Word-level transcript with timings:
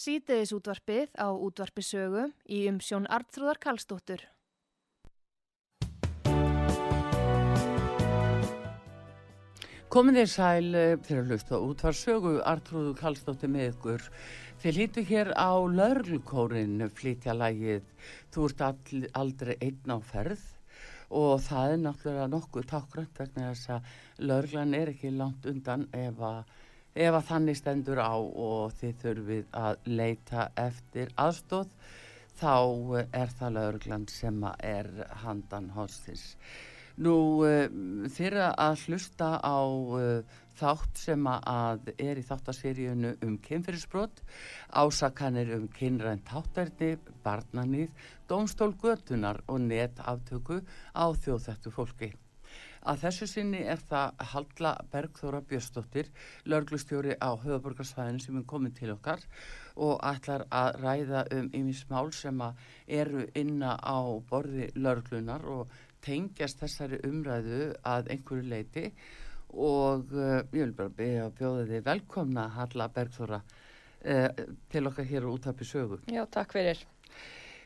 Sýteðis 0.00 0.54
útvarpið 0.56 1.10
á 1.20 1.28
útvarpisögu 1.28 2.22
í 2.48 2.62
umsjón 2.70 3.04
Artrúðar 3.12 3.58
Kallstóttur. 3.60 4.22
Komin 9.92 10.16
þér 10.16 10.30
sæl 10.32 10.70
til 11.04 11.18
að 11.18 11.28
hlusta 11.28 11.60
útvarsögu 11.66 12.32
Artrúðu 12.48 12.94
Kallstóttir 12.96 13.52
með 13.52 13.74
ykkur. 13.74 14.06
Þið 14.62 14.78
lítu 14.78 15.04
hér 15.10 15.34
á 15.36 15.52
laurlkórin 15.68 16.86
flytja 16.96 17.36
lægið 17.36 17.92
Þú 18.32 18.48
ert 18.48 18.64
all, 18.70 19.04
aldrei 19.20 19.52
einn 19.58 19.92
á 19.92 19.98
ferð 20.00 20.48
og 21.10 21.44
það 21.44 21.74
er 21.74 21.84
náttúrulega 21.84 22.32
nokkuð 22.38 22.72
tákrönt 22.72 23.20
vegna 23.20 23.50
þess 23.50 23.74
að 23.76 23.94
laurglan 24.30 24.76
er 24.80 24.94
ekki 24.94 25.12
langt 25.12 25.44
undan 25.50 25.88
ef 25.92 26.24
að 26.24 26.44
ef 27.00 27.16
að 27.16 27.28
þannig 27.30 27.58
stendur 27.58 28.00
á 28.04 28.12
og 28.20 28.74
þið 28.80 28.96
þurfið 29.04 29.54
að 29.56 29.86
leita 29.88 30.48
eftir 30.60 31.12
aðstóð 31.16 31.72
þá 32.40 32.56
er 33.16 33.32
það 33.38 33.56
laurugland 33.56 34.12
sem 34.12 34.44
er 34.58 34.90
handan 35.22 35.70
hóstis. 35.76 36.34
Nú 37.00 37.16
fyrir 38.12 38.50
að 38.50 38.84
hlusta 38.84 39.30
á 39.40 39.60
þátt 40.60 41.00
sem 41.00 41.28
að 41.30 41.92
er 41.96 42.20
í 42.20 42.24
þáttaseríunu 42.28 43.14
um 43.24 43.38
kynfyrirsbrott, 43.40 44.20
ásakanir 44.68 45.54
um 45.56 45.68
kynrænt 45.72 46.28
háttærni, 46.28 46.98
barnanýð, 47.24 47.94
domstólgötunar 48.28 49.40
og 49.48 49.62
netaftöku 49.70 50.60
á 50.92 51.08
þjóðþættu 51.16 51.72
fólki. 51.72 52.12
Að 52.80 53.02
þessu 53.02 53.26
sinni 53.28 53.60
er 53.68 53.80
það 53.90 54.22
Halla 54.32 54.70
Bergþóra 54.92 55.42
Björnsdóttir, 55.44 56.06
lörglustjóri 56.48 57.16
á 57.20 57.36
höfuborgarsvæðinu 57.36 58.22
sem 58.24 58.38
er 58.40 58.46
komin 58.48 58.72
til 58.72 58.94
okkar 58.94 59.20
og 59.76 60.00
ætlar 60.00 60.46
að 60.48 60.78
ræða 60.80 61.24
um 61.36 61.50
yfir 61.52 61.76
smál 61.76 62.12
sem 62.16 62.40
eru 62.88 63.26
inna 63.36 63.76
á 63.76 64.00
borði 64.30 64.70
lörglunar 64.76 65.44
og 65.44 65.74
tengjast 66.00 66.62
þessari 66.62 67.02
umræðu 67.04 67.74
að 67.84 68.08
einhverju 68.14 68.48
leiti 68.48 68.86
og 69.50 70.14
uh, 70.14 70.40
ég 70.54 70.62
vil 70.62 70.72
bara 70.78 70.94
beða 70.94 71.26
að 71.26 71.36
bjóða 71.40 71.66
þið 71.72 71.84
velkomna 71.90 72.46
Halla 72.56 72.88
Bergþóra 72.94 73.42
uh, 73.42 74.28
til 74.72 74.86
okkar 74.88 75.10
hér 75.10 75.28
á 75.28 75.30
útapi 75.34 75.68
sögu. 75.68 76.00
Já, 76.08 76.24
takk 76.32 76.56
fyrir. 76.56 76.80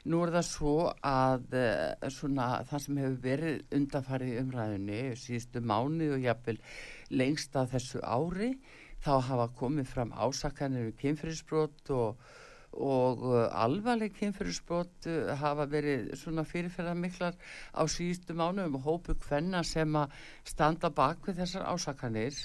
Nú 0.04 0.18
er 0.20 0.34
það 0.34 0.44
svo 0.44 0.72
að 1.08 1.54
uh, 1.56 2.08
svona, 2.12 2.46
það 2.68 2.80
sem 2.84 2.98
hefur 3.00 3.20
verið 3.24 3.76
undanfarið 3.78 4.32
í 4.34 4.40
umræðinni 4.42 4.98
síðustu 5.16 5.62
mánu 5.64 6.10
og 6.12 6.26
jáfnvel 6.26 6.58
lengst 7.16 7.56
að 7.56 7.70
þessu 7.72 8.02
ári 8.04 8.50
þá 9.04 9.14
hafa 9.30 9.46
komið 9.56 9.88
fram 9.88 10.12
ásakanir 10.12 10.90
um 10.90 10.98
kynfyrirsbrot 11.00 11.92
og, 11.96 12.20
og 12.76 13.24
uh, 13.30 13.46
alvarleg 13.64 14.12
kynfyrirsbrot 14.18 15.08
uh, 15.08 15.32
hafa 15.40 15.64
verið 15.72 16.12
svona 16.20 16.44
fyrirferðar 16.52 17.00
miklar 17.00 17.40
á 17.72 17.82
síðustu 17.88 18.36
mánu 18.36 18.68
um 18.68 18.76
hópu 18.84 19.16
hvenna 19.24 19.64
sem 19.64 19.96
að 19.96 20.12
standa 20.44 20.92
bak 20.92 21.24
við 21.24 21.40
þessar 21.40 21.68
ásakanir 21.72 22.44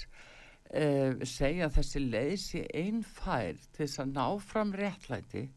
segja 1.26 1.66
að 1.66 1.80
þessi 1.80 2.00
leið 2.04 2.34
sé 2.38 2.60
einn 2.78 3.00
fær 3.02 3.56
til 3.74 3.80
þess 3.80 4.04
að 4.04 4.12
ná 4.14 4.26
fram 4.38 4.68
réttlæti 4.78 5.48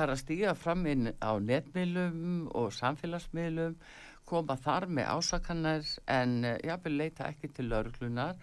Er 0.00 0.08
að 0.08 0.20
stíga 0.22 0.52
fram 0.56 0.86
inn 0.88 1.10
á 1.20 1.36
netmiðlum 1.44 2.46
og 2.56 2.70
samfélagsmiðlum, 2.72 3.74
koma 4.24 4.54
þar 4.56 4.86
með 4.88 5.10
ásakannar 5.12 5.88
en 6.08 6.36
uh, 6.46 6.54
jáfnveg 6.64 6.94
leita 6.94 7.26
ekki 7.28 7.50
til 7.52 7.66
lauruglunar 7.68 8.38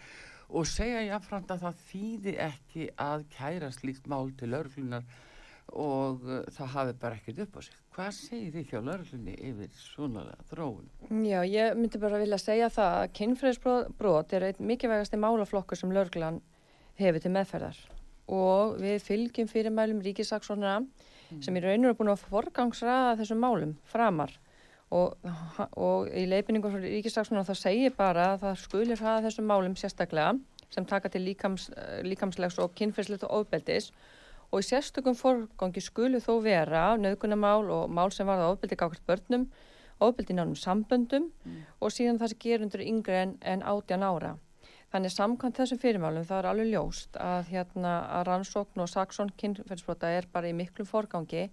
og 0.48 0.68
segja 0.70 1.02
jáfnframt 1.08 1.56
að 1.56 1.64
það 1.64 1.82
þýði 1.88 2.36
ekki 2.46 2.90
að 3.02 3.26
kæra 3.34 3.72
slíkt 3.74 4.06
mál 4.12 4.30
til 4.38 4.52
lauruglunar 4.54 5.08
og 5.74 6.30
uh, 6.30 6.44
það 6.54 6.72
hafi 6.76 6.96
bara 7.02 7.18
ekkert 7.18 7.42
upp 7.48 7.58
á 7.58 7.62
sig. 7.66 7.82
Hvað 7.98 8.14
segir 8.20 8.54
þið 8.54 8.70
hjá 8.70 8.80
lauruglunni 8.92 9.36
yfir 9.50 9.76
svona 9.82 10.26
þróun? 10.52 10.88
Já, 11.26 11.42
ég 11.50 11.82
myndi 11.82 12.06
bara 12.06 12.22
vilja 12.22 12.44
segja 12.44 12.70
það 12.78 13.02
að 13.02 13.12
kynfræðisbrot 13.18 14.38
er 14.38 14.52
einn 14.52 14.66
mikilvægasti 14.76 15.18
málaflokkur 15.26 15.82
sem 15.82 15.96
lauruglan 15.96 16.44
hefur 17.02 17.24
til 17.24 17.34
meðferðar 17.34 17.86
og 18.28 18.78
við 18.84 19.00
fylgjum 19.08 19.48
fyrirmælum 19.50 20.02
ríkisaksónara 20.04 20.82
mm. 21.30 21.42
sem 21.46 21.58
í 21.58 21.64
rauninu 21.64 21.92
er 21.92 21.98
búin 21.98 22.12
að 22.14 22.26
forgangsraða 22.28 23.16
þessum 23.22 23.42
málum 23.44 23.74
framar 23.92 24.34
og, 24.96 25.18
og 25.76 26.12
í 26.16 26.26
leipinningu 26.30 26.72
frá 26.72 26.84
ríkisaksónara 26.84 27.48
þá 27.48 27.60
segir 27.60 27.96
bara 27.98 28.34
að 28.34 28.46
það 28.46 28.62
skulir 28.64 29.04
hafa 29.04 29.26
þessum 29.28 29.50
málum 29.50 29.76
sérstaklega 29.80 30.38
sem 30.74 30.86
taka 30.88 31.10
til 31.12 31.24
líkams, 31.24 31.70
líkamslegs 32.04 32.60
og 32.64 32.74
kynfræðslegt 32.76 33.26
og 33.28 33.42
ofbeldis 33.42 33.92
og 34.52 34.64
í 34.64 34.68
sérstökum 34.68 35.16
forgangi 35.18 35.84
skulu 35.84 36.22
þó 36.24 36.38
vera 36.44 36.90
nöðgunamál 37.00 37.68
og 37.74 37.92
mál 37.92 38.12
sem 38.16 38.28
varða 38.28 38.52
ofbeldi 38.54 38.80
gákvært 38.80 39.04
börnum, 39.08 39.48
ofbeldi 40.00 40.36
nánum 40.36 40.56
samböndum 40.56 41.32
mm. 41.44 41.64
og 41.82 41.92
síðan 41.92 42.20
það 42.22 42.34
sem 42.34 42.44
gerundur 42.44 42.84
yngre 42.84 43.24
en, 43.26 43.38
en 43.42 43.64
átjan 43.64 44.06
ára. 44.08 44.36
Þannig 44.94 45.12
samkvæmt 45.12 45.60
þessum 45.60 45.80
fyrirmálum 45.82 46.26
það 46.28 46.40
er 46.40 46.48
alveg 46.52 46.70
ljóst 46.72 47.18
að, 47.20 47.50
hérna, 47.52 47.94
að 48.18 48.28
rannsókn 48.30 48.84
og 48.84 48.92
saksón 48.92 49.34
kynferðsbrota 49.40 50.12
er 50.16 50.28
bara 50.32 50.48
í 50.48 50.56
miklum 50.56 50.88
forgangi 50.88 51.50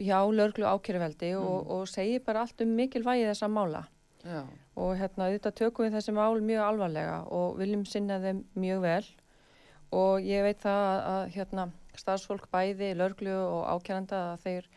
hjá 0.00 0.18
lörglu 0.34 0.66
ákjörveldi 0.66 1.30
mm. 1.36 1.46
og, 1.46 1.70
og 1.70 1.88
segir 1.90 2.24
bara 2.26 2.42
allt 2.42 2.62
um 2.64 2.74
mikilvægi 2.74 3.28
þessa 3.28 3.50
mála. 3.50 3.84
Já. 4.26 4.42
Og 4.80 4.96
hérna 4.98 5.28
auðvitað 5.28 5.56
tökum 5.60 5.86
við 5.86 5.96
þessi 5.96 6.14
mál 6.16 6.42
mjög 6.44 6.64
alvarlega 6.66 7.20
og 7.36 7.60
viljum 7.60 7.86
sinna 7.88 8.18
þeim 8.22 8.42
mjög 8.58 8.82
vel 8.84 9.06
og 9.96 10.26
ég 10.26 10.44
veit 10.46 10.60
það 10.62 10.82
að, 10.88 10.98
að 11.12 11.22
hérna 11.36 11.68
starfsfólk 11.98 12.50
bæði, 12.52 12.92
lörglu 12.98 13.32
og 13.38 13.62
ákjæranda 13.76 14.20
að 14.32 14.44
þeir, 14.44 14.68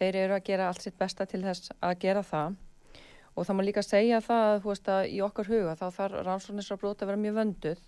þeir 0.00 0.20
eru 0.24 0.36
að 0.36 0.44
gera 0.48 0.68
allt 0.70 0.84
sitt 0.84 0.98
besta 1.00 1.28
til 1.28 1.44
þess 1.44 1.72
að 1.78 1.96
gera 2.02 2.24
það 2.26 2.58
og 3.34 3.46
það 3.46 3.56
má 3.56 3.62
líka 3.66 3.84
segja 3.86 4.20
það 4.24 4.44
að, 4.48 4.60
veist, 4.66 4.90
að 4.90 5.06
í 5.10 5.22
okkar 5.24 5.50
huga 5.50 5.76
þá 5.78 5.86
þarf 5.96 6.20
rannsóknisrabrót 6.26 7.02
að 7.02 7.12
vera 7.12 7.22
mjög 7.24 7.38
vönduð 7.40 7.82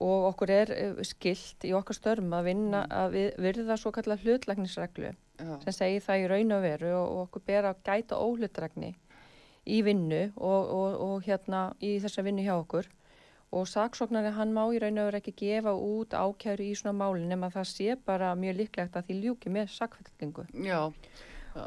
og 0.00 0.26
okkur 0.30 0.52
er 0.54 0.72
eh, 0.74 1.02
skilt 1.04 1.66
í 1.68 1.74
okkar 1.76 1.96
störm 1.96 2.32
að 2.36 2.50
vinna 2.50 2.84
mm. 2.84 2.94
að 3.02 3.16
við, 3.16 3.28
virða 3.46 3.76
svo 3.80 3.92
kallar 3.94 4.22
hlutlæknisreglu 4.24 5.12
Já. 5.12 5.52
sem 5.64 5.76
segir 5.76 6.04
það 6.04 6.22
í 6.22 6.30
raun 6.34 6.56
og 6.56 6.64
veru 6.64 6.94
og, 6.96 7.04
og 7.04 7.22
okkur 7.26 7.46
ber 7.50 7.70
að 7.70 7.82
gæta 7.88 8.20
óhlutregni 8.20 8.94
í 9.70 9.82
vinnu 9.84 10.22
og, 10.36 10.72
og, 10.72 10.96
og 11.04 11.28
hérna 11.28 11.70
í 11.84 11.98
þessa 12.02 12.24
vinnu 12.24 12.44
hjá 12.46 12.56
okkur 12.56 12.88
og 13.50 13.66
saksóknari 13.66 14.30
hann 14.36 14.54
má 14.54 14.62
í 14.70 14.78
raun 14.80 15.00
og 15.02 15.08
veru 15.08 15.18
ekki 15.20 15.34
gefa 15.40 15.72
út 15.74 16.14
ákjæru 16.14 16.68
í 16.70 16.76
svona 16.78 16.94
málinn 17.00 17.34
en 17.34 17.48
það 17.50 17.66
sé 17.68 17.96
bara 18.06 18.30
mjög 18.38 18.60
líklegt 18.62 18.96
að 18.96 19.08
því 19.08 19.16
ljúki 19.24 19.50
með 19.52 19.72
sakfællingu. 19.74 20.46
Já. 20.54 20.92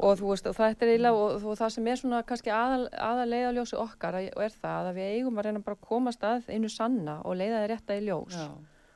Og 0.00 0.18
þú 0.20 0.30
veist 0.30 0.46
og 0.48 0.54
það 0.56 0.70
er 0.70 0.92
eiginlega 0.94 1.24
og, 1.24 1.44
og 1.44 1.58
það 1.60 1.72
sem 1.74 1.88
er 1.92 1.98
svona 2.00 2.20
kannski 2.28 2.52
aðal, 2.54 2.84
aðal 2.92 3.26
leiðaljósi 3.32 3.80
okkar 3.82 4.20
er 4.22 4.54
það 4.60 4.90
að 4.90 5.00
við 5.00 5.16
eigum 5.18 5.40
að 5.40 5.48
reyna 5.48 5.64
bara 5.66 5.76
að 5.76 5.88
komast 5.90 6.24
að 6.24 6.48
einu 6.48 6.70
sanna 6.72 7.18
og 7.24 7.36
leiða 7.40 7.64
þið 7.64 7.68
rétta 7.74 7.98
í 7.98 8.06
ljós. 8.06 8.38
Já 8.38 8.48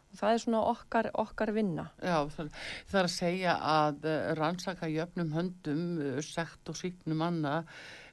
og 0.08 0.16
það 0.16 0.34
er 0.34 0.42
svona 0.42 0.60
okkar, 0.70 1.08
okkar 1.20 1.52
vinna. 1.56 1.84
Já, 2.00 2.16
það, 2.32 2.50
það 2.88 3.00
er 3.00 3.08
að 3.08 3.14
segja 3.14 3.54
að 3.72 4.08
uh, 4.08 4.18
rannsaka 4.38 4.90
jöfnum 4.92 5.32
höndum, 5.36 5.86
uh, 6.00 6.20
sekt 6.24 6.72
og 6.72 6.78
síknum 6.78 7.20
manna, 7.22 7.54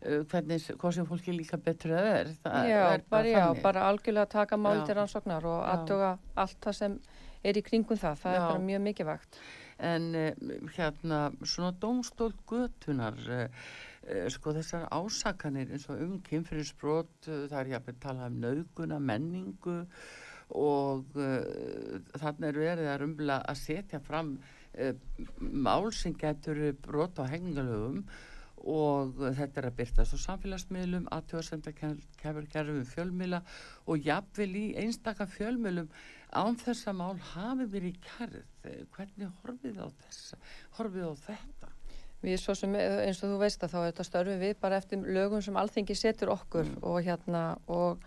uh, 0.04 0.24
hvernig, 0.32 0.68
hvað 0.82 0.98
sem 0.98 1.10
fólki 1.10 1.36
líka 1.36 1.60
betra 1.62 2.02
er. 2.12 2.32
Það 2.44 2.72
já, 2.72 2.82
er 2.84 3.06
bara, 3.12 3.36
já, 3.36 3.46
bara 3.64 3.86
algjörlega 3.92 4.32
taka 4.36 4.60
máli 4.60 4.84
til 4.88 4.98
rannsóknar 5.00 5.48
og 5.50 5.62
aðtöga 5.72 6.16
allt 6.44 6.60
það 6.68 6.80
sem 6.82 6.98
er 7.46 7.62
í 7.62 7.64
kringum 7.66 8.00
það, 8.02 8.26
það 8.26 8.36
já. 8.36 8.42
er 8.42 8.50
bara 8.50 8.66
mjög 8.72 8.86
mikilvægt. 8.90 9.40
En 9.76 10.06
hérna, 10.76 11.32
svona 11.44 11.74
dómstól 11.76 12.32
götunar, 12.48 13.18
sko 14.32 14.54
þessar 14.56 14.86
ásakanir 14.94 15.74
eins 15.76 15.90
og 15.92 16.00
um 16.06 16.14
kynfyrirsbrot, 16.24 17.28
það 17.28 17.58
er 17.60 17.72
jáfnveg 17.74 17.98
talað 18.00 18.30
um 18.30 18.38
nauguna, 18.46 19.02
menningu, 19.04 19.82
og 20.54 21.18
uh, 21.18 21.98
þannig 22.20 22.48
er 22.52 22.62
verið 22.62 22.92
að 22.92 23.02
rumla 23.02 23.40
að 23.50 23.60
setja 23.64 24.00
fram 24.04 24.36
uh, 24.38 24.94
mál 25.40 25.90
sem 25.96 26.14
getur 26.14 26.62
brot 26.86 27.18
á 27.18 27.26
hengalögum 27.32 28.04
og 28.66 29.20
þetta 29.38 29.62
er 29.62 29.68
að 29.70 29.78
byrtast 29.78 30.16
á 30.18 30.20
samfélagsmiðlum, 30.24 31.10
aðtjóðsendakefur 31.14 32.48
gerðum 32.50 32.86
fjölmila 32.90 33.44
og 33.86 34.02
jafnvel 34.06 34.50
í 34.58 34.66
einstakar 34.82 35.30
fjölmilum 35.30 35.92
án 36.34 36.58
þessa 36.58 36.94
mál 36.98 37.20
hafi 37.34 37.68
verið 37.70 38.00
kærð. 38.06 38.55
Hvernig 38.96 39.32
horfið 39.42 39.80
á 39.82 39.88
þessa? 40.04 40.40
Horfið 40.78 41.08
á 41.08 41.14
þetta? 41.26 41.72
Við 42.26 42.38
svo 42.42 42.56
sem 42.58 42.76
eins 42.80 43.22
og 43.22 43.34
þú 43.34 43.40
veist 43.42 43.64
að 43.66 43.74
þá 43.74 43.80
er 43.80 43.90
þetta 43.92 44.06
störfið 44.08 44.40
við 44.42 44.54
bara 44.62 44.80
eftir 44.82 45.10
lögum 45.18 45.44
sem 45.46 45.58
alþengi 45.62 45.98
setur 45.98 46.32
okkur 46.34 46.66
mm. 46.66 46.78
og 46.90 47.02
hérna 47.06 47.44
og, 47.72 48.06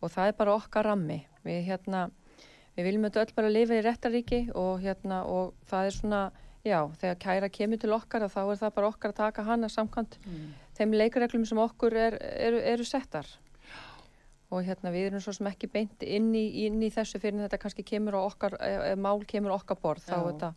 og 0.00 0.10
það 0.10 0.32
er 0.32 0.38
bara 0.40 0.56
okkar 0.56 0.88
rammi 0.90 1.20
við 1.46 1.60
hérna 1.68 2.08
við 2.76 2.88
viljum 2.88 3.06
þetta 3.06 3.24
öll 3.24 3.34
bara 3.36 3.52
lifa 3.52 3.76
í 3.78 3.84
réttaríki 3.84 4.40
og 4.58 4.80
hérna 4.82 5.22
og 5.28 5.54
það 5.70 5.90
er 5.90 5.96
svona 5.96 6.22
já, 6.66 6.80
þegar 7.00 7.20
kæra 7.24 7.52
kemur 7.52 7.80
til 7.80 7.92
okkar 7.96 8.26
þá 8.28 8.40
er 8.42 8.60
það 8.64 8.74
bara 8.78 8.90
okkar 8.90 9.14
að 9.14 9.20
taka 9.20 9.46
hana 9.46 9.70
samkvæmt 9.72 10.18
mm. 10.24 10.50
þeim 10.78 10.96
leikareglum 10.96 11.46
sem 11.48 11.60
okkur 11.60 11.96
er, 11.96 12.18
eru, 12.48 12.60
eru 12.74 12.86
settar 12.88 13.28
og 14.50 14.64
hérna 14.66 14.90
við 14.90 15.10
erum 15.10 15.22
svo 15.22 15.34
sem 15.36 15.46
ekki 15.46 15.70
beint 15.70 16.02
inn 16.02 16.32
í, 16.34 16.66
inn 16.66 16.80
í 16.82 16.90
þessu 16.90 17.20
fyrir 17.22 17.44
þetta 17.44 17.60
kannski 17.62 17.86
kemur 17.86 18.18
á 18.18 18.20
okkar, 18.26 18.56
ef 18.58 18.98
mál 18.98 19.22
kemur 19.26 19.54
okkar 19.54 19.78
borð 19.82 20.08
þá 20.08 20.16
þetta 20.26 20.54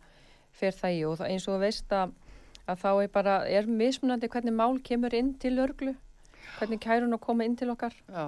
fer 0.54 0.74
það 0.74 0.96
í. 0.96 1.04
Og 1.06 1.18
það, 1.20 1.30
eins 1.30 1.46
og 1.50 1.60
veist 1.62 1.94
að, 1.94 2.16
að 2.66 2.82
þá 2.82 2.90
er 2.94 3.12
bara, 3.14 3.36
er 3.46 3.70
mismunandi 3.70 4.30
hvernig 4.32 4.56
mál 4.56 4.80
kemur 4.82 5.14
inn 5.14 5.34
til 5.38 5.56
örglu 5.62 5.94
hvernig 6.58 6.82
kærun 6.82 7.16
að 7.16 7.22
koma 7.24 7.46
inn 7.46 7.56
til 7.58 7.70
okkar. 7.72 7.94
Já. 8.08 8.26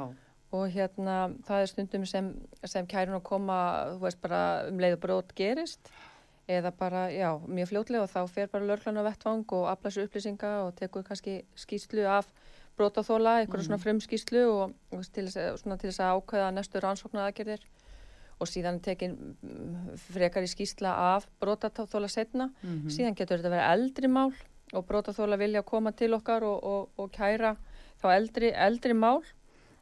Og 0.56 0.66
hérna 0.72 1.16
það 1.46 1.62
er 1.62 1.70
stundum 1.70 2.04
sem, 2.08 2.28
sem 2.64 2.86
kærun 2.88 3.18
að 3.18 3.24
koma, 3.26 3.58
þú 3.94 4.04
veist 4.04 4.20
bara 4.22 4.42
um 4.70 4.82
leið 4.82 4.98
og 4.98 5.02
brót 5.02 5.34
gerist. 5.38 5.90
Eða 6.46 6.70
bara, 6.78 7.08
já, 7.10 7.32
mjög 7.42 7.72
fljótlega 7.72 8.04
og 8.06 8.12
þá 8.12 8.20
fer 8.30 8.50
bara 8.52 8.68
lörglan 8.68 9.00
á 9.02 9.08
vettvang 9.08 9.42
og 9.56 9.64
aflæsu 9.72 10.04
upplýsinga 10.06 10.52
og 10.62 10.76
tekur 10.78 11.02
kannski 11.06 11.40
skýslu 11.58 12.06
af 12.06 12.30
brótaþóla, 12.76 13.40
eitthvað 13.40 13.62
mm. 13.62 13.66
svona 13.68 13.82
frumskýslu 13.82 14.42
og, 14.50 14.74
og 14.92 15.06
til 15.14 15.26
þess 15.30 16.00
að 16.00 16.18
ákveða 16.18 16.50
næstu 16.56 16.82
rannsóknaraðgerðir 16.84 17.64
og 18.36 18.50
síðan 18.50 18.82
tekin 18.84 19.16
frekar 20.10 20.44
í 20.44 20.50
skýsla 20.50 20.92
af 21.14 21.28
brótaþóla 21.40 22.08
setna, 22.12 22.50
mm 22.60 22.68
-hmm. 22.68 22.92
síðan 22.92 23.16
getur 23.16 23.40
þetta 23.40 23.54
verið 23.54 23.72
eldri 23.72 24.08
mál 24.08 24.32
og 24.72 24.86
brótaþóla 24.86 25.38
vilja 25.38 25.62
koma 25.62 25.92
til 25.92 26.14
okkar 26.14 26.44
og, 26.44 26.64
og, 26.64 26.88
og 26.96 27.10
kæra 27.12 27.56
þá 28.02 28.08
eldri, 28.16 28.52
eldri 28.52 28.94
mál 28.94 29.22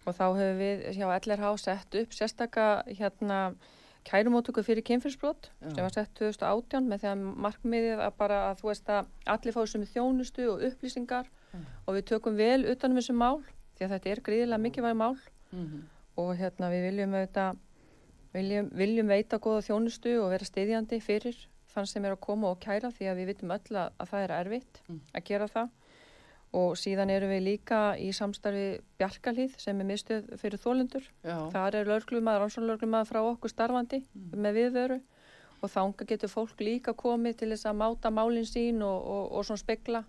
og 0.05 0.13
þá 0.15 0.27
hefur 0.37 0.59
við 0.59 0.85
hjá 0.99 1.07
LRH 1.17 1.57
sett 1.59 1.95
upp 1.95 2.13
sérstakka 2.13 2.85
hérna 2.87 3.55
kærumótöku 4.05 4.63
fyrir 4.63 4.85
kynfyrsbrot 4.85 5.49
sem 5.63 5.81
var 5.81 5.95
sett 5.95 6.13
2018 6.19 6.89
með 6.91 7.01
því 7.01 7.09
að 7.09 7.23
markmiðið 7.47 8.03
að 8.05 8.19
bara 8.19 8.41
að 8.51 8.61
þú 8.61 8.69
veist 8.69 8.91
að 8.93 9.07
allir 9.35 9.59
sem 9.73 9.87
er 9.87 9.93
þjónustu 9.95 10.49
og 10.53 10.65
upplýsingar 10.69 11.31
mm. 11.55 11.67
og 11.87 11.99
við 11.99 12.07
tökum 12.13 12.37
vel 12.39 12.65
utanum 12.73 13.01
þessu 13.01 13.17
mál 13.17 13.39
því 13.79 13.87
að 13.87 13.95
þetta 13.95 14.11
er 14.11 14.25
gríðilega 14.29 14.65
mikilvæg 14.67 14.99
mál 14.99 15.15
mm 15.15 15.65
-hmm. 15.65 15.87
og 16.23 16.37
hérna 16.39 16.71
við 16.71 16.87
viljum 16.89 17.15
auðvitað 17.15 17.57
viljum, 18.35 18.71
viljum 18.75 19.09
veita 19.09 19.39
góða 19.39 19.63
þjónustu 19.69 20.19
og 20.23 20.31
vera 20.35 20.45
stiðjandi 20.45 21.01
fyrir 21.01 21.39
þann 21.75 21.87
sem 21.87 22.05
er 22.05 22.15
að 22.15 22.21
koma 22.21 22.51
og 22.51 22.61
kæra 22.61 22.91
því 22.91 23.09
að 23.11 23.17
við 23.17 23.27
vitum 23.33 23.51
öll 23.51 23.77
að, 23.77 23.89
að 23.99 24.11
það 24.11 24.25
er 24.25 24.37
erfitt 24.41 24.83
mm. 24.89 25.01
að 25.15 25.25
gera 25.31 25.49
það 25.49 25.69
og 26.55 26.77
síðan 26.79 27.11
eru 27.11 27.27
við 27.27 27.43
líka 27.49 27.79
í 27.99 28.13
samstarfi 28.15 28.79
Bjarkalíð 29.01 29.57
sem 29.59 29.81
er 29.81 29.89
mistuð 29.89 30.29
fyrir 30.39 30.61
þólendur. 30.63 31.09
Það 31.25 31.79
er 31.81 31.89
löglumadur, 31.91 32.45
ansvonlöglumadur 32.47 33.11
frá 33.11 33.21
okkur 33.27 33.51
starfandi 33.51 34.05
mm. 34.05 34.37
með 34.39 34.61
viðveru 34.61 35.01
og 35.65 35.73
þánga 35.73 36.07
getur 36.13 36.31
fólk 36.31 36.63
líka 36.63 36.95
komið 36.95 37.41
til 37.41 37.51
þess 37.55 37.67
að 37.67 37.81
máta 37.81 38.13
málinn 38.15 38.47
sín 38.47 38.85
og, 38.87 38.99
og, 39.03 39.25
og 39.35 39.49
svona 39.49 39.65
spekla 39.65 40.05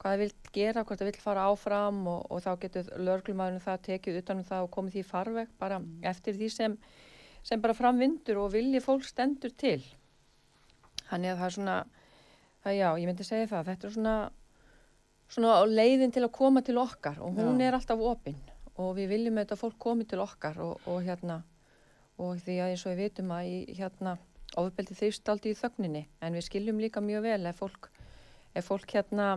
hvað 0.00 0.14
það 0.16 0.24
vil 0.24 0.32
gera, 0.56 0.84
hvort 0.84 1.02
það 1.02 1.10
vil 1.10 1.22
fara 1.22 1.46
áfram 1.52 2.02
og, 2.08 2.26
og 2.32 2.42
þá 2.44 2.50
getur 2.64 2.90
löglumadurinn 2.96 3.64
það 3.64 3.86
tekið 3.86 4.20
utanum 4.22 4.48
það 4.48 4.66
og 4.66 4.74
komið 4.76 4.96
því 4.96 5.06
farveg 5.10 5.54
bara 5.60 5.78
mm. 5.78 6.02
eftir 6.10 6.36
því 6.40 6.50
sem, 6.56 6.76
sem 7.44 7.62
bara 7.62 7.76
framvindur 7.76 8.40
og 8.40 8.52
vilji 8.56 8.82
fólk 8.84 9.04
stendur 9.08 9.52
til. 9.60 9.80
Þannig 11.10 11.34
að 11.34 11.40
það 11.42 11.46
er 11.46 11.56
svona, 11.58 11.78
það, 12.64 12.76
já, 12.78 12.88
ég 13.02 13.10
myndi 13.10 13.26
segja 13.28 13.50
það, 13.50 13.72
þetta 13.72 13.90
er 13.90 13.96
svona 13.98 14.18
svona 15.30 15.60
leiðin 15.68 16.12
til 16.14 16.24
að 16.26 16.34
koma 16.34 16.62
til 16.66 16.78
okkar 16.80 17.20
og 17.22 17.38
hún 17.38 17.60
Já. 17.60 17.68
er 17.68 17.76
alltaf 17.78 18.02
opinn 18.02 18.38
og 18.80 18.96
við 18.96 19.12
viljum 19.14 19.38
auðvitað 19.38 19.56
að 19.56 19.62
fólk 19.62 19.78
komi 19.78 20.06
til 20.08 20.22
okkar 20.24 20.58
og, 20.64 20.80
og 20.90 21.04
hérna 21.06 21.42
og 22.20 22.40
því 22.42 22.56
að 22.58 22.72
eins 22.72 22.84
og 22.86 22.94
við 22.94 23.02
vitum 23.04 23.32
að 23.36 23.50
í, 23.50 23.58
hérna 23.78 24.16
ofbeldi 24.60 24.96
þrýst 24.98 25.30
aldrei 25.30 25.52
í 25.52 25.58
þögninni 25.58 26.04
en 26.20 26.36
við 26.36 26.46
skiljum 26.48 26.82
líka 26.82 27.02
mjög 27.04 27.26
vel 27.28 27.46
ef 27.50 27.60
fólk 27.62 27.90
ef 28.58 28.66
fólk 28.66 28.96
hérna 28.96 29.28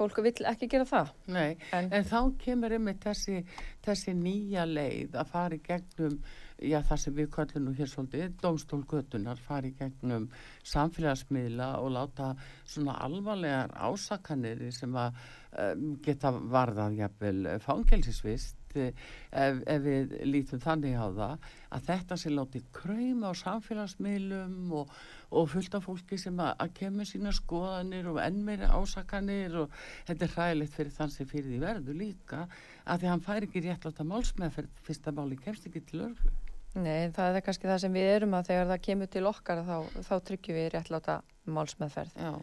fólk 0.00 0.20
vill 0.24 0.46
ekki 0.48 0.68
gera 0.72 0.88
það. 0.88 1.14
Nei, 1.30 1.56
en, 1.76 1.90
en 1.92 2.06
þá 2.08 2.20
kemur 2.40 2.76
einmitt 2.76 3.02
þessi, 3.04 3.42
þessi 3.84 4.16
nýja 4.16 4.64
leið 4.68 5.18
að 5.20 5.34
fara 5.34 5.58
í 5.58 5.64
gegnum 5.66 6.20
já 6.60 6.80
það 6.84 7.00
sem 7.02 7.16
við 7.16 7.28
kallum 7.34 7.66
nú 7.66 7.74
hér 7.76 7.88
svolítið 7.88 8.32
domstólgötunar, 8.42 9.40
fara 9.46 9.70
í 9.70 9.74
gegnum 9.78 10.28
samfélagsmiðla 10.68 11.70
og 11.80 11.92
láta 11.96 12.32
svona 12.68 12.98
alvarlegar 13.04 13.72
ásakanir 13.80 14.66
sem 14.76 14.96
að 15.00 15.16
um, 15.56 15.86
geta 16.04 16.34
varðað 16.36 16.98
jafnvel 17.00 17.60
fangelsisvist 17.64 18.59
ef, 18.78 19.62
ef 19.66 19.82
við 19.84 20.14
lítum 20.28 20.62
þannig 20.62 20.98
á 20.98 21.06
það 21.08 21.48
að 21.70 21.86
þetta 21.86 22.18
sé 22.18 22.32
látið 22.32 22.66
kræma 22.74 23.30
á 23.30 23.40
samfélagsmiðlum 23.40 24.74
og, 24.80 24.92
og 25.30 25.48
fullt 25.52 25.76
af 25.78 25.86
fólki 25.86 26.18
sem 26.20 26.38
að, 26.42 26.52
að 26.64 26.74
kemur 26.80 27.08
sína 27.08 27.32
skoðanir 27.34 28.10
og 28.10 28.20
enn 28.22 28.42
meiri 28.46 28.68
ásakanir 28.70 29.56
og 29.64 29.74
þetta 30.08 30.26
er 30.26 30.36
hræðilegt 30.36 30.76
fyrir 30.76 30.94
þann 30.96 31.14
sem 31.14 31.30
fyrir 31.30 31.50
því 31.52 31.62
verður 31.64 31.98
líka 32.02 32.44
að 32.84 33.02
því 33.02 33.12
hann 33.12 33.26
fær 33.26 33.48
ekki 33.48 33.64
réttláta 33.66 34.06
málsmeðferð 34.06 34.86
fyrsta 34.86 35.14
máli 35.14 35.38
kemst 35.40 35.66
ekki 35.70 35.84
til 35.88 36.06
örlu. 36.10 36.32
Nei, 36.78 37.10
það 37.10 37.40
er 37.40 37.42
kannski 37.42 37.66
það 37.66 37.82
sem 37.82 37.98
við 37.98 38.08
erum 38.12 38.34
að 38.38 38.52
þegar 38.52 38.68
það 38.70 38.84
kemur 38.86 39.10
til 39.10 39.26
okkar 39.26 39.64
þá, 39.66 39.76
þá 40.06 40.14
tryggjum 40.28 40.58
við 40.58 40.68
réttláta 40.76 41.16
málsmeðferð. 41.50 42.14
Já. 42.14 42.34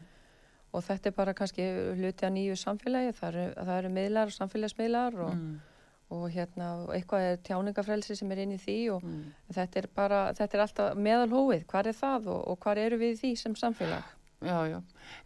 Og 0.75 0.84
þetta 0.84 1.10
er 1.10 1.15
bara 1.15 1.34
kannski 1.36 1.63
hluti 1.96 2.27
að 2.27 2.34
nýju 2.36 2.57
samfélagi, 2.60 3.13
það 3.15 3.29
eru, 3.29 3.46
það 3.55 3.77
eru 3.77 3.91
miðlar 3.96 4.31
og 4.31 4.36
samfélagsmiðlar 4.36 5.19
og 5.24 5.31
mm 5.31 5.57
og 6.14 6.28
hérna 6.32 6.68
eitthvað 6.96 7.26
er 7.32 7.42
tjáningafrelsi 7.44 8.16
sem 8.16 8.30
er 8.32 8.44
inn 8.46 8.56
í 8.56 8.60
því 8.62 8.78
og 8.96 9.08
mm. 9.08 9.24
þetta 9.58 9.82
er 9.82 9.88
bara, 9.96 10.22
þetta 10.38 10.58
er 10.58 10.64
alltaf 10.64 11.02
meðalhóið, 11.08 11.66
hvað 11.68 11.92
er 11.92 11.98
það 11.98 12.30
og, 12.36 12.46
og 12.54 12.62
hvað 12.64 12.86
eru 12.86 13.02
við 13.02 13.20
því 13.24 13.34
sem 13.42 13.58
samfélag? 13.60 14.14
Já, 14.38 14.68
já, 14.70 14.78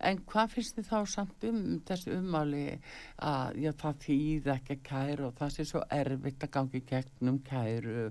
en 0.07 0.19
hvað 0.23 0.53
finnst 0.53 0.77
þið 0.77 0.85
þá 0.87 0.99
samt 1.11 1.45
um 1.49 1.57
þessu 1.83 2.13
umáli 2.15 2.77
að 3.19 3.57
já, 3.59 3.71
það 3.81 3.97
þýð 4.05 4.47
ekki 4.53 4.77
að 4.77 4.85
kæru 4.87 5.25
og 5.27 5.33
það 5.35 5.51
sé 5.51 5.65
svo 5.67 5.81
erfitt 5.97 6.45
að 6.47 6.53
gangi 6.53 6.81
gegnum 6.87 7.41
kæru, 7.43 8.05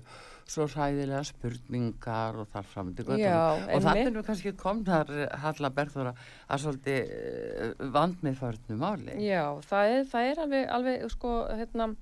svo 0.45 0.67
ræðilega 0.69 1.23
spurningar 1.25 2.37
og 2.43 2.51
þar 2.53 2.69
framöndu 2.69 3.07
og 3.09 3.17
það 3.17 4.03
er 4.03 4.13
nú 4.13 4.23
kannski 4.27 4.53
komnar 4.61 5.09
Halla 5.41 5.73
Berður 5.73 6.11
að 6.13 6.65
svolítið 6.67 7.15
eh, 7.17 7.85
vand 7.97 8.21
með 8.21 8.37
förnum 8.43 8.85
áli 8.85 9.17
Já, 9.25 9.45
það 9.65 9.95
er, 9.95 10.09
það 10.13 10.29
er 10.29 10.43
alveg, 10.45 10.67
alveg 10.77 11.07
sko, 11.17 11.39
hérna 11.49 11.95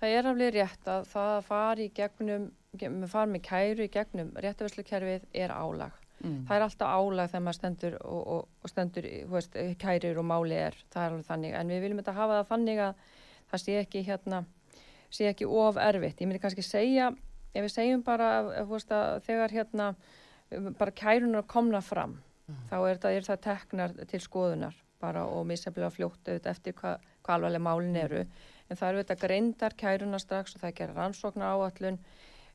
það 0.00 0.14
er 0.18 0.28
alveg 0.30 0.54
rétt 0.54 0.88
að 0.90 1.06
það 1.10 1.34
að 1.34 1.44
fara 1.48 1.84
í 1.84 1.90
gegnum, 1.94 2.48
fara 3.10 3.30
með 3.30 3.44
kæru 3.48 3.86
í 3.86 3.92
gegnum 3.92 4.32
réttaverslukerfið 4.42 5.28
er 5.44 5.54
álag. 5.54 6.00
Mm. 6.24 6.40
Það 6.48 6.56
er 6.56 6.64
alltaf 6.64 6.94
álag 6.94 7.30
þegar 7.30 7.44
maður 7.44 7.58
stendur 7.58 7.96
og, 8.00 8.20
og, 8.34 8.42
og 8.64 8.72
stendur, 8.72 9.08
veist, 9.34 9.56
kærur 9.80 10.20
og 10.22 10.28
máli 10.28 10.58
er, 10.58 10.76
það 10.94 11.06
er 11.06 11.14
alveg 11.14 11.28
þannig. 11.28 11.56
En 11.58 11.72
við 11.72 11.82
viljum 11.84 12.00
þetta 12.00 12.16
hafa 12.18 12.38
það 12.38 12.50
þannig 12.52 12.82
að 12.84 13.08
það 13.52 13.64
sé 13.64 13.78
ekki 13.80 14.04
hérna, 14.08 14.42
sé 15.14 15.28
ekki 15.30 15.48
of 15.64 15.80
erfitt. 15.80 16.22
Ég 16.22 16.30
myndi 16.30 16.42
kannski 16.42 16.64
segja, 16.66 17.10
ef 17.52 17.66
við 17.66 17.74
segjum 17.74 18.06
bara, 18.06 18.30
veist, 18.70 18.94
þegar 19.26 19.54
hérna, 19.54 19.90
bara 20.78 20.96
kærunar 20.96 21.46
komna 21.50 21.82
fram, 21.84 22.16
mm. 22.48 22.64
þá 22.72 22.76
er 22.80 23.04
það, 23.04 23.18
er 23.18 23.28
það 23.28 23.44
teknar 23.50 23.94
til 24.10 24.24
skoðunar 24.24 24.80
bara 25.04 25.26
og 25.28 25.42
misjaflega 25.44 25.92
fljótt 25.92 26.30
eftir 26.32 26.72
hvað 26.78 27.02
hva 27.24 27.34
alvarlega 27.34 27.60
málin 27.60 27.96
eru. 28.00 28.22
Mm 28.24 28.53
en 28.68 28.78
það 28.78 28.88
eru 28.88 29.02
þetta 29.02 29.20
greindar 29.26 29.76
kæruna 29.78 30.20
strax 30.22 30.54
og 30.54 30.62
það 30.62 30.70
er 30.70 30.78
gera 30.80 30.98
rannsóknar 30.98 31.54
áallun 31.54 32.00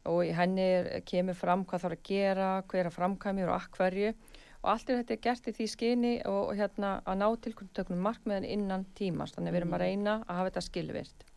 og 0.10 0.20
í 0.26 0.34
henni 0.36 0.68
kemur 1.08 1.38
fram 1.38 1.66
hvað 1.68 1.86
þarf 1.86 1.98
að 1.98 2.06
gera, 2.08 2.50
hverja 2.72 2.94
framkæmjur 2.96 3.52
og 3.52 3.58
akkverju 3.60 4.14
og 4.60 4.70
allt 4.74 4.90
er 4.90 5.02
þetta 5.02 5.20
gert 5.24 5.48
í 5.48 5.56
því 5.56 5.68
skyni 5.74 6.14
og 6.28 6.54
hérna 6.60 7.00
að 7.08 7.20
ná 7.22 7.28
tilkvöndtöknum 7.46 8.06
markmiðan 8.08 8.48
innan 8.48 8.86
tímast 8.98 9.38
þannig 9.38 9.56
við 9.56 9.62
erum 9.62 9.76
að 9.76 9.84
mhm. 9.84 9.88
reyna 9.88 10.16
að 10.26 10.40
hafa 10.40 10.52
þetta 10.52 10.66
skilvirt 10.68 11.28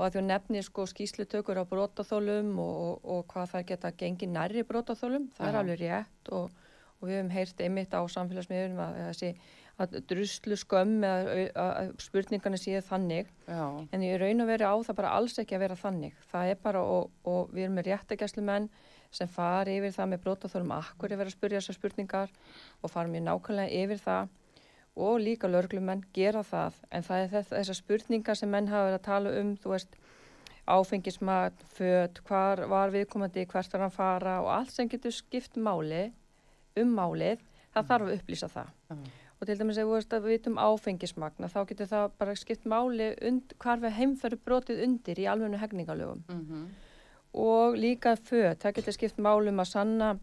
og 0.00 0.06
að 0.06 0.20
að 0.22 0.28
nefnir 0.30 0.64
sko 0.64 0.86
skýslutökur 0.88 1.60
á 1.60 1.64
brótaþólum 1.68 2.54
og, 2.62 2.76
og, 2.80 3.00
og 3.04 3.26
hvað 3.28 3.50
það 3.52 3.66
geta 3.68 3.90
gengið 4.00 4.30
nærri 4.32 4.62
brótaþólum, 4.64 5.26
það 5.36 5.44
Aha. 5.44 5.50
er 5.50 5.58
alveg 5.60 5.82
rétt 5.82 6.30
og, 6.32 6.54
og 7.00 7.08
við 7.08 7.18
hefum 7.18 7.34
heyrt 7.34 7.60
einmitt 7.60 7.92
á 7.92 8.00
samfélagsmiðunum 8.14 8.80
að 8.86 8.96
þessi 9.10 9.32
að 9.34 9.42
druslu 9.88 10.56
skömm 10.58 11.04
eða 11.06 11.86
spurningarnir 12.00 12.60
séu 12.60 12.80
þannig. 12.84 13.28
Já. 13.46 13.86
en 13.92 14.02
ég 14.04 14.18
raun 14.20 14.44
að 14.44 14.50
vera 14.52 14.72
á 14.72 14.76
það 14.84 14.98
bara 14.98 15.12
alls 15.16 15.38
ekki 15.40 15.56
að 15.56 15.64
vera 15.64 15.76
þannig. 15.80 16.16
Það 16.30 16.50
er 16.52 16.58
bara 16.62 16.82
og, 16.82 17.10
og 17.24 17.54
við 17.54 17.64
erum 17.64 17.78
með 17.78 17.88
réttegæslu 17.90 18.44
menn 18.44 18.68
sem 19.10 19.28
fari 19.28 19.78
yfir 19.78 19.94
það 19.96 20.10
með 20.12 20.22
brótaþórum 20.26 20.74
akkur 20.76 21.10
er 21.10 21.18
verið 21.18 21.32
að 21.32 21.38
spurja 21.38 21.62
þessar 21.62 21.78
spurningar 21.78 22.34
og 22.80 22.92
fara 22.92 23.10
mjög 23.10 23.24
nákvæmlega 23.26 23.82
yfir 23.84 24.02
það. 24.04 24.36
Og 25.00 25.20
líka 25.22 25.48
lörglumenn 25.48 26.04
gera 26.14 26.42
það. 26.44 26.76
En 26.90 27.06
það 27.06 27.24
er 27.24 27.48
þessar 27.54 27.78
spurningar 27.78 28.38
sem 28.38 28.50
menn 28.50 28.68
hafa 28.70 28.90
verið 28.90 29.00
að 29.00 29.08
tala 29.08 29.34
um 29.40 29.54
þú 29.56 29.74
veist 29.74 29.96
áfengismat, 30.70 31.64
född, 31.74 32.20
hvar 32.28 32.66
var 32.70 32.92
viðkomandi, 32.94 33.46
hvert 33.50 33.74
er 33.74 33.82
hann 33.82 33.94
fara 33.94 34.36
og 34.44 34.52
allt 34.54 34.74
sem 34.74 34.90
getur 34.90 35.14
skipt 35.14 35.56
máli 35.58 36.10
um 36.78 36.92
málið, 36.94 37.40
það 37.74 37.88
þarf 37.88 38.06
að 38.06 38.14
upplýsa 38.18 38.50
það. 38.52 38.70
-huh 38.90 39.19
og 39.40 39.48
til 39.48 39.56
dæmis 39.58 39.78
ef 39.80 39.88
við 39.88 40.26
vitum 40.28 40.58
áfengismagna 40.60 41.48
þá 41.48 41.60
getur 41.68 41.88
það 41.88 42.16
bara 42.20 42.36
skipt 42.36 42.66
máli 42.68 43.12
und, 43.26 43.54
hvar 43.62 43.80
við 43.80 43.96
heimferðu 43.96 44.38
brotið 44.44 44.82
undir 44.84 45.20
í 45.20 45.28
alvegnu 45.32 45.60
hegningalögum 45.60 46.24
mm 46.28 46.42
-hmm. 46.48 46.66
og 47.32 47.76
líka 47.76 48.16
föð, 48.16 48.58
það 48.60 48.74
getur 48.74 48.92
skipt 48.92 49.18
máli 49.18 49.48
um 49.48 49.60
að 49.60 49.70
sanna, 49.72 50.18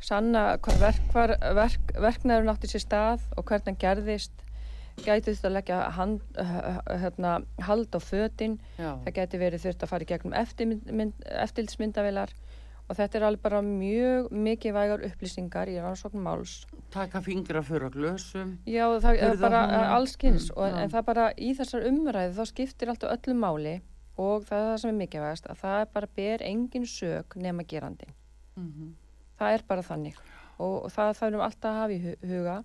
sanna 0.00 0.56
hvar, 0.56 0.80
verk, 0.80 1.14
verk, 1.54 1.94
verknæður 1.94 2.48
nátti 2.50 2.66
sér 2.66 2.82
stað 2.82 3.20
og 3.36 3.44
hvernig 3.44 3.78
gerðist. 3.78 4.32
Gæti 4.96 5.34
þetta 5.34 5.48
að 5.48 5.52
leggja 5.52 5.90
hand, 5.90 6.20
hérna, 6.88 7.42
hald 7.60 7.94
á 7.94 8.00
födin 8.00 8.60
það 8.78 9.12
gæti 9.12 9.38
verið 9.38 9.60
þurft 9.60 9.82
að 9.82 9.88
fara 9.88 10.02
í 10.02 10.06
gegnum 10.06 10.32
eftirlitsmyndavilar 10.32 12.30
og 12.86 12.98
þetta 12.98 13.18
er 13.18 13.26
alveg 13.28 13.42
bara 13.42 13.62
mjög 13.64 14.30
mikið 14.46 14.76
vægar 14.76 15.04
upplýsingar 15.08 15.70
í 15.72 15.76
rannsóknum 15.82 16.26
máls. 16.26 16.54
Taka 16.94 17.22
fingra 17.24 17.62
fyrir 17.66 17.88
að 17.88 17.98
glösum 17.98 18.54
já 18.66 18.84
það 19.02 19.22
er 19.26 19.40
bara 19.40 19.64
allskynns 19.96 20.48
mm, 20.54 20.78
en 20.82 20.92
það 20.92 21.00
er 21.00 21.08
bara 21.10 21.26
í 21.36 21.50
þessar 21.58 21.88
umræði 21.90 22.36
þá 22.38 22.44
skiptir 22.52 22.92
alltaf 22.92 23.16
öllum 23.16 23.42
máli. 23.42 23.76
Og 24.16 24.46
það 24.48 24.62
er 24.62 24.70
það 24.70 24.78
sem 24.80 24.90
er 24.90 24.96
mikilvægast 24.96 25.50
að 25.52 25.58
það 25.60 25.80
er 25.80 25.90
bara 25.92 26.14
ber 26.16 26.42
engin 26.46 26.86
sög 26.88 27.36
nema 27.36 27.66
gerandi. 27.68 28.06
Mm 28.56 28.70
-hmm. 28.72 28.94
það 29.38 29.52
er 29.52 29.64
bara 29.68 29.82
þannig. 29.82 30.16
Og, 30.58 30.84
og 30.84 30.90
það 30.90 31.16
þarfum 31.18 31.44
alltaf 31.44 31.70
að 31.70 31.80
hafa 31.80 31.92
í 31.92 32.16
huga. 32.30 32.56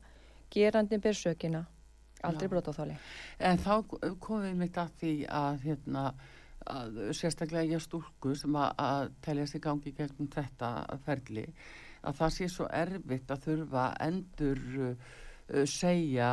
Gerandin 0.52 1.02
ber 1.02 1.14
sögina 1.14 1.66
aldrei 2.28 2.50
brota 2.52 2.74
á 2.74 2.78
þáli 2.78 2.98
en 3.40 3.62
þá 3.62 3.74
komum 4.22 4.46
við 4.46 4.60
mitt 4.60 4.78
að 4.78 4.94
því 5.02 5.14
að 5.42 5.66
hérna 5.66 6.06
að 6.70 7.00
sérstaklega 7.18 7.76
ég 7.76 7.84
stúrku 7.84 8.36
sem 8.38 8.56
að, 8.56 8.72
að 8.78 9.14
telja 9.26 9.48
sig 9.50 9.64
gangi 9.64 9.94
gegnum 9.98 10.30
þetta 10.32 10.72
ferli 11.06 11.48
að 12.02 12.18
það 12.22 12.34
sé 12.36 12.48
svo 12.50 12.70
erfitt 12.74 13.34
að 13.34 13.44
þurfa 13.48 13.86
endur 14.06 14.64
uh, 14.86 15.12
segja 15.68 16.32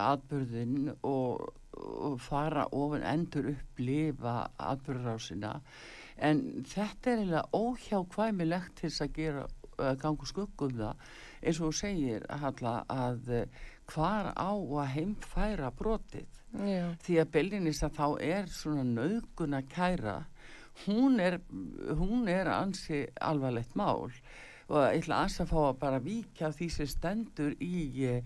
atbyrðin 0.00 0.90
og, 1.04 1.52
og 1.76 2.16
fara 2.22 2.66
ofin 2.74 3.04
endur 3.06 3.50
upplifa 3.52 4.38
atbyrðrásina 4.70 5.58
en 6.16 6.42
þetta 6.64 7.12
er 7.12 7.20
eiginlega 7.20 7.60
óhjákvæmilegt 7.60 8.80
til 8.80 8.90
þess 8.90 9.04
að 9.04 9.16
gera 9.18 9.46
uh, 9.76 9.92
gangu 10.00 10.28
skuggum 10.28 10.76
það. 10.78 11.04
Eins 11.42 11.60
og 11.60 11.74
segir 11.76 12.24
Halla, 12.40 12.78
að 12.88 13.32
uh, 13.42 13.66
hvar 13.92 14.32
á 14.32 14.52
að 14.56 14.92
heimfæra 14.94 15.70
brotið 15.76 16.35
Já. 16.56 16.86
því 17.04 17.20
að 17.20 17.30
Bellinis 17.34 17.82
að 17.84 17.98
þá 17.98 18.06
er 18.24 18.50
svona 18.52 18.84
nögun 18.88 19.56
að 19.58 19.70
kæra 19.74 20.16
hún 20.84 21.20
er, 21.20 21.38
hún 21.96 22.28
er 22.28 22.50
ansi 22.52 23.06
alvarlegt 23.20 23.76
mál 23.78 24.10
og 24.66 24.82
ég 24.82 25.04
ætla 25.04 25.22
að 25.24 25.40
að 25.44 25.50
fá 25.52 25.60
að 25.62 25.78
bara 25.82 26.02
vika 26.02 26.50
því 26.54 26.68
sem 26.74 26.90
stendur 26.90 27.54
í 27.62 28.08
eh, 28.08 28.22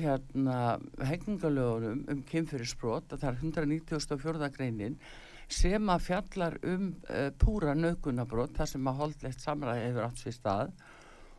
hérna 0.00 0.76
hengingalögunum 1.06 2.02
um 2.12 2.24
kynfyrirsbrot 2.26 3.14
að 3.14 3.22
það 3.22 3.30
er 3.30 3.40
194. 3.44 4.50
greinin 4.56 4.98
sem 5.46 5.92
að 5.92 6.06
fjallar 6.08 6.58
um 6.66 6.90
eh, 7.08 7.30
púra 7.38 7.76
nögunabbrot 7.78 8.56
þar 8.58 8.72
sem 8.72 8.90
að 8.90 9.02
holdlegt 9.02 9.44
samræði 9.44 9.86
hefur 9.86 10.08
alls 10.08 10.26
við 10.26 10.38
stað 10.40 10.74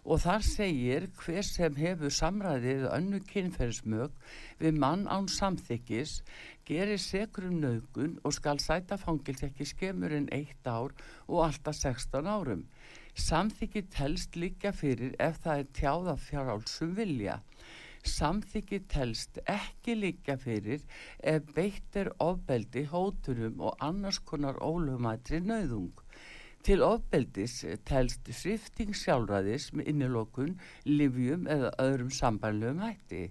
og 0.07 0.21
þar 0.23 0.45
segir 0.47 1.09
hver 1.19 1.43
sem 1.43 1.75
hefur 1.75 2.13
samræðið 2.17 2.85
önnu 2.95 3.19
kynferðismög 3.27 4.15
við 4.63 4.79
mann 4.83 5.03
án 5.11 5.27
samþykkis 5.27 6.21
gerir 6.67 7.01
sekrum 7.03 7.59
nögun 7.59 8.15
og 8.23 8.35
skal 8.39 8.63
sæta 8.63 8.95
fangils 9.01 9.43
ekki 9.43 9.67
skemur 9.67 10.15
en 10.15 10.31
eitt 10.31 10.67
ár 10.67 10.95
og 11.27 11.43
alltaf 11.49 11.75
16 11.75 12.31
árum 12.31 12.63
Samþyggi 13.17 13.81
telst 13.89 14.35
líka 14.37 14.69
fyrir 14.77 15.15
ef 15.25 15.39
það 15.41 15.61
er 15.61 15.69
tjáða 15.77 16.13
fjárálsum 16.21 16.91
vilja. 16.99 17.39
Samþyggi 18.05 18.79
telst 18.93 19.39
ekki 19.53 19.95
líka 19.97 20.35
fyrir 20.37 20.83
ef 21.31 21.47
beitt 21.55 21.97
er 21.97 22.11
ofbeldi, 22.21 22.85
hóturum 22.91 23.57
og 23.57 23.81
annars 23.87 24.19
konar 24.21 24.61
ólumætri 24.61 25.41
nauðung. 25.41 25.89
Til 26.67 26.81
ofbeldis 26.83 27.61
telst 27.87 28.25
svifting 28.35 28.89
sjálfræðis 28.91 29.69
með 29.71 29.85
innilokun, 29.87 30.57
livjum 30.83 31.45
eða 31.47 31.69
öðrum 31.79 32.09
sambarlegum 32.11 32.81
hætti. 32.83 33.21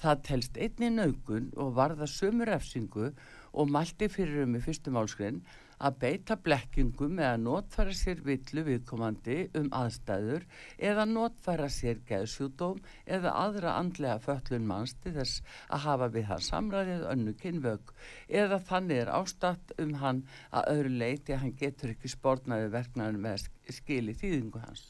Það 0.00 0.24
telst 0.26 0.58
einni 0.58 0.88
naugun 0.90 1.52
og 1.54 1.76
varða 1.76 2.08
sömu 2.10 2.48
refsingu 2.48 3.12
og 3.54 3.70
mælti 3.70 4.08
fyrir 4.10 4.42
um 4.48 4.56
í 4.58 4.62
fyrstum 4.64 4.98
álskrein 4.98 5.38
að 5.84 5.98
beita 6.02 6.36
blekkingum 6.40 7.18
eða 7.20 7.40
notfæra 7.42 7.94
sér 7.96 8.22
villu 8.24 8.64
viðkomandi 8.68 9.36
um 9.60 9.68
aðstæður 9.76 10.46
eða 10.90 11.04
notfæra 11.10 11.68
sér 11.72 12.00
geðsjúdóm 12.08 12.80
eða 13.16 13.34
aðra 13.42 13.76
andlega 13.80 14.16
föllun 14.24 14.68
manns 14.70 14.96
til 15.02 15.14
þess 15.18 15.42
að 15.68 15.84
hafa 15.88 16.10
við 16.16 16.28
hann 16.30 16.46
samræðið 16.48 17.06
önnu 17.12 17.36
kynvög 17.42 17.94
eða 18.42 18.60
þannig 18.70 19.02
er 19.04 19.12
ástatt 19.18 19.76
um 19.84 19.94
hann 20.00 20.24
að 20.50 20.70
öðru 20.74 20.96
leiti 21.04 21.36
að 21.36 21.44
hann 21.44 21.56
getur 21.60 21.94
ekki 21.94 22.12
spórnaði 22.14 22.72
verknæðinu 22.74 23.24
með 23.28 23.48
skili 23.74 24.16
þýðingu 24.16 24.64
hans. 24.64 24.88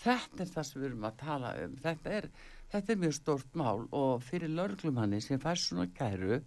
Þetta 0.00 0.44
er 0.44 0.54
það 0.54 0.66
sem 0.66 0.80
við 0.80 0.88
erum 0.90 1.10
að 1.10 1.20
tala 1.20 1.52
um. 1.64 1.76
Þetta 1.82 2.12
er 2.20 2.28
Þetta 2.70 2.92
er 2.92 2.98
mjög 3.02 3.14
stórt 3.16 3.56
mál 3.58 3.86
og 3.90 4.20
fyrir 4.22 4.50
lörglumanni 4.54 5.18
sem 5.24 5.40
fær 5.42 5.58
svona 5.58 5.88
gæru, 5.90 6.38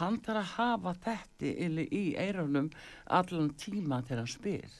hann 0.00 0.16
þarf 0.24 0.40
að 0.40 0.54
hafa 0.56 0.94
þetta 1.04 1.50
í 1.94 2.04
eironum 2.18 2.70
allan 3.06 3.52
tíma 3.54 4.00
til 4.06 4.18
hann 4.18 4.30
spyr. 4.30 4.70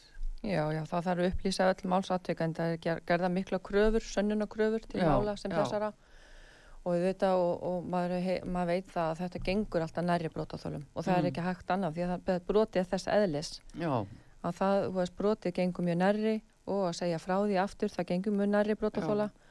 Já, 0.42 0.64
já, 0.72 0.80
það 0.88 1.04
þarf 1.06 1.12
að 1.12 1.28
upplýsa 1.28 1.68
öll 1.70 1.90
málsatveika 1.92 2.46
en 2.46 2.54
það 2.56 2.74
er 2.74 3.02
gerða 3.06 3.28
mikla 3.30 3.60
kröfur, 3.62 4.02
sönnunakröfur 4.02 4.86
til 4.88 5.02
já, 5.02 5.10
mála 5.12 5.36
sem 5.38 5.52
já. 5.52 5.60
þessara 5.60 5.92
og 6.80 6.94
við 6.96 7.04
veitum 7.10 7.42
og, 7.44 7.52
og 7.68 7.86
maður, 7.92 8.14
hei, 8.24 8.38
maður 8.48 8.70
veit 8.72 8.90
það 8.90 9.10
að 9.10 9.20
þetta 9.20 9.42
gengur 9.46 9.84
alltaf 9.84 10.06
nærri 10.08 10.30
brótaþólum 10.32 10.86
og 10.94 11.04
það 11.04 11.12
mm. 11.12 11.20
er 11.20 11.28
ekki 11.28 11.44
hægt 11.44 11.74
annaf 11.74 11.94
því 11.94 12.06
að 12.06 12.32
brotið 12.48 12.88
þess 12.94 13.12
eðlis. 13.14 13.52
Já. 13.76 13.92
Að 14.40 14.56
það, 14.56 14.80
þú 14.86 14.96
veist, 14.96 15.16
brotið 15.20 15.54
gengur 15.60 15.86
mjög 15.86 16.00
nærri 16.00 16.34
og 16.64 16.82
að 16.88 16.96
segja 17.02 17.20
frá 17.20 17.36
því 17.44 17.60
aftur 17.60 17.92
það 17.92 18.08
gengur 18.10 18.36
mjög 18.40 18.52
nærri 18.56 18.78
brótaþóla. 18.80 19.28
Já 19.28 19.46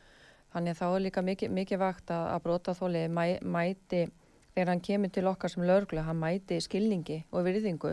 Þannig 0.54 0.78
þá 0.80 0.86
er 0.88 1.04
líka 1.06 1.22
mikið, 1.22 1.52
mikið 1.54 1.82
vakt 1.82 2.12
að, 2.14 2.26
að 2.34 2.44
brótaþóli 2.46 3.04
mæ, 3.14 3.24
mæti, 3.46 4.04
þegar 4.56 4.72
hann 4.74 4.84
kemur 4.86 5.12
til 5.14 5.28
okkar 5.30 5.54
sem 5.54 5.66
lögla, 5.68 6.06
hann 6.08 6.18
mæti 6.20 6.58
skilningi 6.64 7.20
og 7.30 7.46
virðingu 7.46 7.92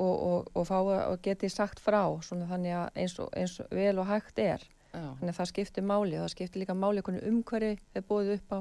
og, 0.00 0.14
og, 0.14 0.50
og 0.56 0.66
fá 0.68 0.78
að 0.80 1.18
geti 1.26 1.50
sagt 1.52 1.82
frá, 1.84 2.02
þannig 2.24 2.76
að 2.76 3.00
eins 3.02 3.16
og, 3.20 3.28
eins 3.36 3.58
og 3.60 3.74
vel 3.76 4.00
og 4.00 4.08
hægt 4.08 4.40
er. 4.40 4.64
Já. 4.90 5.04
Þannig 5.20 5.32
að 5.32 5.36
það 5.38 5.50
skiptir 5.52 5.86
máli 5.86 6.16
og 6.16 6.24
það 6.24 6.32
skiptir 6.34 6.62
líka 6.64 6.74
máli 6.74 7.02
hvernig 7.04 7.26
umhverfi 7.28 7.74
er 7.94 8.06
bóðið 8.08 8.32
upp 8.38 8.54
á, 8.56 8.58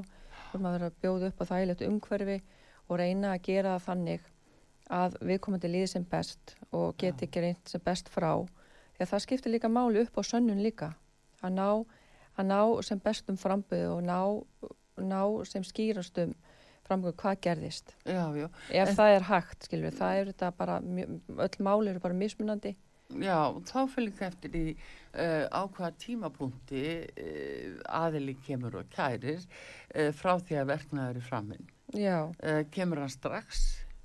hvernig 0.50 0.66
maður 0.66 0.76
verður 0.76 0.90
að 0.90 1.00
bjóða 1.06 1.30
upp 1.32 1.40
á 1.42 1.50
þægilegt 1.54 1.86
umhverfi 1.88 2.38
og 2.90 3.00
reyna 3.00 3.32
að 3.34 3.46
gera 3.48 3.78
það 3.78 3.88
þannig 3.88 4.28
að 5.00 5.18
við 5.30 5.42
komum 5.46 5.62
til 5.62 5.72
líði 5.74 5.90
sem 5.94 6.06
best 6.12 6.56
og 6.76 7.00
geti 7.02 7.26
ekki 7.30 7.44
reynd 7.46 7.72
sem 7.72 7.82
best 7.86 8.12
frá. 8.12 8.34
Því 8.98 9.06
að 9.06 9.12
það 9.14 9.26
skiptir 9.26 9.54
líka 9.56 9.72
máli 9.72 10.04
upp 10.04 10.20
á 10.20 10.24
sönnun 10.26 10.62
líka, 10.62 10.92
að 11.42 11.56
ná 11.56 11.68
að 12.40 12.52
ná 12.52 12.60
sem 12.86 13.02
bestum 13.04 13.40
framböðu 13.40 13.96
og 13.98 14.04
ná, 14.08 14.20
ná 15.04 15.22
sem 15.50 15.66
skýrastum 15.68 16.36
framböðu 16.88 17.18
hvað 17.22 17.42
gerðist 17.46 17.96
já, 18.04 18.24
já. 18.34 18.48
ef 18.72 18.92
en, 18.92 18.96
það 18.98 19.16
er 19.16 19.26
hægt, 19.30 19.66
skilur 19.68 19.90
við, 19.90 19.98
það 20.00 20.20
er 20.20 20.32
þetta 20.32 20.54
bara 20.58 20.78
öll 21.46 21.66
máli 21.66 21.94
eru 21.94 22.04
bara 22.04 22.18
mismunandi 22.18 22.76
Já, 23.18 23.58
þá 23.66 23.80
það 23.90 24.20
eftir 24.28 24.54
í 24.54 24.64
uh, 24.76 25.46
ákvaða 25.50 25.96
tímapunkti 25.98 26.84
uh, 27.10 27.80
aðili 27.98 28.36
kemur 28.46 28.84
og 28.84 28.92
kærir 28.94 29.40
uh, 29.42 30.12
frá 30.14 30.36
því 30.38 30.60
að 30.62 30.70
verknaður 30.70 31.18
er 31.18 31.26
framinn. 31.26 31.72
Já. 31.98 32.30
Kemur 32.70 33.02
hann 33.02 33.10
strax, 33.10 33.64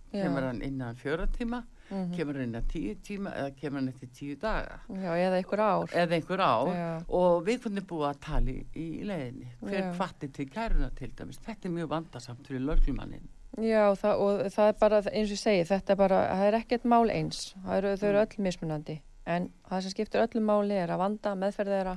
kemur 0.08 0.46
hann 0.48 0.62
innan 0.64 0.96
fjóra 0.96 1.26
tíma 1.28 1.60
mm 1.90 1.96
-hmm. 1.96 2.16
kemur 2.16 2.40
hann 2.40 2.54
að 2.54 2.66
tíu 2.72 2.96
tíma 3.02 3.30
eða 3.30 3.50
kemur 3.60 3.78
hann 3.80 3.88
eftir 3.88 4.08
tíu 4.08 4.36
daga. 4.40 4.80
Já, 4.88 5.10
eða 5.16 5.36
einhver 5.36 5.60
ár, 5.60 5.88
eða 5.92 6.14
einhver 6.14 6.40
ár. 6.40 7.04
Og 7.08 7.46
við 7.46 7.62
kunum 7.62 7.86
búið 7.86 8.08
að 8.08 8.20
tala 8.20 8.50
í, 8.50 8.66
í 8.74 9.04
leðinni 9.04 9.48
hver 9.60 9.94
kvartir 9.96 10.32
til 10.32 10.50
kæruna 10.50 10.90
til 10.90 11.12
dæmis? 11.18 11.38
Þetta 11.38 11.68
er 11.68 11.72
mjög 11.72 11.88
vandarsamt 11.88 12.46
fyrir 12.46 12.60
lörglumannin 12.60 13.28
Já, 13.62 13.94
það, 13.94 14.14
og 14.18 14.40
það 14.50 14.68
er 14.68 14.78
bara 14.80 14.96
eins 15.12 15.28
og 15.30 15.36
ég 15.36 15.38
segi, 15.38 15.64
þetta 15.68 15.92
er 15.92 15.98
bara, 15.98 16.22
það 16.34 16.46
er 16.46 16.56
ekkert 16.58 16.86
mál 16.90 17.10
eins. 17.10 17.54
Eru, 17.70 17.92
þau 18.00 18.08
eru 18.08 18.18
mm. 18.18 18.25
öll 18.25 18.42
mismunandi. 18.42 18.97
En 19.30 19.47
það 19.68 19.84
sem 19.84 19.94
skiptir 19.94 20.25
öllum 20.25 20.49
máli 20.49 20.75
er 20.75 20.90
að 20.90 21.02
vanda 21.04 21.34
meðferðera 21.38 21.94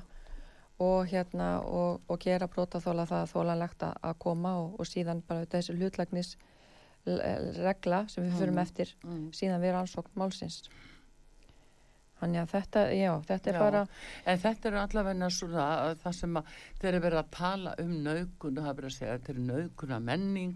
og 0.85 1.07
hérna 1.09 1.47
og, 1.65 2.03
og 2.07 2.19
gera 2.21 2.47
brótaþóla 2.51 3.07
það 3.09 3.31
þólanlegt 3.31 3.87
að 3.89 4.19
koma 4.21 4.53
og, 4.61 4.75
og 4.77 4.85
síðan 4.85 5.23
bara 5.27 5.49
þessi 5.49 5.73
hlutlægnis 5.79 6.35
regla 7.61 8.03
sem 8.11 8.27
við 8.27 8.37
fyrum 8.41 8.57
mm. 8.57 8.63
eftir 8.65 8.93
síðan 9.37 9.63
við 9.63 9.75
rannsókn 9.77 10.19
málsins 10.19 10.63
þannig 12.17 12.41
að 12.41 12.53
þetta, 12.53 12.83
já, 12.97 13.09
þetta 13.27 13.49
er 13.51 13.57
já. 13.57 13.61
bara 13.61 13.81
en 14.25 14.39
þetta 14.41 14.69
eru 14.69 14.79
allavegna 14.81 15.29
svona 15.33 15.65
það 16.01 16.15
sem 16.17 16.39
að 16.39 16.51
þeir 16.81 16.89
eru 16.89 17.01
verið 17.05 17.21
að 17.21 17.31
tala 17.37 17.73
um 17.83 17.91
naukun 18.07 18.57
og 18.57 18.63
það 18.63 18.69
er 18.71 18.79
verið 18.79 18.89
að 18.89 18.95
segja 18.95 19.17
þetta 19.17 19.33
eru 19.33 19.45
naukuna 19.51 19.99
menning, 20.07 20.55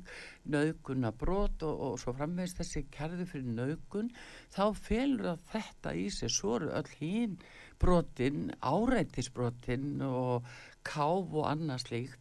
naukuna 0.55 1.13
brot 1.23 1.65
og, 1.67 1.83
og 1.87 1.99
svo 2.01 2.15
framvegist 2.17 2.61
þessi 2.61 2.85
kærðu 2.95 3.27
fyrir 3.29 3.53
naukun 3.59 4.09
þá 4.55 4.63
felur 4.87 5.27
það 5.29 5.45
þetta 5.53 5.95
í 6.01 6.07
sig 6.17 6.33
svo 6.33 6.57
eru 6.57 6.73
öll 6.81 6.95
hín 6.97 7.37
brotin, 7.81 8.49
áreitisbrotin 8.61 10.01
og 10.05 10.49
káf 10.85 11.29
og 11.37 11.45
annað 11.49 11.85
slíkt 11.85 12.20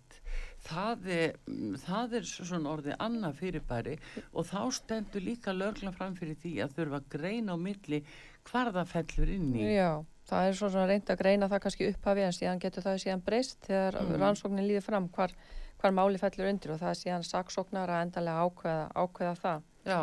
það 0.66 1.10
er, 1.14 1.36
það 1.84 2.16
er 2.18 2.26
svona 2.28 2.72
orðið 2.74 2.96
annað 3.06 3.38
fyrirbæri 3.40 3.96
og 4.32 4.48
þá 4.48 4.60
stendur 4.76 5.24
líka 5.24 5.54
lögla 5.56 5.92
fram 5.96 6.16
fyrir 6.18 6.38
því 6.40 6.54
að 6.64 6.74
þurfa 6.78 7.00
að 7.00 7.12
greina 7.16 7.56
á 7.56 7.58
milli 7.60 8.02
hvar 8.50 8.72
það 8.74 8.92
fellur 8.94 9.32
inn 9.36 9.54
í. 9.54 9.68
Já, 9.74 9.92
það 10.30 10.48
er 10.48 10.58
svona 10.60 10.88
reynd 10.90 11.14
að 11.14 11.22
greina 11.22 11.50
það 11.52 11.64
kannski 11.66 11.92
upphafi 11.92 12.26
en 12.26 12.36
síðan 12.36 12.64
getur 12.64 12.86
það 12.86 13.00
síðan 13.04 13.24
breyst 13.28 13.64
þegar 13.68 14.02
mm. 14.02 14.18
rannsóknin 14.24 14.68
líður 14.68 14.86
fram 14.88 15.08
hvar, 15.14 15.36
hvar 15.80 15.96
máli 15.96 16.20
fellur 16.20 16.52
undir 16.52 16.74
og 16.74 16.82
það 16.82 16.92
er 16.92 17.00
síðan 17.04 17.30
saksóknar 17.30 17.94
að 17.94 18.04
endalega 18.08 18.44
ákveða, 18.48 18.84
ákveða 18.96 19.40
það. 19.44 19.66
Já 19.88 20.02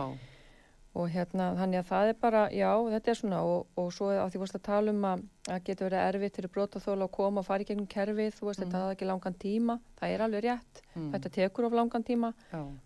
og 0.98 1.10
hérna 1.14 1.52
þannig 1.58 1.82
að 1.82 1.90
það 1.92 2.12
er 2.12 2.16
bara, 2.22 2.44
já 2.54 2.70
þetta 2.92 3.12
er 3.12 3.18
svona 3.20 3.40
og, 3.46 3.68
og 3.78 3.90
svo 3.94 4.10
á 4.10 4.26
því 4.34 4.42
að 4.48 4.64
tala 4.66 4.94
um 4.94 5.04
að 5.08 5.26
það 5.48 5.66
getur 5.68 5.88
verið 5.88 6.06
erfitt 6.06 6.40
fyrir 6.40 6.54
brótaþóla 6.56 7.08
að 7.08 7.14
koma 7.18 7.44
og 7.44 7.48
fara 7.48 7.64
í 7.66 7.68
gegnum 7.70 7.90
kerfið, 7.92 8.32
þú 8.38 8.48
veist 8.48 8.62
mm. 8.62 8.66
þetta 8.66 8.82
hafa 8.82 8.96
ekki 8.96 9.10
langan 9.10 9.38
tíma, 9.44 9.78
það 10.00 10.16
er 10.16 10.24
alveg 10.26 10.46
rétt 10.48 10.82
mm. 10.96 11.12
þetta 11.14 11.34
tekur 11.38 11.68
of 11.70 11.78
langan 11.78 12.08
tíma 12.08 12.32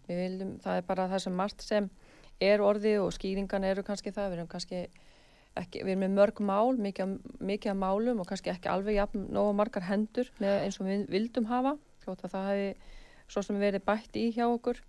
viljum, 0.09 0.57
það 0.63 0.81
er 0.81 0.89
bara 0.89 1.07
það 1.13 1.23
sem 1.25 1.39
margt 1.41 1.65
sem 1.65 1.89
er 2.41 2.65
orðið 2.65 2.99
og 3.05 3.15
skýringan 3.15 3.69
eru 3.69 3.85
kannski 3.87 4.13
það, 4.13 4.31
við 4.33 4.41
erum 4.41 4.51
kannski 4.51 4.83
ekki, 5.61 5.83
við 5.83 5.93
erum 5.93 6.05
með 6.05 6.15
mörg 6.17 6.43
mál, 6.47 6.77
mikið, 6.81 7.17
mikið 7.39 7.73
af 7.73 7.79
málum 7.79 8.23
og 8.23 8.29
kannski 8.29 8.51
ekki 8.53 8.71
alveg 8.71 8.97
jafn 8.97 9.27
nógu 9.31 9.55
margar 9.55 9.87
hendur 9.87 10.31
eins 10.41 10.79
og 10.81 10.89
við 10.89 11.07
vildum 11.11 11.47
hafa, 11.51 11.77
að 12.07 12.25
það 12.27 12.49
hefði 12.51 12.71
svo 13.31 13.43
sem 13.45 13.59
verið 13.61 13.85
bætt 13.87 14.17
í 14.19 14.29
hjá 14.35 14.47
okkur 14.49 14.81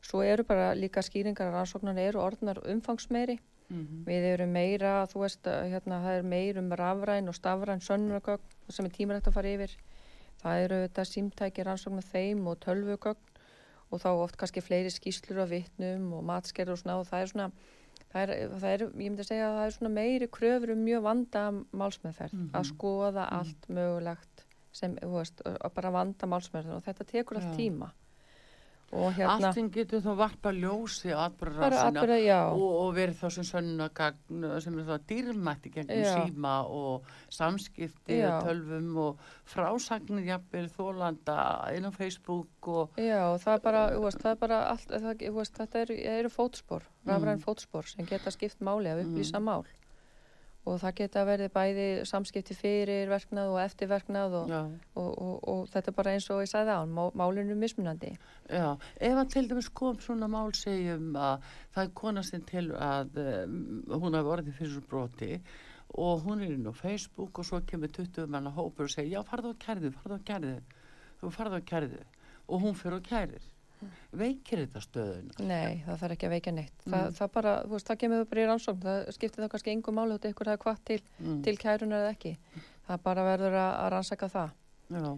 Svo 0.00 0.22
eru 0.24 0.44
bara 0.48 0.72
líka 0.74 1.02
skýringar 1.04 1.50
að 1.50 1.56
rannsóknar 1.58 1.98
eru 2.00 2.20
orðnar 2.22 2.60
umfangsmeiri. 2.72 3.38
Mm 3.70 3.86
-hmm. 3.86 4.04
Við 4.06 4.24
erum 4.32 4.52
meira, 4.52 5.06
þú 5.06 5.20
veist, 5.20 5.46
hérna, 5.46 6.02
það 6.04 6.18
er 6.18 6.22
meir 6.22 6.58
um 6.58 6.72
rafræn 6.72 7.28
og 7.28 7.34
stafræn 7.34 7.80
sönnugögn 7.80 8.40
sem 8.68 8.86
er 8.86 8.90
tímarægt 8.90 9.28
að 9.28 9.32
fara 9.32 9.48
yfir. 9.48 9.76
Það 10.42 10.62
eru 10.64 10.76
þetta 10.84 11.04
símtæki 11.04 11.64
rannsóknar 11.64 12.06
þeim 12.12 12.46
og 12.46 12.58
tölvugögn 12.64 13.30
og 13.90 14.00
þá 14.00 14.08
oft 14.08 14.36
kannski 14.36 14.62
fleiri 14.62 14.90
skýslur 14.90 15.42
af 15.42 15.50
vittnum 15.50 16.12
og 16.12 16.24
matskerður 16.24 16.72
og 16.72 16.78
svona 16.78 16.98
og 16.98 17.06
það 17.06 17.20
er 17.20 17.26
svona, 17.32 17.50
það 18.12 18.22
er, 18.22 18.48
það 18.48 18.68
er, 18.70 18.84
ég 18.86 19.10
myndi 19.10 19.24
að 19.24 19.30
segja 19.30 19.48
að 19.48 19.56
það 19.58 19.66
er 19.66 19.76
svona 19.76 19.94
meiri 19.94 20.28
kröfur 20.36 20.74
um 20.74 20.84
mjög 20.84 21.02
vanda 21.02 21.42
málsmeðferð 21.72 22.34
mm 22.34 22.44
-hmm. 22.44 22.58
að 22.58 22.64
skoða 22.72 23.24
mhm. 23.26 23.34
allt 23.38 23.68
mögulegt 23.68 24.46
sem, 24.72 24.96
þú 24.96 25.16
veist, 25.16 25.42
bara 25.74 25.90
vanda 25.90 26.26
málsmeðferð 26.26 26.76
og 26.76 26.84
þetta 26.84 27.04
tekur 27.04 27.36
allt 27.36 27.56
tíma 27.56 27.90
Hérna, 28.90 29.50
Allting 29.50 29.68
getur 29.70 30.00
þá 30.02 30.10
varpa 30.18 30.50
ljósi 30.50 31.12
á 31.14 31.28
atbyrðarásina 31.28 32.02
og, 32.50 32.62
og 32.66 32.88
verið 32.96 33.20
þá 33.20 33.34
sem 33.36 33.46
sönnagagn 33.46 34.46
sem 34.64 34.80
er 34.82 34.88
þá 34.88 35.04
dýrmætti 35.12 35.70
gengum 35.76 36.08
síma 36.08 36.54
og 36.66 37.06
samskipti 37.30 38.18
og 38.26 38.48
tölvum 38.48 38.88
og 39.04 39.22
frásagnir 39.52 40.26
jafnvel 40.32 40.66
þólanda 40.74 41.36
inn 41.76 41.86
á 41.86 41.94
Facebook 41.94 42.70
og 42.72 42.98
Já, 42.98 43.38
það 43.38 43.52
er 43.54 43.62
bara, 43.68 43.84
veist, 43.94 44.24
það 44.24 44.34
er 44.34 44.40
bara 44.42 44.62
allt, 44.72 44.90
það, 44.90 45.26
veist, 45.38 45.60
þetta 45.62 45.84
eru, 45.84 46.00
eru 46.16 46.32
fótspor, 46.34 46.90
rafræn 47.06 47.38
mm. 47.38 47.44
fótspor 47.46 47.86
sem 47.92 48.10
geta 48.10 48.34
skipt 48.34 48.58
máli 48.58 48.90
að 48.90 49.04
upplýsa 49.04 49.38
mm. 49.38 49.52
mál 49.52 49.79
og 50.68 50.76
það 50.82 50.96
geta 50.98 51.22
verið 51.24 51.52
bæði 51.54 51.86
samskipti 52.08 52.54
fyrir 52.56 53.08
verknað 53.10 53.52
og 53.54 53.60
eftir 53.62 53.88
verknað 53.90 54.36
og, 54.42 54.52
og, 55.00 55.08
og, 55.08 55.34
og 55.52 55.62
þetta 55.72 55.90
er 55.92 55.96
bara 55.96 56.14
eins 56.14 56.28
og 56.32 56.42
ég 56.44 56.50
sagði 56.50 56.76
á 56.76 56.80
hann, 56.82 56.92
málinu 57.16 57.56
mismunandi. 57.58 58.12
Já, 58.50 58.76
ef 58.76 59.20
að 59.22 59.32
til 59.34 59.46
dæmis 59.48 59.70
kom 59.80 59.98
svona 60.04 60.28
mál 60.30 60.52
segjum 60.56 61.16
að 61.16 61.48
það 61.74 61.82
er 61.84 61.94
konastinn 62.02 62.46
til 62.50 62.66
að 62.76 63.20
um, 63.24 63.60
hún 63.94 64.18
hafi 64.18 64.34
orðið 64.36 64.58
fyrir 64.58 64.74
svo 64.76 64.84
broti 64.90 65.32
og 66.00 66.26
hún 66.26 66.44
er 66.44 66.52
inn 66.54 66.68
á 66.68 66.74
Facebook 66.76 67.40
og 67.40 67.48
svo 67.48 67.62
kemur 67.66 67.90
20 67.96 68.28
manna 68.30 68.52
hópur 68.54 68.86
og 68.86 68.92
segir 68.92 69.16
já 69.16 69.24
farðu 69.26 69.56
á 69.56 69.62
kærðu, 69.64 69.94
farðu 69.96 70.20
á 70.20 70.28
kærðu 70.28 70.58
þú 71.20 71.32
farðu 71.34 71.60
á 71.60 71.68
kærðu. 71.72 72.04
Og 72.50 72.62
hún 72.64 72.76
fyrir 72.76 73.00
á 73.00 73.08
kærður 73.08 73.48
veikir 74.12 74.62
þetta 74.64 74.80
stöðuna? 74.84 75.46
Nei, 75.48 75.82
það 75.86 75.98
þarf 76.02 76.14
ekki 76.16 76.26
að 76.28 76.34
veikja 76.34 76.52
neitt 76.56 76.86
mm. 76.86 77.14
það, 77.18 77.32
bara, 77.34 77.52
þú 77.64 77.74
veist, 77.76 77.88
það 77.90 78.00
kemur 78.02 78.24
bara 78.30 78.42
í 78.42 78.46
rannsókn 78.50 78.84
það 78.84 79.10
skiptir 79.16 79.44
þá 79.44 79.50
kannski 79.54 79.74
engum 79.74 79.98
máli 80.00 80.16
út 80.16 80.28
ykkur 80.30 80.50
er 80.52 80.60
hvað 80.60 80.80
til, 80.90 81.00
mm. 81.18 81.42
til 81.46 81.56
kærun 81.60 81.96
eða 81.98 82.10
ekki 82.14 82.34
það 82.88 83.02
bara 83.06 83.26
verður 83.30 83.58
að, 83.60 83.72
að 83.84 83.90
rannsaka 83.96 84.28
það 84.34 84.50
Já. 84.90 85.10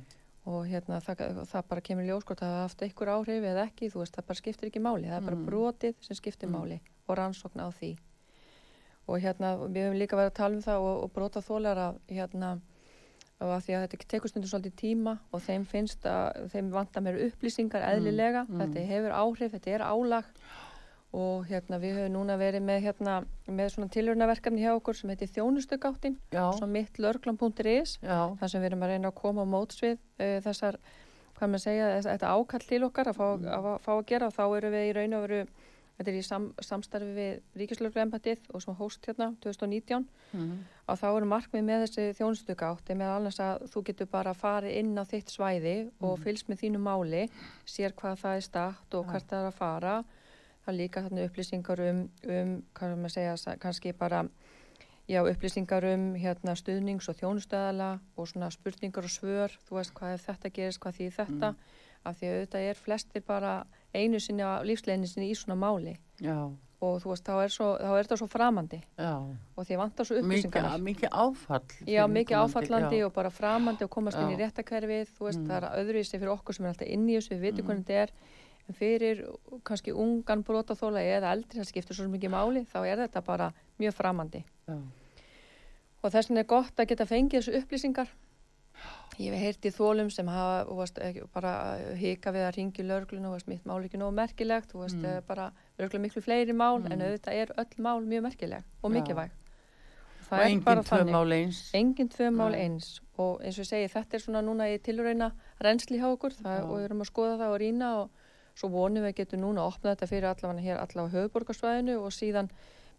og 0.52 0.60
hérna 0.68 1.00
það, 1.00 1.24
það 1.50 1.68
bara 1.72 1.84
kemur 1.88 2.08
ljós 2.08 2.24
hvort 2.28 2.42
það 2.42 2.54
hafa 2.56 2.64
haft 2.68 2.82
einhver 2.86 3.12
áhrif 3.16 3.44
eða 3.52 3.66
ekki, 3.68 3.90
þú 3.92 4.02
veist, 4.02 4.16
það 4.16 4.26
bara 4.30 4.42
skiptir 4.42 4.70
ekki 4.70 4.82
máli 4.82 5.08
það 5.10 5.18
er 5.20 5.28
bara 5.28 5.36
Mm. 5.42 5.46
brotið 5.50 5.94
sem 6.00 6.18
skiptir 6.18 6.48
Mm. 6.48 6.58
máli 6.58 6.80
og 7.08 7.16
rannsókn 7.18 7.62
á 7.62 7.68
því 7.72 7.96
og 9.08 9.18
hérna, 9.18 9.56
við 9.66 9.88
höfum 9.88 9.98
líka 9.98 10.16
verið 10.16 10.30
að 10.30 10.38
tala 10.38 10.54
um 10.54 10.62
það 10.62 10.84
og, 10.86 11.02
og 11.04 11.12
brota 11.12 11.40
þólara 11.42 11.86
hérna 12.08 12.60
og 13.42 13.52
að 13.56 13.64
því 13.66 13.74
að 13.76 13.84
þetta 13.86 14.08
tekur 14.14 14.30
stundum 14.32 14.50
svolítið 14.52 14.74
tíma 14.80 15.14
og 15.34 15.42
þeim 15.44 15.64
finnst 15.68 16.06
að 16.08 16.46
þeim 16.54 16.68
vantar 16.74 17.04
meira 17.04 17.24
upplýsingar 17.28 17.84
eðlilega, 17.90 18.44
mm. 18.48 18.60
þetta 18.62 18.84
hefur 18.92 19.16
áhrif, 19.18 19.54
þetta 19.56 19.74
er 19.76 19.84
álag. 19.86 20.28
Og 21.12 21.42
hérna 21.44 21.76
við 21.76 21.98
höfum 21.98 22.14
núna 22.14 22.38
verið 22.40 22.62
með 22.64 22.78
hérna 22.86 23.18
með 23.52 23.74
svona 23.74 23.90
tilhörnaverkefni 23.92 24.62
hjá 24.64 24.70
okkur 24.78 24.96
sem 24.96 25.10
heitir 25.12 25.28
þjónustugáttin, 25.34 26.14
Já, 26.32 26.46
svo 26.56 26.64
mitt 26.72 26.96
lörglan.is 26.96 27.98
já, 28.00 28.20
þar 28.40 28.48
sem 28.48 28.62
við 28.62 28.70
erum 28.70 28.86
að 28.86 28.94
reyna 28.94 29.10
að 29.10 29.18
koma 29.18 29.44
á 29.44 29.52
mótsvið 29.52 29.98
uh, 29.98 30.38
þessar, 30.46 30.78
hvað 31.36 31.52
maður 31.52 31.64
segja, 31.66 31.90
þetta 32.06 32.32
ákall 32.32 32.64
til 32.64 32.80
okkar 32.88 33.12
að 33.12 33.20
fá, 33.20 33.26
Mm. 33.36 33.44
að, 33.58 33.68
að 33.74 33.84
fá 33.84 33.92
að 33.98 34.06
gera. 34.08 34.30
Og 34.30 34.38
þá 34.38 34.44
erum 34.56 34.72
við 34.78 34.88
í 34.88 34.94
raun 34.96 35.18
og 35.18 35.26
veru, 35.26 35.42
þetta 36.02 36.10
er 36.12 36.18
í 36.18 36.22
sam, 36.26 36.48
samstarfi 36.60 37.12
við 37.16 37.40
Ríkislörglembatið 37.62 38.48
og 38.52 38.62
sem 38.64 38.74
hóst 38.74 39.06
hérna 39.06 39.30
2019 39.44 40.06
mm. 40.34 40.52
og 40.88 40.98
þá 40.98 41.06
eru 41.16 41.28
markmið 41.30 41.64
með 41.68 41.84
þessi 41.86 42.06
þjónustugátt 42.18 42.90
er 42.90 42.98
með 43.00 43.12
annars 43.16 43.38
að 43.40 43.66
þú 43.72 43.82
getur 43.88 44.10
bara 44.12 44.34
farið 44.34 44.76
inn 44.82 44.98
á 44.98 45.04
þitt 45.06 45.30
svæði 45.30 45.76
og 46.00 46.18
Mhm. 46.18 46.22
fylgst 46.24 46.48
með 46.50 46.60
þínu 46.64 46.80
máli, 46.82 47.28
sér 47.64 47.92
hvað 47.94 48.18
það 48.24 48.36
er 48.36 48.40
statt 48.48 48.94
og 48.94 49.06
Ja. 49.06 49.10
hvert 49.12 49.28
það 49.30 49.40
er 49.42 49.50
að 49.50 49.54
fara 49.54 50.04
það 50.66 50.72
er 50.74 50.78
líka 50.78 51.02
þarna 51.02 51.26
upplýsingar 51.28 51.80
um, 51.90 52.10
um 52.24 52.62
hvað 52.74 52.96
maður 52.98 53.10
segja, 53.16 53.56
kannski 53.58 53.92
bara 53.98 54.28
já, 55.08 55.20
upplýsingar 55.26 55.84
um 55.94 56.14
hérna, 56.14 56.54
stuðnings- 56.54 57.08
og 57.08 57.16
þjónustöðala 57.18 58.00
og 58.16 58.28
svona 58.28 58.50
spurningar 58.50 59.02
og 59.02 59.10
svör, 59.10 59.50
þú 59.68 59.74
veist 59.80 59.92
hvað 59.94 60.20
þetta 60.22 60.52
gerist, 60.54 60.78
hvað 60.80 60.94
því 60.98 61.08
þetta, 61.16 61.48
Mm. 61.50 61.56
Af 62.04 62.18
því 62.18 62.26
að 62.28 62.34
auðvitað 62.40 62.68
er 62.70 62.74
flestir 62.74 63.22
bara 63.26 63.52
einu 63.94 64.20
sinni 64.20 64.42
á 64.42 64.60
lífsleginni 64.64 65.06
sinni 65.08 65.30
í 65.30 65.36
svona 65.38 65.56
máli 65.58 65.96
já, 66.20 66.36
og 66.82 66.96
þú 67.02 67.10
veist, 67.12 67.24
þá 67.28 67.34
er, 67.44 67.48
svo, 67.54 67.66
þá 67.78 67.90
er 67.94 68.04
þetta 68.08 68.16
svo 68.18 68.26
framandi 68.32 68.80
já. 68.98 69.12
og 69.56 69.66
því 69.68 69.76
vantar 69.78 70.06
svo 70.08 70.16
upplýsingar 70.18 70.78
mikið 70.82 71.08
áfall. 71.12 71.62
Já, 71.86 72.02
mikið 72.10 72.38
áfallandi 72.40 72.98
já. 73.02 73.06
og 73.06 73.12
bara 73.14 73.30
framandi 73.30 73.84
og 73.86 73.90
komast 73.90 74.18
inn 74.18 74.32
í 74.34 74.38
réttakverfið, 74.40 75.12
þú 75.18 75.28
veist, 75.28 75.38
Mm. 75.38 75.46
það 75.50 75.56
er 75.62 75.68
öðruvísi 75.82 76.18
fyrir 76.18 76.32
okkur 76.34 76.54
sem 76.54 76.64
er 76.66 76.72
alltaf 76.72 76.88
inn 76.88 77.06
í 77.08 77.14
þessu, 77.18 77.34
við 77.36 77.40
vitum 77.46 77.62
Mm. 77.64 77.68
hvernig 77.68 77.86
þetta 77.86 78.02
er, 78.02 78.10
en 78.68 78.74
fyrir 78.74 79.22
kannski 79.64 79.92
ungan 79.92 80.42
brotaþóla 80.44 81.00
eða 81.02 81.32
eldri, 81.36 81.60
það 81.60 81.70
skiptir 81.70 81.94
svo 81.94 82.08
mikið 82.08 82.30
máli, 82.30 82.66
þá 82.66 82.78
er 82.86 82.96
þetta 83.06 83.24
bara 83.24 83.52
mjög 83.78 83.94
framandi. 83.94 84.44
Já, 84.68 84.78
Og 86.02 86.10
þess 86.10 86.28
vegna 86.30 86.40
er 86.40 86.46
gott 86.50 86.74
að 86.76 86.88
geta 86.88 87.04
fengið 87.06 87.38
þessu 87.38 87.52
upplýsingar. 87.62 88.08
Ég 89.20 89.34
hef 89.34 89.42
heyrt 89.42 89.66
í 89.68 89.70
þólum 89.76 90.10
sem 90.10 90.26
hafa 90.26 90.64
ekki- 91.04 91.26
bara 91.34 91.50
hika 91.96 92.32
við 92.32 92.46
að 92.48 92.54
ringi 92.56 92.82
lörglun 92.86 93.26
og 93.26 93.32
veist, 93.36 93.48
mitt 93.48 93.64
mál 93.66 93.82
ekki 93.84 93.98
nógu 94.00 94.14
merkilegt, 94.16 94.72
þú 94.72 94.78
veist, 94.86 94.96
Mm. 94.96 95.04
mm. 95.04 95.26
bara 95.26 95.52
örgulega 95.78 96.00
miklu 96.06 96.22
fleiri 96.22 96.52
mál, 96.52 96.76
en 96.86 96.98
Mm. 96.98 97.02
auðvitað 97.02 97.32
er 97.34 97.46
öll 97.58 97.76
mál 97.78 98.00
mjög 98.00 98.22
merkileg 98.22 98.64
og 98.82 98.90
mikilvæg. 98.90 99.30
og 100.30 100.38
enginn 100.40 100.62
tvö 100.64 101.04
mál 101.10 101.32
eins. 101.32 101.70
Engin 101.74 102.08
tvö 102.08 102.30
mál 102.32 102.52
Nei. 102.52 102.60
eins 102.68 103.00
og 103.18 103.42
eins 103.42 103.58
og 103.58 103.64
ég 103.64 103.68
segi 103.68 103.88
þetta 103.92 104.14
er 104.14 104.18
svona 104.18 104.40
núna 104.42 104.64
í 104.72 104.78
tilrauna 104.80 105.32
reynsli 105.60 105.98
hjá 106.00 106.08
okkur 106.16 106.32
það, 106.32 106.58
Já. 106.58 106.64
og 106.64 106.78
við 106.78 106.84
erum 106.88 107.00
að 107.02 107.10
skoða 107.10 107.36
það 107.38 107.52
og 107.52 107.60
rýna 107.60 107.88
og 108.02 108.10
svo 108.56 108.68
vonum 108.70 109.04
við 109.04 109.14
getum 109.14 109.40
núna 109.40 109.60
að 109.60 109.74
opna 109.74 109.94
þetta 109.94 110.08
fyrir 110.08 110.28
allavega 110.34 110.62
hér 110.62 110.80
allavega 110.80 111.12
á 111.12 111.14
höfuborgarsvæðinu 111.28 111.98
og 112.00 112.10
síðan 112.12 112.48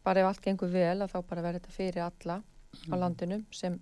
bara 0.03 0.19
ef 0.21 0.25
allt 0.27 0.41
gengur 0.41 0.69
vel 0.71 0.99
að 1.01 1.09
þá 1.11 1.21
bara 1.27 1.41
verður 1.41 1.59
þetta 1.59 1.71
fyrir 1.71 2.01
alla 2.03 2.43
á 2.91 2.95
landinu 2.95 3.43
sem, 3.51 3.79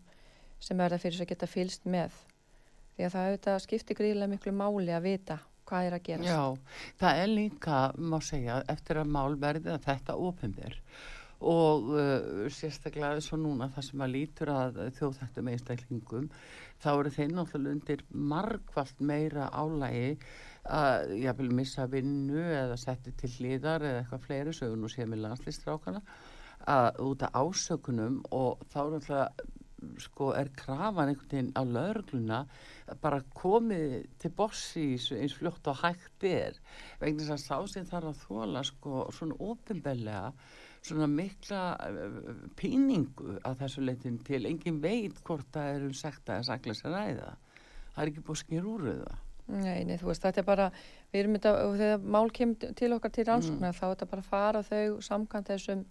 sem 0.62 0.78
verða 0.80 1.02
fyrir 1.02 1.18
þess 1.18 1.26
að 1.26 1.32
geta 1.34 1.50
fylst 1.50 1.88
með. 1.90 2.20
Því 2.96 3.08
að 3.08 3.16
það 3.16 3.30
auðvitað 3.30 3.64
skiptir 3.66 3.98
gríðilega 3.98 4.34
miklu 4.36 4.54
máli 4.56 4.94
að 4.94 5.08
vita 5.08 5.40
hvað 5.72 5.88
er 5.88 5.96
að 5.96 6.06
gerast. 6.10 6.30
Já, 6.30 6.78
það 7.00 7.24
er 7.24 7.32
líka, 7.32 7.80
má 7.98 8.20
segja, 8.26 8.60
eftir 8.72 9.02
að 9.02 9.12
mál 9.16 9.40
verði 9.40 9.74
að 9.74 9.88
þetta 9.88 10.20
ofinber 10.20 10.78
og 11.42 11.88
uh, 11.96 12.50
sérstaklega 12.54 13.22
svo 13.26 13.40
núna 13.42 13.72
það 13.74 13.86
sem 13.88 14.02
að 14.06 14.12
lítur 14.14 14.52
að 14.54 14.76
þjóðþættum 15.00 15.48
einstaklingum, 15.50 16.28
þá 16.84 16.90
eru 16.92 17.14
þeir 17.16 17.32
náttúrulega 17.34 17.78
undir 17.78 18.04
margvalt 18.14 19.02
meira 19.02 19.48
álægi 19.50 20.20
að 20.70 21.16
ég 21.18 21.40
vil 21.40 21.50
missa 21.58 21.88
vinnu 21.90 22.44
eða 22.44 22.78
setja 22.78 23.14
til 23.18 23.32
hlýðar 23.40 23.88
eða 23.88 24.04
eitthvað 24.04 24.28
fleiri 24.28 24.54
sögun 24.54 24.86
og 24.86 24.94
sé 24.94 25.08
með 25.10 25.24
landslistrákana 25.26 26.04
að 26.70 27.02
út 27.08 27.26
af 27.26 27.42
ásökunum 27.42 28.22
og 28.38 28.62
þá 28.70 28.82
náttúrulega 28.94 29.50
sko 30.02 30.32
er 30.38 30.52
krafan 30.58 31.12
einhvern 31.12 31.30
veginn 31.32 31.54
á 31.58 31.62
lögluna 31.66 32.42
bara 33.02 33.22
komið 33.38 33.96
til 34.22 34.34
bossi 34.38 34.86
eins 35.18 35.38
fljótt 35.38 35.70
og 35.72 35.80
hægt 35.84 36.26
er. 36.28 36.60
Vegna 37.02 37.24
þess 37.24 37.38
að 37.38 37.46
sá 37.46 37.74
sem 37.74 37.88
þarf 37.90 38.12
að 38.12 38.26
þóla 38.26 38.66
sko 38.68 39.06
svona 39.16 39.40
ofinbellega 39.40 40.34
svona 40.82 41.08
mikla 41.10 41.64
uh, 41.78 42.46
píningu 42.58 43.38
að 43.46 43.60
þessu 43.64 43.84
leitin 43.86 44.22
til 44.26 44.46
engin 44.50 44.82
veit 44.82 45.20
hvort 45.28 45.50
það 45.54 45.76
er 45.76 45.90
um 45.90 45.98
sekta 45.98 46.40
eða 46.40 46.48
sakleis 46.50 46.86
að 46.86 46.96
ræða. 46.98 47.34
Það 47.92 48.02
er 48.04 48.12
ekki 48.12 48.26
búið 48.26 48.42
skýr 48.42 48.72
úr 48.72 48.88
það. 48.88 49.20
Nei, 49.52 49.84
nei, 49.84 49.98
þú 50.00 50.08
veist, 50.08 50.24
þetta 50.24 50.40
er 50.40 50.48
bara, 50.48 50.66
við 51.12 51.22
erum 51.22 51.36
þetta, 51.36 51.52
þegar 51.82 52.04
mál 52.16 52.30
kemur 52.32 52.74
til 52.80 52.92
okkar 52.96 53.12
til 53.12 53.26
rannsóknar, 53.28 53.76
þá 53.76 53.84
er 53.84 53.94
þetta 53.96 54.10
bara 54.14 54.24
að 54.24 54.30
fara 54.30 54.62
þau 54.64 55.02
samkvæmt 55.04 55.52
þessum 55.52 55.82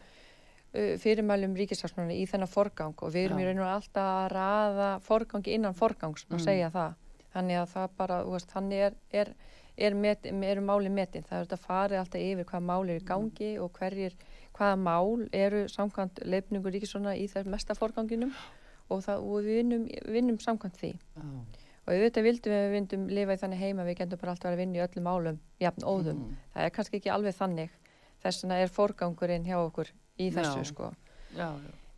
fyrirmælum 0.72 1.54
ríkisaksnarna 1.58 2.14
í 2.14 2.26
þennan 2.30 2.48
forgang 2.50 2.94
og 3.02 3.12
við 3.14 3.24
erum 3.28 3.40
Já. 3.40 3.42
í 3.42 3.46
raun 3.48 3.62
og 3.64 3.70
alltaf 3.74 4.10
að 4.10 4.28
raða 4.34 4.90
forgangi 5.02 5.54
innan 5.56 5.74
forgangs, 5.74 6.26
má 6.30 6.36
Mm. 6.38 6.44
segja 6.44 6.70
það. 6.70 6.94
Þannig 7.34 7.56
að 7.62 7.68
það 7.74 7.88
bara, 7.96 8.24
veist, 8.24 8.50
þannig 8.52 8.78
er, 8.86 8.94
er, 9.12 9.34
er, 9.78 9.94
met, 9.94 10.26
eru 10.26 10.60
máli 10.60 10.90
metin. 10.90 11.22
Það 11.22 11.38
er 11.40 11.44
þetta 11.46 11.58
farið 11.66 11.98
alltaf 11.98 12.20
yfir 12.20 12.44
hvað 12.44 12.62
mál 12.62 12.88
er 12.90 13.00
í 13.00 13.04
gangi 13.04 13.50
og 13.58 13.72
hverjir, 13.72 14.14
hvaða 14.54 14.76
mál 14.78 15.28
eru 15.32 15.64
samkvæmt 15.68 16.22
leifningu 16.26 16.70
ríkissvona 16.70 17.16
í 17.16 17.26
þess 17.30 17.46
mesta 17.46 17.74
forganginum 17.74 18.32
og, 18.90 19.02
það, 19.02 19.18
og 19.22 19.42
við 19.46 19.60
vinnum, 19.62 19.88
vinnum 20.06 20.38
samkvæmt 20.38 20.76
því. 20.78 20.92
Já. 21.16 21.22
Og 21.86 21.94
auðvitað 21.94 22.22
vildum 22.26 22.52
við, 22.52 22.62
við 22.66 22.72
vindum 22.76 23.06
lifa 23.08 23.32
í 23.34 23.38
þannig 23.40 23.58
heima, 23.58 23.84
við 23.86 23.96
getum 23.98 24.18
bara 24.20 24.32
alltaf 24.34 24.52
að 24.52 24.56
vinna 24.60 24.78
í 24.78 24.82
öllum 24.86 25.04
málum, 25.06 25.38
jafn 25.58 25.82
óðum. 25.86 26.18
Mm. 26.18 26.36
Það 26.54 26.64
er 26.64 26.70
kannski 26.70 26.96
ekki 27.00 27.10
alveg 27.10 27.34
þannig, 27.34 27.70
þess 28.22 28.42
vegna 28.44 28.58
er 28.60 28.68
forgangurinn 28.68 29.46
hjá 29.46 29.56
okkur 29.58 29.88
í 30.20 30.28
þessu 30.34 30.62
Já. 30.62 30.68
sko. 30.68 30.90
Já. 31.36 31.48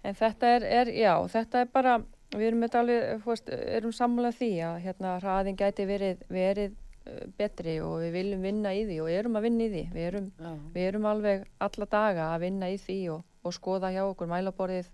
En 0.02 0.18
þetta 0.18 0.52
er, 0.56 0.66
er, 0.80 0.92
já, 0.98 1.12
þetta 1.30 1.62
er 1.62 1.68
bara, 1.72 1.96
við 2.34 2.46
erum 2.48 2.64
þetta 2.64 2.80
alveg, 2.82 3.26
erum 3.78 3.92
sammálað 3.94 4.38
því 4.40 4.52
að 4.66 4.78
hérna 4.86 5.12
hraðin 5.20 5.58
gæti 5.58 5.86
verið, 5.86 6.24
verið 6.32 6.74
uh, 6.74 7.20
betri 7.38 7.76
og 7.84 8.00
við 8.02 8.16
viljum 8.16 8.48
vinna 8.48 8.72
í 8.74 8.82
því 8.88 8.98
og 9.04 9.12
erum 9.12 9.38
að 9.38 9.46
vinna 9.46 9.68
í 9.68 9.70
því. 9.76 9.84
Við 9.94 10.08
erum, 10.08 10.26
við 10.74 10.88
erum 10.88 11.08
alveg 11.12 11.46
alla 11.68 11.88
daga 11.94 12.32
að 12.32 12.44
vinna 12.48 12.72
í 12.72 12.80
því 12.82 12.98
og, 13.14 13.22
og 13.46 13.56
skoða 13.56 13.92
hjá 13.94 14.02
okkur 14.08 14.30
mælaborðið. 14.32 14.90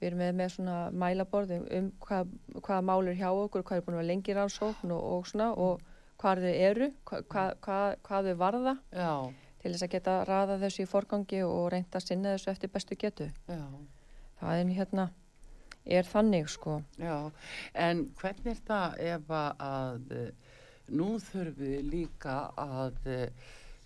Við 0.00 0.08
erum 0.08 0.22
með, 0.24 0.34
með 0.38 0.52
svona 0.54 0.78
mælaborð 0.96 1.54
um, 1.58 1.68
um 1.76 1.92
hvað, 2.06 2.34
hvaða 2.56 2.82
mál 2.88 3.00
er 3.04 3.20
hjá 3.20 3.28
okkur, 3.28 3.66
hvað 3.68 3.82
er 3.82 3.84
búin 3.84 3.98
að 3.98 4.00
vera 4.00 4.12
lengi 4.14 4.36
rannsókn 4.38 4.96
og, 4.96 5.02
og 5.18 5.28
svona 5.28 5.50
og 5.52 5.84
hvað 6.20 6.44
þau 6.44 6.54
eru, 6.54 6.88
hvað, 7.08 7.26
hvað, 7.32 7.52
hvað, 7.64 7.94
hvað 8.06 8.28
þau 8.28 8.38
varða 8.40 8.74
Já, 8.92 9.12
til 9.60 9.72
þess 9.72 9.86
að 9.86 9.94
geta 9.94 10.18
raða 10.28 10.58
þessu 10.64 10.84
í 10.84 10.90
forgangi 10.90 11.42
og 11.46 11.70
reynda 11.74 12.00
að 12.00 12.06
sinna 12.06 12.34
þessu 12.34 12.52
eftir 12.54 12.72
bestu 12.74 12.98
getu. 13.00 13.30
já. 13.48 13.64
Það 14.40 14.58
er 14.58 14.70
hérna, 14.72 15.10
er 15.84 16.06
þannig 16.08 16.46
sko. 16.48 16.78
Já, 16.96 17.30
en 17.74 18.06
hvernig 18.20 18.54
er 18.54 18.62
það 18.66 19.00
ef 19.14 19.34
að, 19.36 20.12
eh, 20.16 20.30
nú 20.88 21.10
þurfum 21.20 21.58
við 21.60 21.90
líka 21.92 22.36
að 22.58 22.96
uh, 23.06 23.26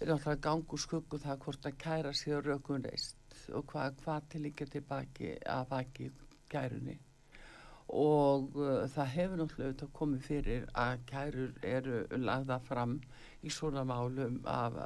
náttúrulega 0.04 0.40
gangu 0.42 0.78
skuggu 0.80 1.18
það 1.22 1.40
hvort 1.44 1.66
að 1.68 1.80
kæra 1.80 2.12
sér 2.16 2.44
rökun 2.44 2.84
reist 2.84 3.36
og 3.54 3.66
hvað 3.70 3.98
hva 4.04 4.20
til 4.28 4.44
líka 4.46 4.66
tilbaki 4.68 5.34
að 5.48 5.66
baki 5.70 6.08
kærunni 6.52 6.96
og 7.94 8.56
uh, 8.56 8.86
það 8.94 9.12
hefur 9.16 9.40
náttúrulega 9.42 9.90
komið 9.98 10.26
fyrir 10.28 10.66
að 10.72 11.04
kærur 11.10 11.52
eru 11.62 12.00
lagða 12.16 12.58
fram 12.64 12.96
í 13.44 13.52
svona 13.52 13.84
málum 13.88 14.40
af 14.48 14.78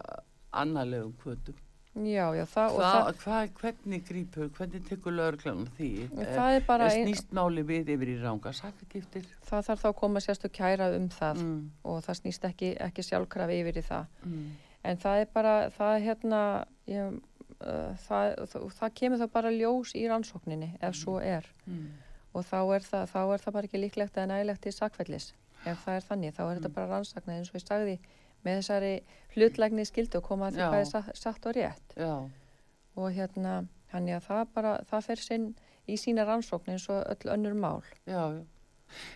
annarlegum 0.52 1.14
kvötum. 1.22 1.56
Já, 1.98 2.28
já, 2.36 2.44
það, 2.46 2.74
Hva, 2.76 2.88
það, 2.92 3.08
hva, 3.24 3.38
hvernig 3.58 4.02
grípur, 4.06 4.50
hvernig 4.54 4.84
tekur 4.86 5.14
lögreglan 5.16 5.64
því? 5.74 5.88
það 6.14 6.56
er 6.58 6.82
ein, 6.84 7.08
snýst 7.08 7.32
máli 7.34 7.64
við 7.66 7.90
yfir 7.96 8.12
í 8.12 8.16
ranga 8.20 8.52
sakagiftir 8.54 9.26
það 9.48 9.64
þarf 9.66 9.82
þá 9.82 9.88
að 9.90 9.96
koma 9.98 10.22
sérstu 10.22 10.50
kæra 10.52 10.90
um 10.94 11.08
það 11.10 11.40
mm. 11.42 11.56
og 11.90 11.98
það 12.06 12.18
snýst 12.20 12.46
ekki, 12.46 12.70
ekki 12.86 13.06
sjálfkrafi 13.08 13.56
yfir 13.64 13.80
í 13.80 13.84
það. 13.88 14.12
Mm. 14.28 14.44
En 14.92 15.00
það 15.02 15.24
er 15.24 15.32
bara, 15.34 15.54
það 15.74 15.94
er 15.96 16.04
hérna, 16.06 16.42
ég, 16.86 17.18
uh, 17.58 18.06
það, 18.06 18.92
kemur 19.00 19.24
þá 19.24 19.26
bara 19.34 19.54
ljós 19.56 19.96
í 19.98 20.04
rannsókninni 20.12 20.70
ef 20.78 20.94
svo 21.00 21.18
er. 21.18 21.48
Mm. 21.66 21.88
Og 22.36 22.46
þá 22.46 22.60
er, 22.76 22.86
það, 22.86 23.10
þá 23.10 23.20
er 23.24 23.42
það 23.42 23.58
bara 23.58 23.70
ekki 23.72 23.82
líklegt 23.82 24.20
eða 24.20 24.30
nægilegt 24.36 24.62
til 24.68 24.76
sakfellis. 24.76 25.32
Ef 25.66 25.82
það 25.82 25.98
er 25.98 26.08
þannig, 26.12 26.34
þá 26.36 26.42
er 26.44 26.56
þetta 26.60 26.68
Mm. 26.68 26.78
bara 26.78 26.90
rannsaknað 26.92 27.40
eins 27.40 27.50
og 27.50 27.58
ég 27.58 27.66
sagði 27.66 27.98
með 28.46 28.60
þessari 28.60 28.92
hlutlægni 29.34 29.86
skildu 29.88 30.20
og 30.20 30.28
koma 30.28 30.48
að 30.48 30.58
því 30.58 30.62
Já. 30.62 30.68
hvað 30.68 30.84
er 30.84 31.22
satt, 31.22 31.46
og 31.46 31.56
rétt. 31.56 31.96
Já, 31.96 32.14
og 32.98 33.10
hérna, 33.14 33.56
hann 33.92 34.12
að 34.12 34.28
það 34.28 34.54
bara, 34.54 34.76
það 34.90 35.08
fer 35.08 35.24
sinn 35.24 35.48
í 35.88 35.96
sína 36.00 36.26
rannsókn 36.28 36.74
eins 36.74 36.86
og 36.92 37.02
öll 37.08 37.32
önnur 37.34 37.56
mál 37.56 37.82
já, 38.04 38.22
já. 38.36 38.44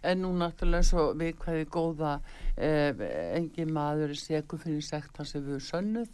En 0.05 0.21
nú 0.21 0.35
náttúrulega 0.37 0.85
svo 0.85 1.05
við 1.17 1.37
hvaðið 1.41 1.69
góða 1.73 2.17
eh, 2.61 2.93
engin 3.39 3.73
maður 3.73 4.13
er 4.13 4.21
segur 4.21 4.61
fyrir 4.61 4.85
sektan 4.85 5.29
sem 5.29 5.45
við 5.47 5.63
sönnuð 5.65 6.11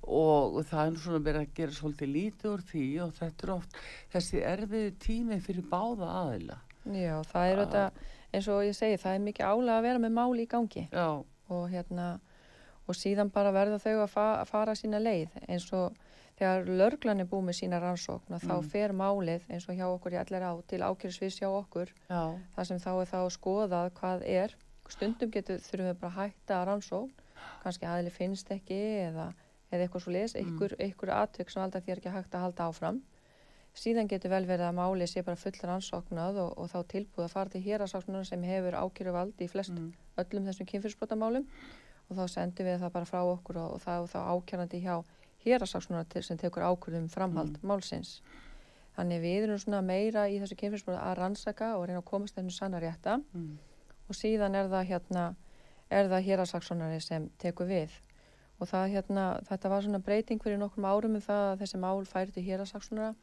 og 0.00 0.58
það 0.68 0.82
er 0.82 0.98
svona 1.00 1.20
verið 1.24 1.46
að 1.46 1.54
gera 1.56 1.76
svolítið 1.76 2.12
lítið 2.14 2.50
úr 2.50 2.64
því 2.70 2.84
og 3.04 3.14
þetta 3.16 3.46
er 3.46 3.52
oft 3.54 3.78
þessi 4.12 4.42
erfiði 4.52 4.92
tími 5.04 5.40
fyrir 5.44 5.66
báða 5.68 6.10
aðila. 6.22 6.58
Já, 6.96 7.16
það 7.28 7.48
er 7.50 7.62
þetta, 7.62 7.84
eins 8.32 8.48
og 8.52 8.62
ég 8.64 8.76
segi, 8.76 9.00
það 9.00 9.16
er 9.16 9.24
mikið 9.26 9.50
álega 9.50 9.76
að 9.78 9.86
vera 9.88 10.02
með 10.04 10.14
máli 10.16 10.46
í 10.46 10.50
gangi 10.50 10.86
Já, 10.88 11.08
og 11.56 11.64
hérna, 11.72 12.06
og 12.88 12.94
síðan 12.96 13.30
bara 13.32 13.52
verða 13.54 13.78
þau 13.82 13.96
að, 14.04 14.08
fa 14.10 14.24
að 14.40 14.48
fara 14.50 14.74
sína 14.78 15.00
leið. 15.02 15.34
Eins 15.48 15.66
og 15.76 15.96
þegar 16.40 16.64
lörglan 16.80 17.20
er 17.20 17.28
búið 17.28 17.44
með 17.50 17.58
sína 17.60 17.80
rannsókn 17.82 18.34
og 18.34 18.40
þá 18.40 18.54
Mm. 18.56 18.68
fer 18.72 18.92
málið 18.96 19.42
eins 19.50 19.68
og 19.68 19.76
hjá 19.76 19.86
okkur 19.90 20.12
í 20.16 20.20
allir 20.22 20.42
á 20.46 20.52
til 20.66 20.80
ákjörðsvis 20.80 21.38
hjá 21.42 21.48
okkur. 21.52 21.92
Já, 22.08 22.22
þar 22.56 22.66
sem 22.66 22.78
þá 22.78 22.90
er 23.00 23.10
þá 23.12 23.18
að 23.20 23.30
skoða 23.36 23.82
hvað 24.00 24.24
er. 24.26 24.54
Stundum 24.88 25.30
getur 25.30 25.58
þurfum 25.62 25.86
við 25.92 26.00
bara 26.00 26.12
að 26.12 26.18
hætta 26.18 26.56
að 26.62 26.66
rannsókn. 26.70 27.12
Kannski 27.62 27.86
aðli 27.86 28.10
finnst 28.10 28.50
ekki 28.50 28.78
eða, 29.06 29.28
eða 29.70 29.84
eitthvað 29.86 30.02
svo 30.02 30.12
les 30.12 30.34
einhver, 30.34 30.74
einhver 30.80 31.10
atvik 31.14 31.50
sem 31.50 31.62
alltaf 31.62 31.84
þér 31.84 32.00
ekki 32.00 32.10
hægt 32.16 32.34
að 32.34 32.40
halda 32.46 32.66
áfram. 32.72 33.02
Síðan 33.76 34.08
getur 34.10 34.30
vel 34.32 34.46
verið 34.48 34.66
að 34.66 34.74
máli 34.80 35.06
sé 35.06 35.22
bara 35.22 35.36
full 35.38 35.52
rannsóknað 35.62 36.40
og, 36.42 36.58
og 36.58 36.70
þá 36.72 36.78
tilbúið 36.90 37.24
að 37.28 37.30
fara 37.36 37.48
til 37.52 37.62
hérasáknunar 37.62 38.26
sem 38.26 38.42
hefur 38.42 38.74
ákjöruvald 38.80 39.38
í 39.40 39.46
flest 39.48 39.70
mm, 39.70 39.92
öllum 40.18 40.48
þessum 40.50 40.66
kynfyrsbrotamálum 40.72 41.46
og 42.10 42.18
þá 42.18 42.24
sendum 42.34 42.66
við 42.66 42.78
það 42.82 42.94
bara 42.96 43.08
frá 43.08 43.20
okkur 43.22 43.58
og, 43.62 43.74
og 43.76 43.82
það 43.84 44.02
er 44.02 44.12
þá 44.12 44.20
ákjörandi 44.34 44.82
hjá 44.84 44.94
hérasáknunar 45.44 46.24
sem 46.26 46.38
tekur 46.40 46.66
ákjörðum 46.66 47.08
framhald 47.12 47.60
málsins. 47.64 48.18
Þannig 48.96 49.22
við 49.22 49.44
erum 49.46 49.60
svona 49.62 49.80
meira 49.86 50.26
í 50.28 50.40
þessu 50.42 50.58
kynfyrsbrota 50.60 51.00
að 51.06 51.18
rannsaka 51.20 51.70
og 51.78 51.86
reyna 51.86 52.02
að 52.02 52.08
komast 52.10 52.36
þennu 52.36 52.52
sanna 52.52 52.80
rétta. 52.82 53.20
Mm, 53.32 53.54
og 54.10 54.18
síðan 54.18 54.58
er 54.58 54.68
það 54.72 54.88
hérna 54.90 55.26
er 55.90 56.10
það 56.10 56.26
hérasaksónari 56.26 57.00
sem 57.04 57.30
tekur 57.40 57.70
við. 57.70 57.94
Og 58.60 58.68
það 58.68 58.90
hérna 58.96 59.28
þetta 59.48 59.72
var 59.72 59.86
svona 59.86 60.02
breyting 60.04 60.42
fyrir 60.42 60.60
nokkrum 60.60 60.90
árum 60.90 61.16
um 61.16 61.24
það 61.24 61.46
að 61.46 61.62
þessi 61.62 61.80
mál 61.80 62.04
færi 62.10 62.34
til 62.34 62.44
hérasaksónara 62.50 63.14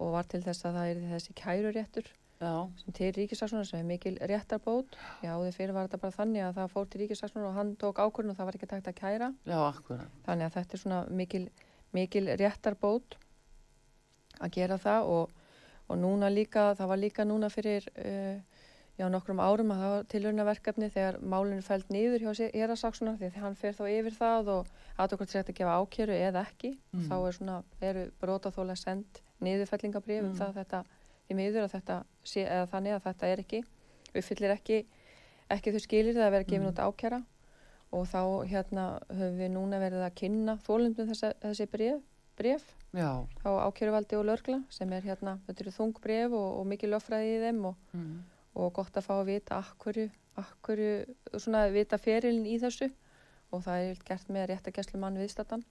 og 0.00 0.14
var 0.14 0.30
til 0.30 0.40
þess 0.46 0.64
að 0.64 0.78
það 0.78 0.92
er 0.94 1.02
þessi 1.10 1.36
kæruréttur 1.36 2.08
já, 2.40 2.52
sem 2.80 2.92
til 2.96 3.10
ríkisaksónara 3.16 3.66
sem 3.68 3.80
er 3.82 3.88
mikil 3.90 4.16
réttarbót 4.30 4.96
já 5.22 5.32
því 5.36 5.50
fyrir 5.56 5.74
var 5.76 5.88
þetta 5.88 6.00
bara 6.00 6.16
þannig 6.18 6.44
að 6.46 6.54
það 6.60 6.70
fór 6.74 6.86
til 6.90 7.00
ríkisaksónara 7.04 7.48
og 7.50 7.58
hann 7.58 7.74
tók 7.76 8.00
ákvörðun 8.00 8.32
og 8.32 8.38
það 8.38 8.48
var 8.50 8.56
ekki 8.58 8.70
takt 8.70 8.88
að 8.88 8.98
kæra 9.00 9.28
já, 9.46 9.58
akkurat. 9.68 10.08
þannig 10.26 10.46
að 10.48 10.54
þetta 10.58 10.74
er 10.78 10.82
svona 10.84 11.00
mikil, 11.20 11.44
mikil 11.92 12.24
réttarbót 12.40 13.18
að 14.40 14.54
gera 14.56 14.78
það 14.80 15.10
og, 15.16 15.34
og 15.90 15.98
núna 16.00 16.30
líka, 16.32 16.70
það 16.78 16.88
var 16.94 17.00
líka 17.02 17.26
núna 17.28 17.50
fyrir 17.52 17.84
uh, 17.98 18.38
já, 19.00 19.06
nokkrum 19.12 19.40
árum 19.42 19.72
að 19.74 19.82
það 19.82 19.92
var 19.94 20.06
tilhörnaverkefni 20.14 20.88
þegar 20.94 21.18
málinu 21.20 21.62
fælt 21.66 21.90
niður 21.92 22.24
hjá 22.24 22.48
hérasaksuna 22.54 23.16
því 23.20 23.28
að 23.30 23.38
hann 23.44 23.58
fer 23.60 23.76
þá 23.76 23.84
yfir 23.90 24.16
það 24.16 24.50
og 24.54 24.72
aðokkvæmt 25.00 25.32
sér 25.34 25.44
að 25.44 25.58
gefa 25.60 25.76
ákjöru 25.82 26.16
eða 26.28 26.46
ekki 26.48 26.72
Mm. 26.90 27.04
þá 27.06 27.14
er 27.28 27.32
svona, 27.36 27.56
eru 27.80 28.00
brotaþóla 28.20 28.74
sendt 28.76 29.20
niðurfellingabrif 29.40 30.24
um 30.24 30.32
Mm. 30.32 30.38
það 30.40 30.48
að 30.48 30.58
þetta 30.60 30.80
því 31.30 31.36
miður 31.38 31.66
að 31.68 31.74
þetta 31.76 31.96
sé, 32.26 32.42
eða 32.44 32.66
þannig 32.72 32.96
að 32.96 33.04
þetta 33.06 33.28
er 33.30 33.42
ekki 33.44 33.60
uppfyllir 34.10 34.54
ekki 34.56 34.78
ekki 35.50 35.72
þau 35.74 35.82
skilir 35.84 36.16
það 36.16 36.26
að 36.26 36.34
vera 36.36 36.48
gefin 36.50 36.64
Mm. 36.66 36.70
út 36.72 36.82
ákjara 36.82 37.20
og 37.92 38.04
þá 38.06 38.20
hérna 38.50 38.84
höfum 39.10 39.38
við 39.38 39.50
núna 39.54 39.78
verið 39.82 40.04
að 40.06 40.14
kynna 40.20 40.56
þólundum 40.66 41.08
þessi, 41.10 41.30
þessi 41.42 41.66
bref, 41.70 42.02
bref 42.38 42.66
á 43.46 43.50
ákjöruvaldi 43.70 44.18
og 44.18 44.26
lörgla 44.26 44.60
sem 44.70 44.92
er 44.92 45.02
hérna, 45.06 45.38
þetta 45.46 45.64
eru 45.64 45.72
þung 45.74 45.94
bref 46.02 46.32
og, 46.32 46.48
og 46.60 46.66
mikið 46.70 46.92
löffræði 46.94 47.32
í 47.36 47.40
þeim 47.44 47.64
og, 47.70 47.76
mm, 47.94 48.16
og 48.62 48.72
gott 48.78 48.96
að 48.98 49.06
fá 49.06 49.14
að 49.20 49.26
vita 49.30 49.58
akkurju, 49.58 50.08
akkurju 50.38 50.92
svona 51.38 51.64
að 51.66 51.74
vita 51.78 51.98
ferilin 51.98 52.46
í 52.46 52.58
þessu 52.62 52.90
og 53.50 53.62
það 53.66 53.88
er 53.90 54.02
gert 54.06 54.28
með 54.30 54.48
réttakesslu 54.52 54.98
mann 55.02 55.18
viðstatan 55.18 55.64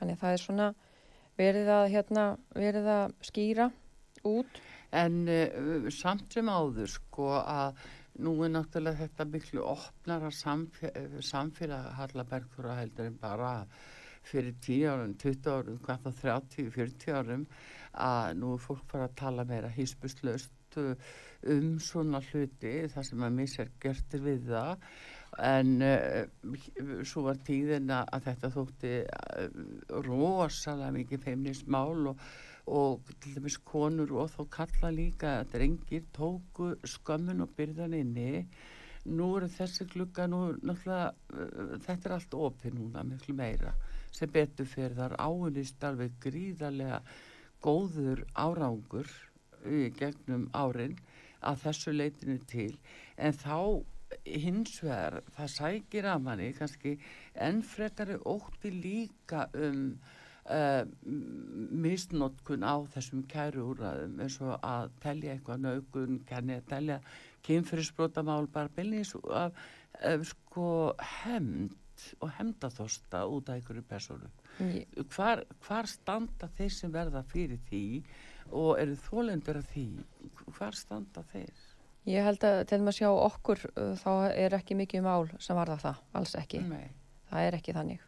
þannig 0.00 0.16
að 0.16 0.20
það 0.24 0.32
er 0.32 0.44
svona 0.44 0.70
verið 1.38 1.68
að 1.70 1.88
hérna, 1.92 2.24
verið 2.56 2.86
að 2.88 3.12
skýra 3.28 3.70
út. 4.28 4.60
En 4.98 5.20
uh, 5.28 5.88
samt 5.92 6.32
sem 6.32 6.48
áður 6.48 6.90
sko 6.92 7.32
að 7.42 7.80
nú 8.24 8.34
er 8.42 8.52
náttúrulega 8.54 9.04
þetta 9.04 9.28
miklu 9.30 9.64
opnara 9.68 10.30
samfélag, 10.34 11.18
samfélag 11.22 11.92
Hallabergur 11.98 12.70
að 12.72 12.80
heldur 12.82 13.10
en 13.10 13.18
bara 13.20 13.52
fyrir 14.28 14.56
10 14.64 14.88
árum, 14.92 15.12
20 15.22 15.52
árum, 15.52 15.78
hvað 15.84 16.06
þá 16.06 16.22
30, 16.22 16.72
40 16.74 17.14
árum 17.14 17.44
að 17.98 18.32
nú 18.40 18.54
er 18.56 18.64
fólk 18.64 18.82
bara 18.90 19.06
að 19.08 19.18
tala 19.20 19.46
meira 19.48 19.70
hýspuslaust 19.72 20.78
um 20.78 21.78
svona 21.82 22.20
hluti 22.30 22.72
þar 22.92 23.06
sem 23.06 23.22
að 23.24 23.38
missar 23.38 23.70
gertir 23.82 24.24
við 24.24 24.50
það. 24.50 24.90
En 25.44 25.72
uh, 25.84 27.02
svo 27.06 27.26
var 27.28 27.38
tíðin 27.46 27.92
að 27.94 28.12
að 28.16 28.28
þetta 28.28 28.52
þótti 28.56 28.92
uh, 29.04 29.48
rosalega 30.08 30.94
mikið 30.96 31.24
feimnismál 31.26 32.12
og 32.12 32.22
og 32.68 33.12
til 33.22 33.36
dæmis 33.38 33.58
konur 33.64 34.12
og 34.22 34.32
þá 34.34 34.42
kalla 34.56 34.90
líka 34.94 35.32
að 35.40 35.54
drengir 35.54 36.04
tóku 36.16 36.74
skömmun 36.84 37.44
og 37.44 37.54
byrðan 37.56 37.96
inni. 37.98 38.44
Nú 39.08 39.28
eru 39.38 39.48
þessi 39.48 39.86
glugga 39.88 40.26
nú 40.28 40.40
náttúrulega 40.58 41.12
uh, 41.32 41.76
þetta 41.86 42.08
er 42.10 42.16
allt 42.18 42.34
opið 42.36 42.76
núna 42.76 43.04
miklu 43.08 43.36
meira 43.38 43.72
sem 44.12 44.30
betur 44.32 44.68
fyrir 44.68 44.96
þar 44.96 45.16
áunist 45.20 45.84
alveg 45.84 46.16
gríðarlega 46.24 47.00
góður 47.64 48.24
árangur 48.36 49.08
í 49.68 49.88
gegnum 49.98 50.48
árin 50.56 50.96
að 51.44 51.62
þessu 51.64 51.94
leitinu 51.94 52.38
til. 52.50 52.72
En 53.16 53.34
þá 53.36 53.84
hins 54.24 54.78
vegar 54.82 55.20
það 55.36 55.50
sækir 55.54 56.08
að 56.08 56.22
manni 56.24 56.52
kannski 56.56 56.94
enn 57.46 57.60
frekari 57.66 58.16
ótti 58.28 58.72
líka 58.72 59.46
um 59.56 59.82
uh, 60.48 60.84
misnotkun 61.86 62.64
á 62.64 62.76
þessum 62.94 63.24
kæru 63.30 63.66
úrraðum 63.72 64.20
eins 64.24 64.38
og 64.44 64.54
að 64.64 64.94
telja 65.02 65.34
eitthvað 65.34 65.64
nögun, 65.66 66.22
kenni 66.28 66.58
að 66.58 66.70
telja 66.72 67.00
kynfyrirsbrotamál 67.46 68.48
bara 68.52 68.72
bylnins 68.76 69.14
af, 69.32 69.56
af 70.02 70.26
sko 70.28 70.70
hemd 71.22 71.76
og 72.22 72.30
hemdaþosta 72.36 73.24
út 73.26 73.48
af 73.48 73.58
einhverju 73.58 73.82
persónu. 73.88 74.28
Hvar, 75.14 75.42
hvar 75.66 75.88
standa 75.90 76.48
þeir 76.58 76.74
sem 76.74 76.92
verða 76.94 77.24
fyrir 77.26 77.58
því 77.68 77.84
og 78.54 78.78
eru 78.78 78.94
þólendur 79.08 79.58
af 79.60 79.72
því? 79.72 79.88
Hvar 80.56 80.78
standa 80.78 81.24
þeir? 81.32 81.66
Ég 82.08 82.24
held 82.24 82.44
að 82.46 82.62
til 82.70 82.80
maður 82.80 82.98
sjá 83.00 83.08
okkur 83.10 83.64
uh, 83.74 83.92
þá 83.98 84.12
er 84.30 84.56
ekki 84.56 84.78
mikið 84.78 85.04
mál 85.04 85.28
sem 85.42 85.58
varða 85.58 85.76
það, 85.82 86.04
alls 86.16 86.36
ekki. 86.38 86.62
Nei. 86.64 86.86
Það 87.28 87.48
er 87.48 87.56
ekki 87.58 87.74
þannig. 87.76 88.04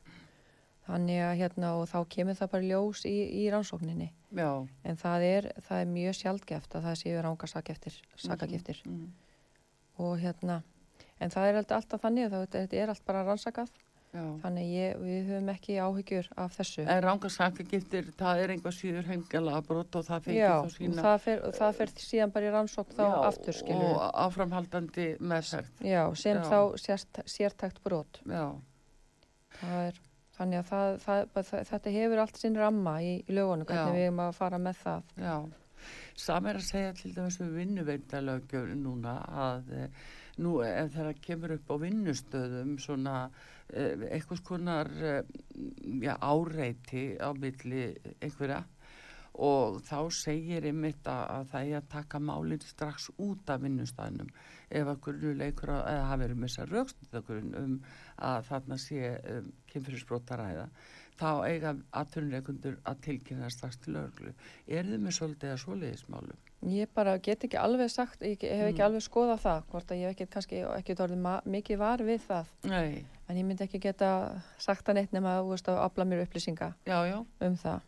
Þannig 0.91 1.21
að 1.23 1.37
hérna 1.39 1.73
og 1.79 1.85
þá 1.87 1.99
kemur 2.11 2.39
það 2.39 2.53
bara 2.55 2.69
ljós 2.71 3.05
í, 3.07 3.17
í 3.41 3.45
rannsókninni. 3.53 4.09
Já. 4.35 4.51
En 4.83 4.99
það 4.99 5.27
er, 5.29 5.51
það 5.69 5.83
er 5.85 5.93
mjög 5.93 6.17
sjaldgeft 6.19 6.75
að 6.75 6.89
það 6.89 6.97
séu 7.03 7.21
ránga 7.27 7.51
sakageftir. 7.51 8.81
Mm. 8.89 9.05
Og 10.03 10.17
hérna, 10.19 10.63
en 11.21 11.31
það 11.31 11.51
er 11.51 11.61
alltaf, 11.61 12.03
þannig 12.03 12.27
að 12.27 12.49
þetta 12.57 12.83
er 12.83 12.93
allt 12.95 13.07
bara 13.07 13.23
rannsakað. 13.29 13.71
Já. 14.11 14.25
Þannig 14.43 14.71
ég, 14.75 14.95
við 14.99 15.29
höfum 15.29 15.51
ekki 15.53 15.77
áhyggjur 15.79 16.29
af 16.43 16.57
þessu. 16.59 16.83
En 16.83 17.03
rángarsakagiftir, 17.05 18.09
það 18.19 18.41
er 18.43 18.53
einhvað 18.57 18.75
síður 18.75 19.07
hengala 19.07 19.61
brot 19.63 19.99
og 20.01 20.07
það 20.09 20.31
Já, 20.35 20.55
þá 20.65 20.75
sína 20.75 21.05
það 21.05 21.19
fer, 21.27 21.45
það 21.61 21.79
fer 21.79 21.93
síðan 22.03 22.33
bara 22.35 22.49
í 22.49 22.53
rannsókn 22.57 22.97
þá 22.99 23.05
aftur 23.29 23.59
skilur. 23.61 23.87
og 23.93 24.19
áframhaldandi 24.25 25.07
meðferð. 25.23 25.71
Já, 25.87 26.03
sem 26.19 26.41
Já. 26.41 26.43
þá 26.51 26.59
sért, 26.83 27.23
sértækt 27.37 27.83
brot. 27.87 28.23
Já, 28.27 28.49
Það 29.61 29.87
er, 29.87 30.03
þannig 30.41 30.63
að 30.65 30.69
það, 30.73 30.99
það, 31.07 31.23
það, 31.37 31.65
þetta 31.71 31.95
hefur 31.99 32.23
allt 32.25 32.41
sinn 32.43 32.59
ramma 32.59 32.97
í, 33.05 33.13
í 33.29 33.37
lögunum, 33.39 33.69
hvernig 33.69 33.93
Já. 33.93 33.97
við 34.01 34.07
erum 34.09 34.23
að 34.27 34.37
fara 34.41 34.59
með 34.67 34.81
það. 34.85 35.15
já. 35.21 35.37
Sam 36.21 36.45
er 36.51 36.59
að 36.61 36.67
segja 36.67 36.91
til 36.99 37.11
dæmis 37.17 37.39
við 37.41 37.55
vinnuveindalögjöfn 37.57 38.83
núna 38.85 39.15
að 39.49 39.71
eh, 39.73 40.03
nú 40.45 40.59
ef 40.67 40.91
þeirra 40.93 41.15
kemur 41.25 41.55
upp 41.57 41.71
á 41.73 41.77
vinnustöðum 41.81 42.75
svona 42.85 43.15
eh, 43.73 44.05
eitthvað 44.11 44.43
skonar 44.43 44.91
eh, 45.01 45.23
já, 46.05 46.13
áreiti 46.21 47.07
á 47.17 47.33
milli 47.33 47.87
einhverja 48.21 48.61
og 49.41 49.79
þá 49.87 49.97
segir 50.13 50.67
einmitt 50.69 51.07
að, 51.09 51.23
að 51.39 51.45
það 51.55 51.69
er 51.71 51.77
að 51.81 51.89
taka 51.95 52.21
málinn 52.29 52.65
strax 52.67 53.09
út 53.23 53.49
af 53.55 53.63
vinnustæðnum 53.65 54.29
ef 54.69 54.91
að 54.91 55.01
grunuleikur 55.07 55.71
að- 55.79 56.03
hafi 56.11 56.23
verið 56.27 56.41
með 56.43 56.51
þess 56.51 56.63
að 56.67 56.75
raukstutagrun 56.77 57.55
um 57.63 57.77
að 58.21 58.45
þarna 58.51 58.79
sé 58.81 59.15
um, 59.35 59.53
kynfyrirsbrotaræða 59.73 60.69
þá 61.21 61.31
eiga 61.51 61.75
atvinnuleikundur 62.01 62.79
að 62.89 63.01
tilkynna 63.05 63.51
strax 63.53 63.77
til 63.85 63.97
örglu. 64.01 64.31
Er 64.69 64.87
þið 64.89 65.03
með 65.05 65.17
svolítið 65.19 65.53
að 65.53 65.59
svoleiðismálum? 65.65 66.39
Ég 66.71 66.89
bara 66.97 67.15
get 67.25 67.45
ekki 67.45 67.57
alveg 67.61 67.91
sagt, 67.93 68.23
ég 68.25 68.41
hef 68.41 68.67
ekki 68.71 68.81
Mm. 68.81 68.87
alveg 68.87 69.05
skoðað 69.05 69.43
það, 69.45 69.61
hvort 69.71 69.91
að 69.93 70.01
ég 70.01 70.09
hef 70.09 70.17
ekki 70.17 70.27
kannski 70.33 70.63
ekki 70.77 70.97
orðið 70.97 71.47
mikið 71.57 71.79
var 71.81 71.99
við 72.05 72.21
það, 72.29 72.47
Nei, 72.69 73.05
en 73.29 73.37
ég 73.37 73.45
myndi 73.49 73.65
ekki 73.65 73.81
geta 73.81 74.43
sagt 74.59 74.85
það 74.87 74.95
neitt 74.95 75.13
nema 75.13 75.39
að 75.41 75.79
afla 75.81 76.05
mér 76.05 76.25
upplýsinga 76.27 76.75
já, 76.87 76.99
já, 77.09 77.19
um 77.41 77.57
það. 77.57 77.81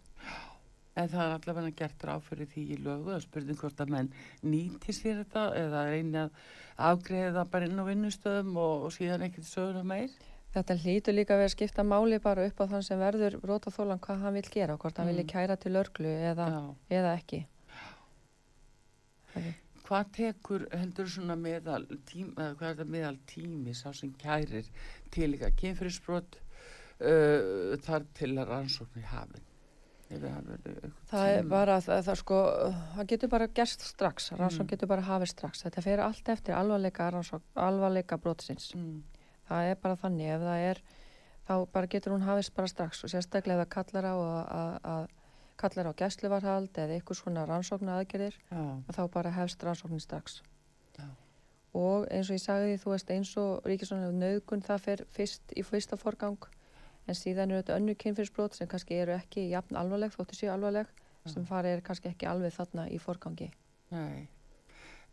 En 0.93 1.09
það 1.09 1.23
er 1.25 1.35
allavega 1.39 1.77
gert 1.77 2.03
ráð 2.05 2.27
fyrir 2.27 2.49
því 2.53 2.63
í 2.75 2.81
lögu 2.85 3.15
að 3.15 3.23
spurning 3.25 3.61
hvort 3.63 3.79
að 3.81 3.93
menn 3.95 4.11
nýti 4.45 4.93
sér 4.93 5.23
þetta 5.23 5.45
eða 5.57 5.85
reyni 5.89 6.19
að 6.21 6.43
afgreða 6.91 7.47
bara 7.49 7.69
inn 7.69 7.81
á 7.81 7.85
vinnustöðum 7.87 8.59
og, 8.61 8.85
og 8.89 8.93
síðan 8.93 9.25
ekkert 9.29 9.49
söguna 9.49 9.85
meir. 9.89 10.13
Þetta 10.53 10.77
hlýtur 10.83 11.17
líka 11.17 11.33
að 11.33 11.41
vera 11.41 11.53
skipta 11.55 11.85
máli 11.87 12.19
bara 12.21 12.45
upp 12.45 12.59
á 12.61 12.65
þann 12.75 12.85
sem 12.85 13.01
verður 13.01 13.39
rótaþólan 13.41 14.03
hvað 14.05 14.25
hann 14.27 14.37
vil 14.37 14.51
gera, 14.53 14.77
hvort 14.77 14.99
hann 15.01 15.09
mm. 15.09 15.15
vilja 15.15 15.31
kæra 15.33 15.57
til 15.57 15.73
örglu 15.81 16.13
eða, 16.13 16.49
eða 16.93 17.15
ekki. 17.17 17.41
Okay. 19.33 19.55
Hvað 19.87 20.11
tekur 20.19 20.67
heldur 20.77 21.09
svona 21.09 21.39
meðal 21.41 21.87
tími, 22.09 22.35
eða 22.37 22.51
hvað 22.59 22.69
er 22.69 22.77
þetta 22.77 22.93
meðal 22.97 23.17
tími 23.33 23.77
sá 23.77 23.89
sem 23.97 24.13
kærir 24.21 24.69
til 25.13 25.31
líka 25.33 25.49
kynfyrirsbrot 25.57 26.37
uh, 26.37 27.73
þar 27.89 28.07
til 28.21 28.31
að 28.37 28.53
rannsóknu 28.53 29.07
hafinn? 29.09 29.49
Það 31.11 31.31
er 31.37 31.49
bara, 31.49 31.79
það, 31.85 32.03
það 32.09 32.19
sko, 32.21 32.41
það 32.97 33.09
getur 33.13 33.33
bara 33.33 33.49
gerst 33.61 33.87
strax, 33.87 34.29
rannsókn 34.37 34.67
mm. 34.67 34.71
getur 34.75 34.91
bara 34.91 35.07
hafið 35.07 35.33
strax. 35.33 35.65
Þetta 35.67 35.85
fer 35.87 36.03
allt 36.05 36.29
eftir 36.35 36.57
alvarleika, 36.59 37.09
alvarleika 37.55 38.19
brotsins. 38.21 38.73
Mm. 38.77 39.01
Það 39.49 39.71
er 39.71 39.81
bara 39.83 39.99
þannig, 40.03 40.31
ef 40.35 40.45
það 40.47 40.69
er, 40.69 40.83
þá 41.49 41.55
bara 41.75 41.91
getur 41.97 42.15
hún 42.15 42.27
hafist 42.27 42.55
bara 42.57 42.71
strax 42.71 43.03
og 43.05 43.13
sérstaklega 43.13 43.65
það 43.65 43.73
kallar 43.77 44.09
á 44.09 44.15
að 44.15 45.11
kallar 45.63 45.93
á 45.93 45.99
gæsluvarhald 45.99 46.79
eða 46.79 46.97
eitthvað 46.97 47.19
svona 47.21 47.45
rannsóknu 47.47 47.93
aðgerðir, 47.95 48.39
þá 48.95 49.03
bara 49.13 49.35
hefst 49.37 49.63
rannsóknin 49.63 50.03
strax. 50.03 50.41
Já. 50.97 51.07
Og 51.79 52.09
eins 52.11 52.31
og 52.31 52.37
ég 52.37 52.43
sagði 52.43 52.73
því, 52.73 52.81
þú 52.83 52.95
veist, 52.95 53.13
eins 53.15 53.33
og 53.41 53.69
Ríkisvonarinn 53.69 54.23
nögun 54.23 54.65
það 54.65 54.87
fer 54.87 55.05
fyrst 55.15 55.55
í 55.57 55.65
fyrsta 55.67 55.99
forgang 56.01 56.49
en 57.07 57.19
síðan 57.19 57.51
eru 57.51 57.63
þetta 57.63 57.79
önnu 57.79 57.95
kynfyrsbrot 57.99 58.57
sem 58.57 58.69
kannski 58.71 58.99
eru 59.03 59.17
ekki 59.17 59.49
jafn 59.51 59.79
alvarleg 59.79 60.13
þóttu 60.15 60.39
séu 60.39 60.53
alvarleg 60.53 60.91
ja. 60.91 61.33
sem 61.35 61.47
fari 61.49 61.73
er 61.75 61.83
kannski 61.85 62.13
ekki 62.13 62.29
alveg 62.31 62.55
þarna 62.55 62.89
í 62.93 63.01
forgangi 63.03 63.49
Nei. 63.93 64.29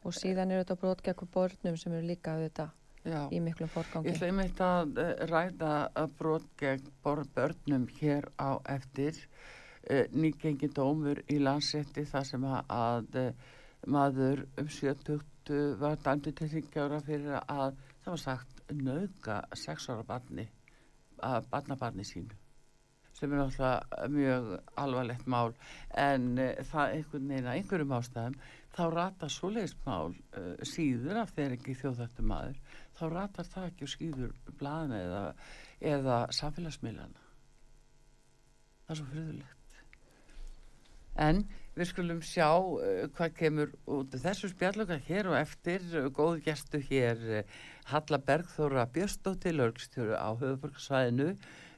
og 0.03 0.15
síðan 0.15 0.53
eru 0.53 0.65
þetta 0.65 0.79
brot 0.83 1.05
gegn 1.05 1.31
börnum 1.33 1.79
sem 1.79 1.95
eru 1.95 2.09
líka 2.09 2.35
auðvitað 2.35 2.75
Já. 3.07 3.21
í 3.31 3.39
miklum 3.41 3.71
forgangi 3.71 4.11
Ég 4.11 4.19
hleymi 4.19 4.49
þetta 4.49 4.69
að 4.81 5.01
uh, 5.01 5.13
ræða 5.31 5.73
að 6.01 6.17
brot 6.19 6.49
gegn 6.59 6.91
börnum 7.05 7.87
hér 7.99 8.27
á 8.37 8.59
eftir 8.69 9.17
uh, 9.17 10.05
nýgengi 10.13 10.69
dómur 10.75 11.23
í 11.31 11.39
landsetti 11.41 12.05
þar 12.09 12.27
sem 12.27 12.45
að, 12.51 13.09
uh, 13.23 13.57
maður 13.87 14.45
um 14.59 14.69
70 14.69 15.25
var 15.79 15.97
dæmdu 16.05 16.35
til 16.37 16.45
þingjára 16.51 16.99
fyrir 17.01 17.39
að 17.39 17.79
það 18.03 18.11
var 18.11 18.21
sagt 18.21 18.59
nauka 18.69 19.39
sexára 19.57 20.03
barni 20.05 20.45
að 21.25 21.49
barnabarni 21.51 22.05
sínu 22.07 22.37
sem 23.19 23.33
er 23.33 23.41
náttúrulega 23.41 24.07
mjög 24.13 24.45
alvarlegt 24.79 25.25
mál. 25.27 25.49
En 25.91 26.29
uh, 26.39 26.53
það 26.71 26.93
einhvern 26.95 27.31
veginn 27.33 27.49
að 27.49 27.57
einhverjum 27.59 27.95
ástæðum 27.97 28.37
þá 28.77 28.83
ratar 28.93 29.33
svoleiðist 29.33 29.81
mál 29.83 30.13
uh, 30.13 30.53
síður 30.63 31.19
af 31.25 31.33
þeir 31.35 31.57
ekki 31.57 31.75
þjóðhættu 31.81 32.27
maður 32.29 32.61
þá 32.95 33.05
ratar 33.15 33.49
það 33.49 33.71
ekki 33.71 33.87
og 33.87 33.93
skýður 33.95 34.35
blaðina 34.61 35.01
eða, 35.03 35.23
eða 35.95 36.19
samfélagsmiðlana. 36.39 37.25
Það 38.85 38.95
er 38.95 39.01
svo 39.01 39.09
friðulegt 39.13 39.59
en 41.19 41.43
við 41.79 41.87
skulum 41.93 42.19
sjá 42.25 42.49
uh, 42.59 43.07
hvað 43.15 43.35
kemur 43.39 43.73
út 43.87 44.15
þessu 44.19 44.49
spjallöka 44.51 44.99
hér 45.07 45.31
og 45.31 45.37
eftir 45.39 45.85
góð 46.15 46.41
gæstu 46.43 46.81
hér 46.89 47.45
Halla 47.89 48.19
Bergþóra 48.19 48.85
Björstóttir 48.93 49.55
lögstjóru 49.55 50.17
á 50.19 50.29
höfuborgsvæðinu 50.41 51.31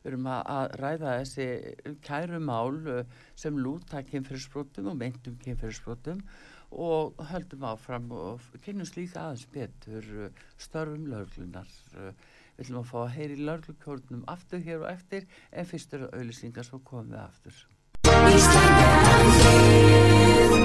um 0.09 0.29
að 0.33 0.73
ræða 0.81 1.17
þessi 1.21 1.95
kærumál 2.01 2.79
uh, 2.89 3.03
sem 3.37 3.59
lúta 3.61 4.01
kynferðsbrotum 4.07 4.89
og 4.89 4.97
meintum 5.03 5.37
kynferðsbrotum 5.43 6.23
og 6.71 7.19
höldum 7.29 7.65
áfram 7.67 8.09
og 8.15 8.45
kynumst 8.65 8.97
líka 8.97 9.27
aðeins 9.27 9.45
betur 9.51 10.31
störfum 10.57 11.09
löglunar. 11.11 11.69
Uh, 11.93 12.15
við 12.57 12.65
ætlum 12.65 12.81
að 12.81 12.89
fá 12.89 12.97
að 13.03 13.13
heyri 13.19 13.37
löglukórnum 13.41 14.25
aftur 14.31 14.65
hér 14.65 14.81
og 14.81 14.89
eftir 14.91 15.29
en 15.51 15.69
fyrstur 15.69 16.09
auðlisingar 16.09 16.67
svo 16.67 16.81
komum 16.85 17.13
við 17.13 17.23
aftur. 17.27 17.65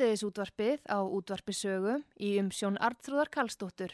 Sýteðis 0.00 0.22
útvarpið 0.24 0.84
á 0.88 1.04
útvarpisögu 1.04 1.94
í 2.24 2.28
umsjón 2.40 2.78
Artrúðar 2.80 3.28
Kallstóttur. 3.28 3.92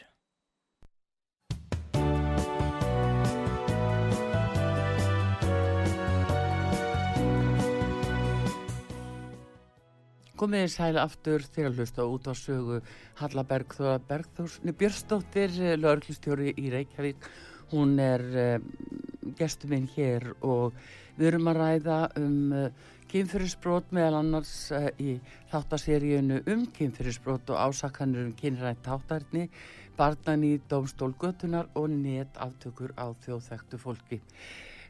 Komiði 10.39 10.71
sæl 10.71 10.95
aftur 11.03 11.43
til 11.43 11.67
að 11.67 11.81
hlusta 11.81 12.07
út 12.07 12.31
á 12.31 12.33
sögu 12.39 12.79
Halla 13.19 13.43
Bergþóra 13.51 13.99
Bergþórsni 14.07 14.71
Björnsdóttir, 14.79 15.59
lögurklustjóri 15.75 16.55
í 16.55 16.71
Reykjavík. 16.71 17.31
Hún 17.75 17.97
er 17.99 18.23
um, 18.47 18.71
gestur 19.35 19.75
minn 19.75 19.91
hér 19.97 20.31
og 20.39 20.71
við 21.19 21.33
erum 21.33 21.51
að 21.51 21.65
ræða 21.65 22.03
um 22.15 22.53
uh, 22.55 22.93
kynfyrirsbrot 23.11 23.91
meðal 23.95 24.19
annars 24.19 24.53
uh, 24.75 24.89
í 24.99 25.17
þáttaseríunu 25.51 26.41
um 26.53 26.65
kynfyrirsbrot 26.75 27.51
og 27.53 27.61
ásakanur 27.67 28.27
um 28.27 28.33
kynrænt 28.37 28.83
þáttarni, 28.85 29.47
barnan 29.97 30.45
í 30.45 30.57
domstól 30.69 31.13
götunar 31.19 31.69
og 31.79 31.89
net 31.93 32.37
aftökur 32.43 32.93
á 32.99 33.11
þjóðþektu 33.25 33.79
fólki. 33.81 34.21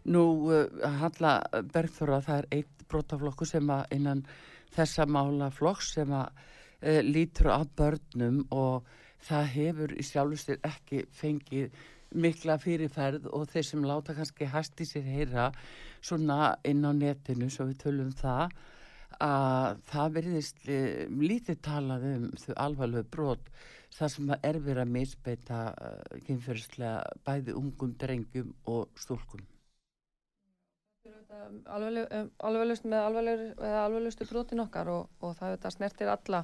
Nú, 0.07 0.24
uh, 0.51 0.68
Halla 1.01 1.39
Bergþóra, 1.74 2.22
það 2.26 2.43
er 2.43 2.51
eitt 2.59 2.86
brotaflokku 2.91 3.47
sem 3.47 3.70
að 3.70 3.97
innan 3.97 4.24
þessa 4.76 5.07
mála 5.09 5.51
flokks 5.53 5.93
sem 5.97 6.13
að 6.13 6.32
uh, 6.32 7.01
lítur 7.05 7.51
að 7.53 7.70
börnum 7.80 8.41
og 8.51 8.88
það 9.28 9.53
hefur 9.55 9.93
í 9.97 10.05
sjálfsveir 10.05 10.59
ekki 10.68 11.05
fengið 11.13 11.86
mikla 12.16 12.58
fyrirferð 12.62 13.28
og 13.34 13.47
þeir 13.51 13.68
sem 13.68 13.86
láta 13.86 14.16
kannski 14.18 14.47
hæsti 14.51 14.88
sér 14.88 15.08
heyra 15.08 15.51
svona 16.01 16.55
inn 16.68 16.86
á 16.86 16.91
netinu 16.95 17.49
svo 17.51 17.68
við 17.70 17.82
tölum 17.84 18.14
það 18.16 18.53
að 19.24 19.82
það 19.89 20.14
verðist 20.20 20.70
uh, 20.70 21.03
lítið 21.10 21.60
talað 21.66 22.08
um 22.12 22.30
þau 22.38 22.53
alvarlega 22.68 23.12
brot. 23.12 23.51
Það 23.97 24.12
sem 24.14 24.32
er 24.36 24.58
verið 24.62 24.82
að 24.84 24.93
misbeita 24.93 25.60
uh, 25.74 26.18
kynferðslega 26.28 27.20
bæði 27.26 27.55
ungum, 27.58 27.93
drengjum 27.97 28.51
og 28.68 28.89
stúlkum. 28.99 29.45
Alveglust 31.68 32.86
með 32.88 33.05
alveglustu 33.08 34.26
brotin 34.30 34.64
okkar 34.64 34.89
og, 34.91 35.10
og 35.24 35.36
það 35.39 35.70
snertir 35.74 36.12
alla 36.12 36.43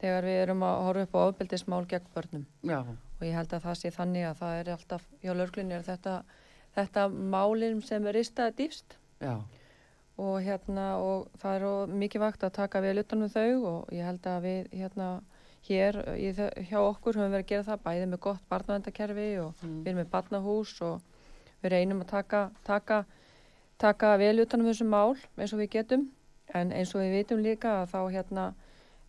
þegar 0.00 0.26
við 0.26 0.38
erum 0.42 0.64
að 0.66 0.80
horfa 0.88 1.06
upp 1.06 1.14
á 1.16 1.20
ofbildismál 1.28 1.84
gegn 1.90 2.08
börnum. 2.14 2.46
Já. 2.66 2.80
Og 3.24 3.28
ég 3.28 3.36
held 3.38 3.56
að 3.56 3.66
það 3.66 3.78
sé 3.80 3.92
þannig 3.94 4.28
að 4.28 4.40
það 4.42 4.58
er 4.60 4.70
alltaf, 4.74 5.06
já 5.24 5.32
lörglunni 5.32 5.76
er 5.78 5.86
þetta 5.86 6.14
þetta 6.74 7.08
málinn 7.08 7.82
sem 7.86 8.06
er 8.06 8.18
ristaði 8.18 8.56
dýfst 8.60 8.96
og 10.20 10.34
hérna 10.44 10.88
og 11.02 11.30
það 11.42 11.56
er 11.56 11.94
mikið 12.04 12.24
vakt 12.26 12.44
að 12.46 12.56
taka 12.60 12.82
við 12.84 12.98
lutanum 13.00 13.32
þau 13.32 13.48
og 13.70 13.94
ég 13.94 14.06
held 14.06 14.28
að 14.30 14.46
við 14.48 14.70
hérna 14.74 15.08
hér 15.64 16.00
hjá 16.68 16.78
okkur 16.82 17.16
höfum 17.16 17.30
við 17.30 17.36
verið 17.38 17.44
að 17.46 17.50
gera 17.50 17.68
það 17.70 17.84
bæðið 17.88 18.08
með 18.12 18.24
gott 18.28 18.48
barnavendakerfi 18.52 19.28
og 19.40 19.64
mm. 19.64 19.76
við 19.80 19.90
erum 19.90 20.00
með 20.02 20.10
barnahús 20.12 20.74
og 20.84 21.12
við 21.64 21.72
reynum 21.72 22.02
að 22.04 22.10
taka, 22.12 22.42
taka 22.66 23.04
taka 23.78 24.14
vel 24.20 24.36
utanum 24.44 24.68
þessum 24.70 24.92
mál 24.92 25.16
eins 25.38 25.54
og 25.54 25.62
við 25.62 25.72
getum. 25.78 26.08
En 26.54 26.72
eins 26.72 26.92
og 26.94 27.02
við 27.02 27.18
vitum 27.18 27.42
líka 27.42 27.80
að 27.82 27.94
þá 27.94 28.00
hérna 28.14 28.44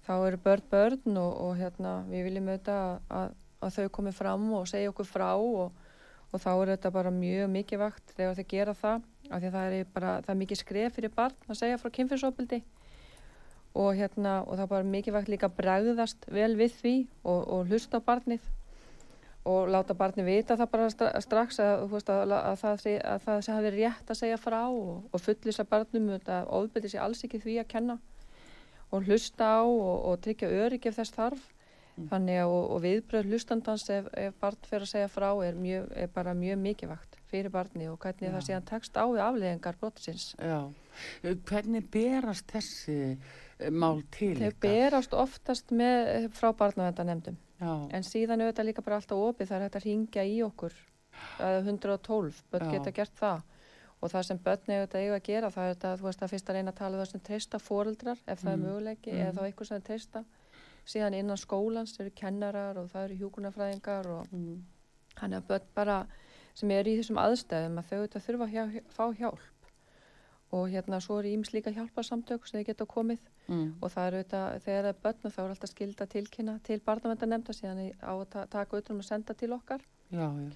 þá 0.05 0.13
eru 0.15 0.39
börn 0.45 0.69
börn 0.71 1.17
og, 1.21 1.33
og 1.45 1.57
hérna 1.59 1.95
við 2.09 2.29
viljum 2.29 2.49
auðvitað 2.51 2.85
að, 2.85 3.01
að, 3.19 3.35
að 3.65 3.79
þau 3.79 3.91
komi 3.97 4.13
fram 4.15 4.47
og 4.57 4.69
segja 4.69 4.91
okkur 4.91 5.09
frá 5.09 5.29
og, 5.35 5.75
og 6.31 6.41
þá 6.41 6.51
er 6.53 6.73
þetta 6.75 6.93
bara 6.95 7.13
mjög 7.13 7.51
mikið 7.57 7.83
vakt 7.83 8.15
þegar 8.15 8.39
þau 8.39 8.47
gera 8.55 8.75
það 8.81 9.05
af 9.29 9.41
því 9.41 9.53
það 9.55 9.77
er 9.79 9.93
bara, 9.93 10.17
það 10.25 10.33
er 10.33 10.41
mikið 10.41 10.61
skref 10.61 10.97
fyrir 10.99 11.15
barn 11.15 11.49
að 11.49 11.61
segja 11.61 11.79
frá 11.81 11.93
kynfyrsopildi 11.97 12.61
og 13.75 13.95
hérna 13.97 14.35
og 14.45 14.53
það 14.55 14.65
er 14.67 14.73
bara 14.75 14.91
mikið 14.95 15.17
vakt 15.17 15.33
líka 15.33 15.51
bregðast 15.51 16.29
vel 16.31 16.53
við 16.59 16.77
því 16.81 16.95
og, 17.23 17.41
og 17.41 17.71
hlusta 17.71 17.99
barnið 18.03 18.45
og 19.45 19.69
láta 19.69 19.93
barni 19.93 20.23
vita 20.25 20.57
það 20.57 20.71
bara 20.71 20.89
strax 21.21 21.59
að, 21.61 21.83
veist, 21.91 22.09
að, 22.09 22.31
að 22.33 22.55
það 22.61 22.85
að 22.97 23.25
það 23.25 23.41
sé 23.45 23.53
hafi 23.53 23.71
rétt 23.75 24.09
að 24.09 24.19
segja 24.19 24.39
frá 24.41 24.61
og, 24.65 25.03
og 25.13 25.21
fullisa 25.21 25.65
barnum 25.69 26.07
að 26.17 26.47
ofbeldi 26.59 26.89
sé 26.89 27.01
alls 27.01 27.21
ekki 27.27 27.41
því 27.43 27.59
að 27.61 27.69
kenna. 27.75 27.97
Og 28.89 29.05
hlusta 29.05 29.45
á 29.45 29.61
og, 29.61 29.93
og 30.09 30.17
tryggja 30.25 30.49
öryggi 30.49 30.89
ef 30.89 30.97
þess 30.97 31.13
þarf 31.13 31.45
mm. 31.95 32.07
þannig 32.11 32.41
að 32.41 32.53
og, 32.53 32.65
og 32.75 32.81
viðbröð 32.85 33.29
hlustandans 33.31 33.85
ef, 33.93 34.09
ef 34.19 34.35
barn 34.41 34.67
fyrir 34.67 34.85
að 34.87 34.91
segja 34.91 35.11
frá 35.11 35.29
er, 35.45 35.59
mjög, 35.59 35.87
er 36.03 36.11
bara 36.15 36.35
mjög 36.37 36.59
mikilvægt 36.63 37.17
fyrir 37.31 37.53
barni 37.53 37.89
og 37.91 37.97
hvernig 38.03 38.29
Já. 38.29 38.33
það 38.35 38.45
sé 38.47 38.57
að 38.57 38.67
tekst 38.71 38.99
á 38.99 39.05
við 39.05 39.23
afleðingar 39.25 39.79
brotisins 39.81 40.27
Já, 40.39 40.59
hvernig 41.49 41.89
berast 41.93 42.51
þessi 42.51 42.99
eh, 43.15 43.71
mál 43.71 44.03
til? 44.15 44.35
Þau 44.39 44.61
berast 44.67 45.17
oftast 45.17 45.73
með, 45.75 46.29
frá 46.35 46.51
barnavendanemdum 46.57 47.39
Já. 47.61 47.73
en 47.95 48.07
síðan 48.07 48.43
auðvitað 48.43 48.71
líka 48.71 48.85
bara 48.85 48.99
alltaf 49.01 49.25
opið 49.31 49.51
það 49.51 49.57
er 49.57 49.67
hægt 49.67 49.81
að 49.81 49.89
ringja 49.89 50.27
í 50.27 50.39
okkur 50.45 50.79
að 51.39 51.69
112, 51.71 52.41
börn 52.51 52.71
geta 52.73 52.91
gert 52.95 53.19
það 53.19 53.43
og 54.03 54.11
það 54.11 54.25
sem 54.27 54.39
börn 54.43 54.73
auðvitað 54.73 55.03
eiga 55.05 55.19
að 55.19 55.27
gera 55.29 55.51
það 55.53 55.67
er 55.67 55.75
þetta, 55.75 55.91
þú 55.99 56.07
veist 56.09 56.23
að 56.25 56.33
fyrst 56.33 56.49
að 56.49 56.57
reyna 56.57 56.73
að 56.73 56.79
tala 56.81 56.97
um 56.97 57.01
það 57.01 57.11
sem 57.11 57.23
treysta 57.29 57.59
fóreldrar 57.63 58.19
ef 58.25 58.41
það 58.41 58.49
mm. 58.49 58.55
er 58.55 58.65
möguleiki 58.65 59.13
mm. 59.13 59.21
eða 59.21 59.35
þá 59.37 59.45
eitthvað 59.45 59.69
sem 59.69 59.85
treysta 59.87 60.23
síðan 60.85 61.17
innan 61.17 61.39
skólans 61.39 61.97
eru 61.99 62.13
kennarar 62.15 62.77
og 62.81 62.91
það 62.93 63.07
eru 63.07 63.19
hjúkunarfræðingar 63.23 64.09
og 64.13 64.31
mm. 64.31 64.55
hann 65.21 65.33
er 65.33 65.45
börn 65.49 65.67
bara 65.75 65.99
sem 66.55 66.71
er 66.71 66.87
í 66.87 66.95
þessum 66.99 67.19
aðstæðum 67.19 67.79
að 67.81 67.89
þau 67.89 67.97
auðvitað 67.97 68.25
þurfa 68.27 68.47
að 68.47 68.55
hjá, 68.55 68.81
fá 68.95 69.05
hjálp 69.19 69.51
og 70.55 70.69
hérna 70.71 70.99
svo 71.03 71.17
er 71.19 71.31
íms 71.33 71.51
líka 71.55 71.73
hjálparsamtök 71.73 72.45
sem 72.47 72.61
þau 72.61 72.67
geta 72.69 72.87
komið 72.89 73.23
mm. 73.47 73.69
og 73.81 73.91
það 73.91 74.07
eru 74.09 74.21
þetta, 74.23 74.43
þegar 74.65 74.85
það 74.85 74.91
er 74.91 75.01
börn 75.05 75.33
þá 75.35 75.39
er 75.43 75.53
alltaf 75.55 75.71
skilda 75.71 76.07
tilkynna 76.11 76.57
til 76.67 76.79
barnavendanemnda 76.85 77.55
síðan 77.55 77.81
á 77.99 78.13
að 78.13 78.27
ta 78.35 78.45
taka 78.57 78.81
utan 78.81 78.95
um 78.95 79.03
að 79.03 79.09
senda 79.09 79.35
til 79.37 79.51
okkar 79.55 79.83
já, 80.11 80.27
já. 80.29 80.51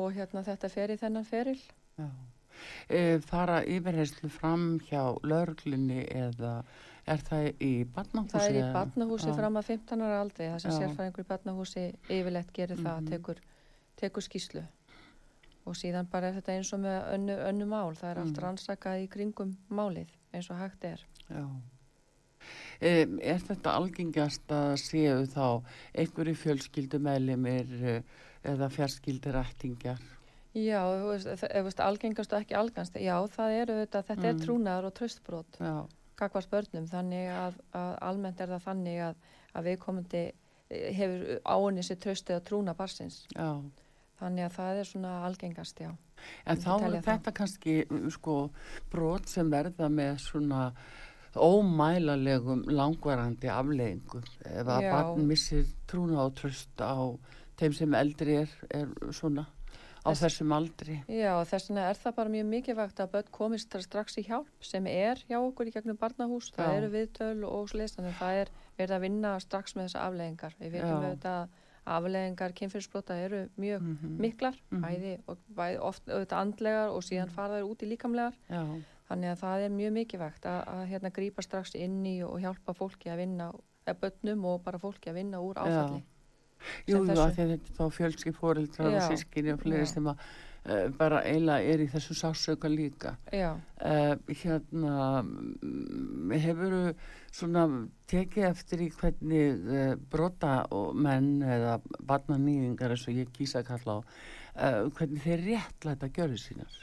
og 0.00 0.10
hérna 0.18 0.44
þetta 0.46 0.72
fer 0.74 0.92
í 0.92 0.98
þennan 1.00 1.28
feril 1.28 1.60
e, 2.88 3.18
fara 3.24 3.62
yfirherslu 3.64 4.30
fram 4.32 4.68
hjá 4.88 5.02
lörglunni 5.22 6.04
eða 6.10 6.60
er 7.12 7.22
það 7.28 7.46
í 7.64 7.72
barnahúsi? 7.94 8.32
Það 8.34 8.48
er 8.48 8.58
í 8.58 8.64
barnahúsi 8.74 9.36
fram 9.36 9.60
að 9.60 9.70
15 9.74 10.02
ára 10.06 10.18
aldrei 10.22 10.46
það 10.48 10.58
sem 10.64 10.76
sérfæringur 10.76 11.24
í 11.24 11.28
barnahúsi 11.28 11.86
yfirlegt 12.08 12.52
gerir 12.52 12.76
mm 12.76 12.84
-hmm. 12.84 12.90
það, 12.90 13.00
mhm. 13.00 13.10
tekur, 13.12 13.40
tekur 13.96 14.22
skíslu 14.22 14.64
og 15.68 15.76
síðan 15.76 16.08
bara 16.10 16.30
er 16.30 16.38
þetta 16.38 16.54
eins 16.56 16.72
og 16.72 16.82
með 16.84 16.98
önnu, 17.14 17.38
önnu 17.50 17.66
mál, 17.68 17.96
það 17.96 18.10
er 18.10 18.20
mm. 18.20 18.28
allt 18.28 18.42
rannsakað 18.44 19.02
í 19.04 19.08
kringum 19.12 19.56
málið 19.68 20.14
eins 20.32 20.50
og 20.52 20.60
hægt 20.62 20.86
er. 20.88 21.02
Já. 21.28 21.44
Um, 22.78 23.18
er 23.18 23.40
þetta 23.42 23.74
algengast 23.74 24.54
að 24.54 24.76
séu 24.80 25.24
þá 25.28 25.64
einhverju 25.98 26.36
fjölskyldumælimir 26.44 27.74
eh, 27.82 28.02
eða 28.46 28.70
fjarskyldirættingjar? 28.70 30.00
Já, 30.56 30.80
þú 30.80 31.10
veist, 31.66 31.82
algengast 31.84 32.32
og 32.32 32.42
ekki 32.42 32.56
algengast, 32.56 32.96
já 32.96 33.14
það 33.34 33.56
eru 33.62 33.78
þetta, 33.82 34.04
þetta 34.08 34.24
mm. 34.24 34.30
er 34.30 34.44
trúnaðar 34.44 34.88
og 34.88 34.94
tröstbrót 34.96 35.58
kakvars 36.18 36.48
börnum, 36.50 36.86
þannig 36.90 37.30
að, 37.32 37.58
að 37.78 37.90
almennt 38.10 38.40
er 38.42 38.52
það 38.54 38.64
þannig 38.66 39.02
að, 39.08 39.26
að 39.54 39.68
viðkomandi 39.70 40.22
eh, 40.26 40.88
hefur 40.98 41.42
áinni 41.46 41.84
sér 41.86 42.00
tröstið 42.02 42.38
að 42.38 42.46
trúna 42.50 42.76
barsins. 42.78 43.22
Já. 43.34 43.50
Þannig 44.18 44.48
að 44.48 44.54
það 44.56 44.80
er 44.80 44.88
svona 44.88 45.12
algengast, 45.28 45.82
já. 45.82 45.92
En 46.50 46.58
þá 46.58 46.72
er 46.74 46.96
þetta 46.96 47.18
það. 47.28 47.34
kannski 47.38 47.76
sko 48.10 48.38
brot 48.90 49.28
sem 49.30 49.50
verða 49.52 49.86
með 49.92 50.16
svona 50.24 50.62
ómælalegum 51.38 52.64
langvarandi 52.72 53.50
afleggingum. 53.52 54.24
Ef 54.42 54.72
að 54.74 54.88
barn 54.88 55.28
missir 55.28 55.68
trúna 55.86 56.24
og 56.24 56.34
tröst 56.40 56.82
á 56.82 56.98
þeim 57.60 57.76
sem 57.76 57.94
eldri 57.94 58.40
er, 58.42 58.56
er 58.74 58.90
svona 59.14 59.46
á 60.08 60.10
Þess, 60.10 60.24
þessum 60.24 60.56
aldri. 60.56 60.98
Já, 61.12 61.32
þess 61.44 61.68
vegna 61.68 61.86
er 61.90 62.00
það 62.00 62.16
bara 62.16 62.34
mjög 62.34 62.50
mikilvægt 62.54 63.00
að 63.04 63.12
börn 63.12 63.30
komist 63.38 63.78
strax 63.84 64.18
í 64.18 64.24
hjálp 64.26 64.64
sem 64.64 64.86
er 64.88 65.20
hjá 65.28 65.38
okkur 65.38 65.68
í 65.68 65.74
gegnum 65.74 66.00
barnahús. 66.00 66.50
Það 66.56 66.72
já. 66.72 66.76
eru 66.80 66.90
viðtöl 66.96 67.44
og 67.48 67.70
slist, 67.70 67.98
þannig 67.98 68.16
að 68.16 68.20
það 68.22 68.42
er 68.42 68.52
verið 68.80 68.96
að 68.96 69.06
vinna 69.06 69.32
strax 69.44 69.76
með 69.76 69.88
þessa 69.88 70.04
afleggingar. 70.08 70.56
Við 70.58 70.76
veitum 70.78 71.04
auðvitað 71.04 71.40
að 71.42 71.56
afleðingar 71.88 72.54
kynfyrirsbrota 72.56 73.16
eru 73.16 73.46
mjög 73.56 73.80
mm 73.80 73.96
-hmm. 73.96 74.20
miklar 74.20 74.56
mm 74.70 74.78
-hmm. 74.78 74.86
bæði, 74.86 75.18
og, 75.26 75.38
bæði 75.56 75.78
oft 75.78 76.08
auðvitað 76.08 76.40
andlegar 76.40 76.88
og 76.88 77.02
síðan 77.02 77.28
mhm. 77.28 77.34
fara 77.34 77.58
þær 77.58 77.70
út 77.70 77.82
í 77.82 77.88
líkamlegar 77.88 78.34
Já. 78.48 78.62
þannig 79.08 79.30
að 79.30 79.40
það 79.40 79.60
er 79.60 79.70
mjög 79.70 79.92
mikilvægt 79.92 80.46
að, 80.46 80.60
að 80.68 80.84
hérna 80.86 81.10
grípa 81.10 81.42
strax 81.42 81.74
inn 81.74 82.06
í 82.06 82.22
og 82.22 82.40
hjálpa 82.40 82.74
fólki 82.74 83.08
að 83.10 83.16
vinna, 83.16 83.52
eða 83.86 83.96
bönnum 84.00 84.44
og 84.44 84.62
bara 84.62 84.78
fólki 84.78 85.10
að 85.10 85.14
vinna 85.14 85.40
úr 85.40 85.56
áfalli 85.56 86.04
Jú, 86.88 87.00
þú 87.06 87.14
að 87.14 87.38
þetta 87.38 87.56
er 87.56 87.72
þá 87.78 87.84
fjölski 87.94 88.34
fóreldrar 88.36 88.98
og 88.98 89.08
sískinni 89.12 89.54
og 89.54 89.62
fleiri 89.62 89.86
sem 89.88 90.08
að 90.10 90.22
uh, 90.22 90.88
bara 90.98 91.22
eila 91.28 91.58
er 91.62 91.84
í 91.84 91.88
þessu 91.90 92.16
sásauka 92.18 92.70
líka. 92.72 93.14
Uh, 93.32 94.16
hérna 94.42 95.22
hefur 96.34 96.76
svona 97.30 97.66
tekið 98.10 98.50
eftir 98.50 98.84
í 98.88 98.90
hvernig 98.98 99.64
uh, 99.68 99.94
brota 100.10 100.60
og 100.74 100.98
menn 100.98 101.38
eða 101.46 101.78
barnanýðingar 102.08 102.96
eins 102.96 103.08
og 103.08 103.22
ég 103.22 103.32
kýsa 103.36 103.62
að 103.62 103.72
kalla 103.72 104.00
á 104.00 104.02
hvernig 104.58 105.22
þeir 105.22 105.42
réttlæta 105.44 106.08
að 106.08 106.16
gjöru 106.16 106.38
sínar? 106.42 106.78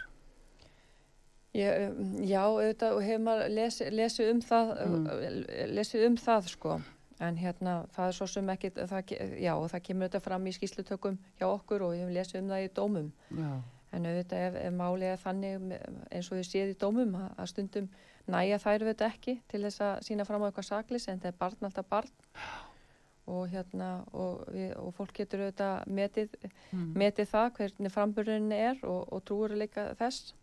Ég, 1.56 1.92
já, 2.28 2.42
auðvitað, 2.44 2.98
og 2.98 3.04
hefur 3.06 3.22
maður 3.24 3.52
lesið 3.56 3.94
lesi 3.96 4.26
um 4.28 4.42
það, 4.44 4.72
mm. 4.86 5.36
lesið 5.72 6.06
um 6.10 6.18
það, 6.20 6.50
sko, 6.52 6.74
en 7.24 7.38
hérna, 7.40 7.76
það 7.96 8.10
er 8.10 8.18
svo 8.18 8.28
sem 8.28 8.50
ekki, 8.52 8.72
það, 8.76 9.14
já, 9.40 9.54
og 9.56 9.70
það 9.72 9.86
kemur 9.88 10.10
þetta 10.10 10.24
fram 10.26 10.50
í 10.50 10.54
skýslutökum 10.56 11.18
hjá 11.40 11.48
okkur 11.48 11.86
og 11.86 11.94
við 11.94 12.04
hefum 12.04 12.14
lesið 12.18 12.42
um 12.42 12.52
það 12.52 12.66
í 12.66 12.74
dómum. 12.76 13.08
Já. 13.32 13.52
En 13.96 14.10
auðvitað, 14.10 14.46
ef, 14.50 14.60
ef 14.60 14.76
málið 14.76 15.14
er 15.14 15.22
þannig, 15.22 15.74
eins 16.12 16.30
og 16.30 16.40
þið 16.42 16.48
séð 16.50 16.74
í 16.74 16.78
dómum, 16.82 17.18
að 17.32 17.52
stundum 17.54 17.90
næja 18.32 18.60
þær 18.60 18.84
auðvitað 18.84 19.14
ekki 19.14 19.36
til 19.52 19.62
þess 19.64 19.84
að 19.88 19.98
sína 20.10 20.28
fram 20.28 20.44
á 20.44 20.48
eitthvað 20.50 20.70
saklis, 20.72 21.08
en 21.08 21.22
þetta 21.22 21.32
er 21.32 21.42
barn 21.46 21.70
alltaf 21.70 21.92
barn. 21.94 22.16
Og 23.26 23.48
hérna, 23.50 23.90
og, 24.14 24.44
við, 24.54 24.74
og 24.78 24.92
fólk 24.98 25.16
getur 25.18 25.46
auðvitað 25.46 25.88
metið, 25.98 26.36
mm. 26.76 26.90
metið 27.00 27.32
það, 27.32 27.48
hvernig 27.56 27.94
framburðinni 27.94 28.60
er 28.68 28.84
og, 28.84 29.08
og 29.16 29.24
trúur 29.26 29.56
líka 29.56 29.94
þess. 29.98 30.36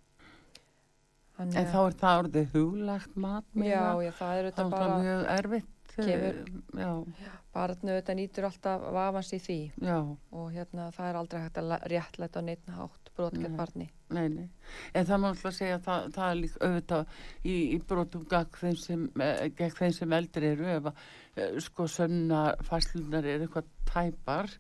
Þannig 1.37 1.61
en 1.61 1.71
þá 1.71 1.79
er 1.83 1.95
það 2.01 2.23
orðið 2.23 2.51
huglagt 2.57 3.15
mat 3.17 3.55
já, 3.57 3.85
já, 4.05 4.11
það 4.19 4.41
er 4.41 4.51
bara 4.73 4.99
mjög 5.01 5.23
erfitt 5.37 5.71
eh, 5.99 6.09
kemur, 6.09 7.07
barnu 7.53 7.93
auðvitað 7.93 8.19
nýtur 8.19 8.49
alltaf 8.49 8.85
vafans 8.97 9.33
í 9.37 9.41
því. 9.43 9.59
Já. 9.83 9.99
og 10.33 10.47
hérna 10.55 10.91
það 10.97 11.09
er 11.09 11.19
aldrei 11.21 11.41
hægt 11.43 11.61
að 11.63 11.75
réttlæta 11.93 12.43
á 12.43 12.47
neittna 12.47 12.77
hátt 12.79 13.13
brotkett 13.17 13.57
barni. 13.57 13.89
Nei, 14.13 14.29
nei. 14.29 14.49
en 14.95 15.09
það 15.09 15.23
má 15.23 15.29
alltaf 15.31 15.57
segja 15.57 15.79
að 15.79 15.87
það, 15.87 16.09
það 16.17 16.29
er 16.31 16.39
líka 16.41 16.67
auðvitað 16.67 17.17
í, 17.45 17.57
í 17.57 17.79
brotum 17.89 18.27
gegn 18.29 18.59
þeim 18.61 18.79
sem, 18.81 19.07
eh, 19.27 19.93
sem 19.99 20.19
eldri 20.19 20.53
eru. 20.55 20.69
Ef 20.77 20.91
að 20.91 21.03
eh, 21.37 21.57
sko 21.65 21.89
sönna 21.89 22.45
fæslunar 22.69 23.29
er 23.29 23.47
eitthvað 23.47 23.73
tæpar 23.89 24.55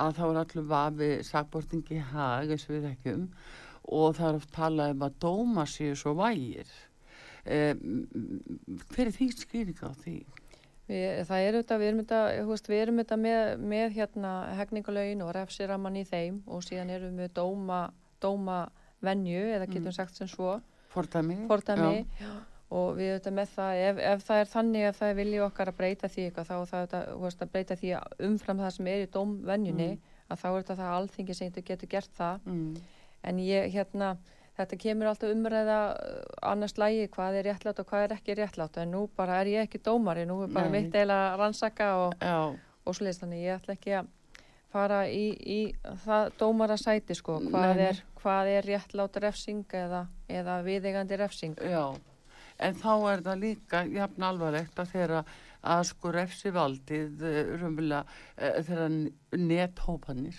að 0.00 0.14
þá 0.20 0.22
er 0.28 0.44
allur 0.44 0.70
vafi 0.70 1.10
sagbortingi 1.26 2.04
hag 2.12 2.54
eins 2.54 2.68
og 2.68 2.76
við 2.78 2.92
ekki 2.94 3.18
um 3.18 3.26
og 3.90 4.14
það 4.16 4.28
er 4.28 4.38
oft 4.38 4.52
talað 4.54 4.94
um 4.94 5.04
að 5.06 5.18
dóma 5.24 5.66
séu 5.68 5.96
svo 5.98 6.14
vægir. 6.18 6.70
Um, 7.40 8.04
hver 8.92 9.08
er 9.08 9.16
því 9.16 9.30
skýring 9.32 9.80
á 9.80 9.90
því? 9.96 10.18
Við, 10.90 11.20
það 11.28 11.44
er 11.46 11.56
auðvitað, 11.56 11.80
við 11.80 11.88
erum 11.88 12.00
auðvitað, 12.02 12.68
við 12.72 12.80
erum 12.82 12.96
auðvitað 12.98 13.20
með, 13.22 13.40
með 13.72 13.92
hérna 13.94 14.30
hegningalögin 14.58 15.24
og 15.24 15.32
refsiraman 15.36 15.98
í 16.00 16.04
þeim 16.08 16.40
og 16.50 16.64
síðan 16.66 16.94
erum 16.96 17.20
við 17.20 17.34
dóma, 17.36 17.80
dóma 18.22 18.60
venju 19.04 19.44
eða 19.54 19.68
getum 19.68 19.90
mm. 19.92 19.96
sagt 19.96 20.18
sem 20.18 20.30
svo. 20.30 20.56
Fordami, 20.90 21.36
Fordami 21.46 22.00
og 22.70 22.96
við 22.98 23.12
auðvitað 23.14 23.36
með 23.36 23.52
það, 23.54 23.82
ef, 23.84 24.00
ef 24.10 24.24
það 24.26 24.40
er 24.40 24.50
þannig 24.50 24.88
ef 24.88 24.98
það 24.98 25.12
er 25.12 25.16
viljið 25.20 25.44
okkar 25.46 25.70
að 25.70 25.78
breyta 25.78 26.10
því 26.10 26.26
eitthvað 26.26 26.50
þá 26.50 26.56
það 26.72 26.98
auðvitað 27.14 27.46
að 27.46 27.54
breyta 27.54 27.76
því 27.78 27.94
umfram 28.28 28.62
það 28.64 28.74
sem 28.76 28.90
er 28.90 29.04
í 29.04 29.08
dómvenjunni 29.14 29.88
mm. 29.92 30.18
að 30.26 30.42
þá 30.42 30.46
er 30.50 30.58
þetta 30.58 30.76
það 30.80 30.98
alþingi 30.98 31.38
sem 31.38 31.56
getur 31.70 31.90
gert 31.94 32.12
það. 32.18 32.46
Mm. 32.50 32.68
En 33.30 33.40
ég 33.42 33.70
hérna 33.74 34.12
þetta 34.60 34.78
kemur 34.84 35.10
alltaf 35.10 35.34
umræða 35.34 35.80
uh, 35.96 36.22
annars 36.52 36.76
lægi 36.80 37.10
hvað 37.14 37.40
er 37.40 37.50
réttlátt 37.50 37.82
og 37.82 37.90
hvað 37.90 38.06
er 38.06 38.16
ekki 38.16 38.38
réttlátt 38.38 38.80
en 38.82 38.94
nú 38.94 39.04
bara 39.16 39.40
er 39.42 39.52
ég 39.54 39.68
ekki 39.68 39.82
dómari 39.84 40.26
nú 40.28 40.42
er 40.44 40.54
bara 40.54 40.70
Nei. 40.70 40.80
mitt 40.80 40.96
eila 40.96 41.20
rannsaka 41.40 41.92
og, 42.04 42.24
og 42.84 42.96
sliðist 42.96 43.24
þannig 43.24 43.46
ég 43.46 43.60
ætla 43.60 43.76
ekki 43.78 43.96
að 44.00 44.16
fara 44.70 45.00
í, 45.10 45.24
í 45.34 45.60
það 46.04 46.30
dómara 46.38 46.76
sæti 46.78 47.16
sko 47.18 47.40
hvað 47.48 47.82
er, 47.88 48.04
hvað 48.20 48.52
er 48.54 48.68
réttlátt 48.70 49.18
refsing 49.24 49.74
eða, 49.74 50.04
eða 50.30 50.60
viðegandi 50.66 51.18
refsing. 51.18 51.58
Já, 51.58 51.96
en 52.62 52.78
þá 52.78 52.92
er 53.12 53.24
það 53.26 53.44
líka 53.44 53.84
jafn 53.90 54.28
alvarlegt 54.30 54.78
að 54.78 54.92
þeirra 54.94 55.24
að 55.60 55.82
sko 55.90 56.14
refsi 56.14 56.54
valdið 56.54 57.26
uh, 57.26 57.40
rumvila 57.60 58.04
uh, 58.06 58.60
þeirra 58.64 58.88
nethópanir 59.36 60.38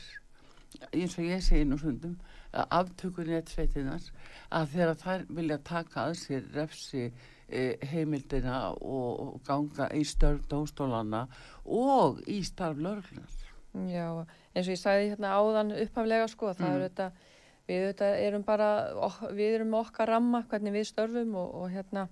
eins 0.96 1.18
og 1.20 1.28
ég 1.28 1.44
segi 1.44 1.68
nú 1.68 1.78
sundum 1.78 2.16
aftökunni 2.52 3.38
eitt 3.38 3.52
sveitinar 3.52 4.04
að 4.52 4.74
þegar 4.76 4.98
þær 5.00 5.26
vilja 5.38 5.58
taka 5.64 6.06
að 6.10 6.16
sér 6.20 6.48
refsi 6.56 7.04
eh, 7.08 7.80
heimildina 7.92 8.72
og, 8.74 9.22
og 9.26 9.42
ganga 9.48 9.88
í 9.96 10.04
störf 10.08 10.48
dóstólana 10.52 11.26
og 11.66 12.22
í 12.28 12.42
starf 12.48 12.80
lörglunar. 12.82 13.38
Já, 13.88 14.08
eins 14.52 14.68
og 14.68 14.74
ég 14.74 14.82
sagði 14.82 15.12
hérna 15.14 15.36
áðan 15.40 15.76
upphaflega 15.78 16.28
sko, 16.32 16.52
það 16.58 16.68
mm. 16.68 16.74
er 16.74 16.82
þetta, 16.90 17.06
við 17.70 17.86
þetta 17.88 18.10
erum 18.26 18.44
bara, 18.48 18.72
við 19.32 19.60
erum 19.60 19.78
okkar 19.80 20.12
ramma 20.12 20.44
hvernig 20.52 20.76
við 20.76 20.90
störfum 20.92 21.38
og, 21.40 21.54
og 21.62 21.72
hérna 21.72 22.10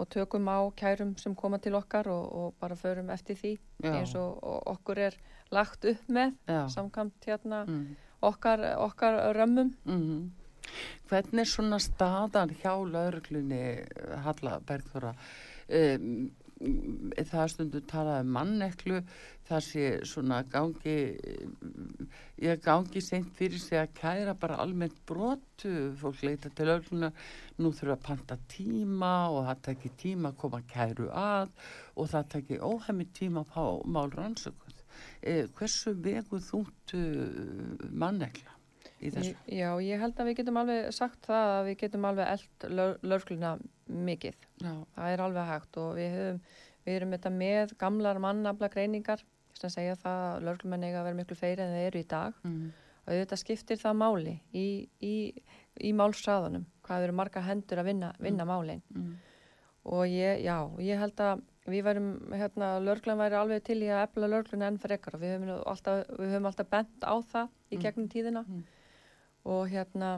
og 0.00 0.08
tökum 0.12 0.48
á 0.48 0.64
kærum 0.76 1.16
sem 1.20 1.32
koma 1.36 1.58
til 1.60 1.74
okkar 1.76 2.08
og, 2.08 2.28
og 2.32 2.60
bara 2.60 2.76
förum 2.76 3.10
eftir 3.12 3.36
því 3.36 3.56
Já. 3.84 3.90
eins 3.98 4.14
og, 4.16 4.38
og 4.44 4.70
okkur 4.76 5.00
er 5.08 5.16
lagt 5.52 5.84
upp 5.88 6.06
með 6.08 6.36
Já. 6.48 6.62
samkvæmt 6.72 7.28
hérna 7.28 7.64
mm 7.64 8.09
okkar, 8.20 8.64
okkar 8.78 9.34
römmum. 9.34 9.74
Mm 9.84 10.02
-hmm. 10.02 10.28
Hvernig 11.08 11.40
er 11.40 11.44
svona 11.44 11.78
staðan 11.78 12.50
hjá 12.62 12.74
lauruglunni 12.92 13.84
Halla 14.24 14.60
Bergþóra? 14.60 15.14
Um, 15.68 16.30
það 16.60 17.46
stundu 17.48 17.80
talaði 17.88 18.26
manneklu 18.28 18.98
það 19.48 19.62
sé 19.64 19.84
svona 20.06 20.40
gangi 20.52 20.96
ég 22.44 22.60
gangi 22.64 23.00
seint 23.02 23.30
fyrir 23.38 23.58
sig 23.58 23.80
að 23.80 23.94
kæra 23.96 24.34
bara 24.38 24.58
almennt 24.62 24.98
brotu 25.08 25.72
fólk 26.00 26.20
leita 26.26 26.52
til 26.52 26.68
ölluna 26.74 27.10
nú 27.58 27.72
þurfa 27.72 27.96
að 27.96 28.04
panta 28.04 28.38
tíma 28.52 29.14
og 29.32 29.46
það 29.48 29.62
tekir 29.68 29.96
tíma 30.04 30.32
að 30.32 30.40
koma 30.42 30.60
kæru 30.74 31.08
að 31.08 31.48
og 31.96 32.12
það 32.12 32.28
tekir 32.36 32.66
óhemmi 32.68 33.08
tíma 33.16 33.44
að 33.44 33.54
fá 33.54 33.64
mál 33.96 34.12
rannsöku 34.12 34.68
eh, 34.68 34.69
hversu 35.58 35.94
veguð 36.04 36.46
þúntu 36.48 37.02
mannegla 37.90 38.56
í 39.00 39.12
þessu? 39.14 39.34
Já, 39.48 39.70
ég 39.84 40.00
held 40.02 40.20
að 40.20 40.30
við 40.30 40.38
getum 40.40 40.60
alveg 40.60 40.88
sagt 40.96 41.28
það 41.28 41.52
að 41.56 41.66
við 41.70 41.76
getum 41.84 42.06
alveg 42.10 42.32
eld 42.36 42.70
lörgluna 43.12 43.56
mikið. 43.90 44.38
Já. 44.60 44.72
Það 44.96 45.12
er 45.14 45.24
alveg 45.26 45.50
hægt 45.50 45.80
og 45.82 45.90
við, 45.98 46.16
höfum, 46.16 46.40
við 46.86 46.98
erum 46.98 47.14
þetta 47.16 47.34
með 47.36 47.76
gamlar 47.80 48.22
mannabla 48.22 48.72
greiningar 48.72 49.24
sem 49.60 49.72
segja 49.72 49.96
það 50.00 50.22
að 50.26 50.46
lörglumenn 50.48 50.86
eiga 50.86 51.00
að 51.00 51.08
vera 51.08 51.18
miklu 51.18 51.38
feiri 51.38 51.64
en 51.64 51.74
þeir 51.74 51.88
eru 51.88 52.00
í 52.00 52.08
dag 52.10 52.36
mm. 52.46 52.68
og 53.04 53.10
þetta 53.18 53.38
skiptir 53.40 53.80
það 53.80 53.98
máli 54.00 54.36
í, 54.56 54.66
í, 55.04 55.16
í 55.80 55.92
málsræðunum 55.96 56.66
hvað 56.86 57.06
eru 57.06 57.16
marga 57.20 57.42
hendur 57.44 57.82
að 57.82 57.90
vinna, 57.90 58.12
vinna 58.18 58.46
mm. 58.46 58.52
málinn 58.52 58.82
mm. 58.94 59.10
og 59.96 60.04
ég, 60.08 60.44
já, 60.46 60.56
ég 60.86 61.02
held 61.02 61.24
að 61.26 61.44
við 61.68 61.84
værum, 61.84 62.10
hérna, 62.32 62.72
lörglan 62.80 63.20
væri 63.20 63.36
alveg 63.36 63.64
til 63.66 63.80
í 63.84 63.88
að 63.92 64.04
efla 64.06 64.30
lörglun 64.32 64.64
enn 64.64 64.78
frekar 64.80 65.16
og 65.16 65.22
við 65.22 65.34
höfum 65.36 65.50
alltaf, 65.68 66.04
við 66.16 66.32
höfum 66.34 66.48
alltaf 66.50 66.70
bent 66.70 67.04
á 67.04 67.14
það 67.32 67.50
í 67.50 67.76
mm. 67.76 67.82
gegnum 67.84 68.08
tíðina 68.12 68.44
mm. 68.46 68.62
og 69.54 69.62
hérna 69.70 70.14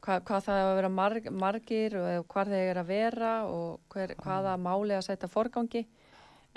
hva, 0.00 0.18
hvað 0.18 0.44
það 0.48 0.58
er 0.58 0.66
að 0.66 0.74
vera 0.80 0.90
marg, 0.96 1.30
margir 1.44 1.96
og 2.00 2.26
hvað 2.32 2.52
þeir 2.54 2.66
eru 2.72 2.82
að 2.82 2.90
vera 2.90 3.32
og 3.46 3.94
hver, 3.94 4.14
hvaða 4.24 4.56
máli 4.60 4.96
að 4.96 5.06
setja 5.06 5.30
forgangi 5.30 5.84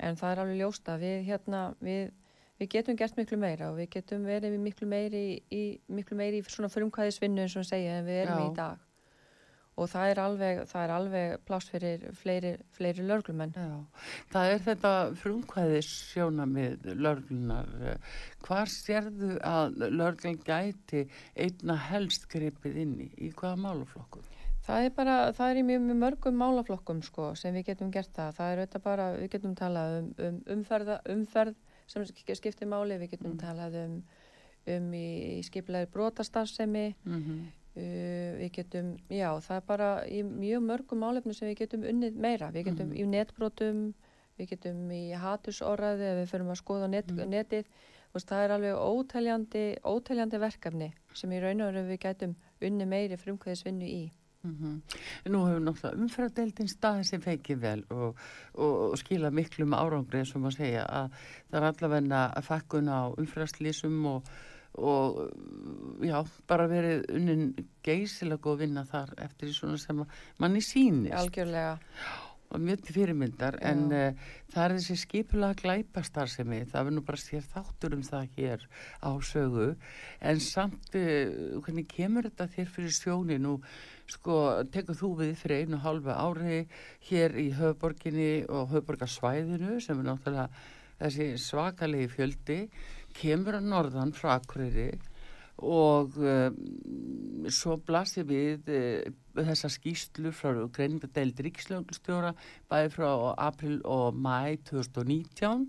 en 0.02 0.18
það 0.18 0.30
er 0.32 0.42
alveg 0.42 0.60
ljósta 0.62 0.96
við, 0.98 1.18
hérna, 1.28 1.62
við, 1.84 2.10
við 2.58 2.72
getum 2.74 2.98
gert 2.98 3.20
miklu 3.20 3.38
meira 3.40 3.70
og 3.70 3.78
við 3.78 3.92
getum 3.98 4.26
verið 4.26 4.56
miklu 4.62 4.88
meiri 4.90 5.24
í, 5.54 5.64
miklu 5.86 6.18
meiri 6.18 6.42
í 6.42 6.48
svona 6.48 6.72
frumkvæðisvinnu 6.72 7.44
eins 7.44 7.56
og 7.60 7.68
segja 7.68 8.00
en 8.00 8.08
við 8.08 8.24
erum 8.24 8.42
Já. 8.42 8.48
í 8.48 8.58
dag 8.58 8.83
og 9.74 9.88
það 9.90 10.10
er 10.10 10.20
alveg, 10.22 10.60
alveg 10.74 11.32
pláss 11.48 11.70
fyrir 11.72 12.04
fleiri, 12.18 12.52
fleiri 12.76 13.06
lörglumenn. 13.06 13.54
Já, 13.56 14.04
það 14.32 14.52
er 14.52 14.62
þetta 14.68 14.92
frumkvæðis 15.22 15.90
sjóna 16.12 16.46
með 16.46 16.86
lörglunar. 16.94 17.72
Hvar 18.44 18.70
sérðu 18.70 19.34
að 19.42 19.82
lörglun 19.90 20.38
gæti 20.46 21.08
einna 21.34 21.78
helst 21.90 22.28
grepið 22.30 22.78
inni 22.84 23.10
í 23.18 23.32
hvaða 23.34 23.60
málaflokkum? 23.66 24.30
Það 24.64 24.86
er 24.86 24.92
bara, 24.96 25.16
það 25.36 25.50
er 25.50 25.58
í 25.60 25.64
mjög, 25.68 25.82
mjög 25.84 25.98
mörgum 26.00 26.38
málaflokkum 26.40 27.00
sko 27.04 27.32
sem 27.36 27.52
við 27.58 27.66
getum 27.72 27.90
gert 27.92 28.14
það. 28.16 28.36
Það 28.38 28.52
er 28.52 28.62
auðvitað 28.62 28.84
bara, 28.86 29.08
við 29.18 29.32
getum 29.34 29.56
talað 29.58 29.96
um, 29.98 30.06
um 30.24 30.38
umferða, 30.54 31.00
umferð 31.12 31.58
sem 31.90 32.06
skiptir 32.08 32.70
máli, 32.70 32.96
við 33.02 33.16
getum 33.16 33.34
mm. 33.34 33.42
talað 33.42 33.76
um, 33.82 33.98
um 34.72 34.86
í, 34.96 35.08
í 35.34 35.42
skiplaði 35.44 35.90
brotastarfsemi, 35.92 36.86
mm 37.04 37.18
-hmm. 37.18 37.42
Uh, 37.74 38.36
við 38.38 38.50
getum, 38.54 38.90
já, 39.10 39.32
það 39.42 39.56
er 39.56 39.64
bara 39.66 39.86
í 40.06 40.20
mjög 40.22 40.60
mörgum 40.62 41.00
álefnum 41.02 41.34
sem 41.34 41.48
við 41.48 41.64
getum 41.64 41.82
unnið 41.90 42.20
meira, 42.22 42.52
við 42.54 42.68
getum 42.68 42.92
mm. 42.92 42.98
í 43.02 43.06
netbrotum 43.10 43.80
við 44.38 44.52
getum 44.54 44.86
í 44.94 45.02
hatusorraði 45.18 46.06
ef 46.10 46.20
við 46.20 46.30
förum 46.32 46.52
að 46.54 46.60
skoða 46.60 46.90
net, 46.90 47.10
mm. 47.10 47.30
netið 47.30 47.66
veist, 48.14 48.28
það 48.30 48.44
er 48.44 48.54
alveg 48.56 48.80
ótæljandi 48.80 49.64
ótæljandi 49.90 50.40
verkefni 50.42 50.90
sem 51.18 51.34
í 51.34 51.40
raun 51.42 51.64
og 51.64 51.72
veru 51.72 51.86
við 51.88 52.00
getum 52.06 52.36
unnið 52.64 52.90
meiri 52.90 53.18
frumkvæðisvinnu 53.20 53.90
í 53.90 54.02
mm 54.44 54.54
-hmm. 54.60 54.80
Nú 55.32 55.44
hefur 55.46 55.60
náttúrulega 55.60 56.02
umfradeldin 56.02 56.68
staði 56.68 57.04
sem 57.04 57.20
feikir 57.20 57.56
vel 57.56 57.84
og, 57.90 58.16
og, 58.54 58.90
og 58.90 58.98
skila 58.98 59.30
miklu 59.30 59.66
með 59.66 59.78
árangri 59.78 60.24
sem 60.26 60.44
að 60.44 60.56
segja 60.56 60.84
að 60.84 61.10
það 61.50 61.60
er 61.60 61.68
allavegna 61.68 62.32
að 62.36 62.42
fakkun 62.42 62.88
á 62.88 63.02
umfrastlísum 63.18 64.06
og 64.06 64.22
og 64.74 65.20
já, 66.02 66.18
bara 66.50 66.68
verið 66.70 67.08
unnin 67.14 67.48
geysilega 67.84 68.42
góð 68.42 68.64
vinna 68.64 68.84
þar 68.88 69.14
eftir 69.22 69.50
því 69.50 69.56
svona 69.58 69.80
sem 69.80 70.04
manni 70.42 70.62
sýnist. 70.64 71.14
Algjörlega. 71.18 71.78
Og 72.54 72.60
mjög 72.62 72.84
til 72.86 72.94
fyrirmyndar 72.94 73.56
Já. 73.58 73.70
en 73.72 73.80
uh, 73.90 74.26
það 74.52 74.64
er 74.64 74.74
þessi 74.76 74.94
skipulega 75.00 75.56
glæpastar 75.58 76.30
sem 76.30 76.46
við, 76.46 76.68
það 76.70 76.84
verður 76.84 76.94
nú 76.94 77.02
bara 77.08 77.18
sér 77.18 77.48
þáttur 77.50 77.96
um 77.96 78.04
það 78.06 78.36
hér 78.36 78.66
á 79.02 79.10
sögu 79.26 79.66
en 80.20 80.42
samt 80.44 80.94
uh, 80.94 81.58
hvernig 81.64 81.88
kemur 81.90 82.28
þetta 82.28 82.46
þér 82.52 82.70
fyrir 82.76 82.94
sjóni 82.94 83.40
nú 83.42 83.56
sko 84.06 84.38
tekur 84.70 85.00
þú 85.00 85.10
við 85.24 85.34
fyrir 85.40 85.64
einu 85.64 85.80
og 85.80 85.84
hálfu 85.88 86.14
ári 86.14 86.60
hér 87.08 87.34
í 87.42 87.48
höfuborginni 87.58 88.44
og 88.46 88.70
höfuborgarsvæðinu 88.76 89.80
sem 89.82 89.98
er 89.98 90.10
náttúrulega 90.12 90.48
þessi 91.00 91.32
svakalegi 91.40 92.12
fjöldi 92.12 92.60
kemur 93.16 93.58
að 93.58 93.68
norðan 93.72 94.14
frá 94.16 94.36
Akureyri 94.38 94.92
og 95.62 96.16
um, 96.18 96.56
svo 97.52 97.76
blasir 97.86 98.26
við 98.26 98.70
uh, 98.74 99.12
þessa 99.38 99.70
skýslu 99.70 100.32
frá 100.34 100.56
greinindadeild 100.74 101.40
ríkislögnstjóra 101.46 102.34
bæði 102.70 102.90
frá 102.96 103.10
april 103.38 103.78
og 103.86 104.18
mæ 104.18 104.56
2019 104.70 105.68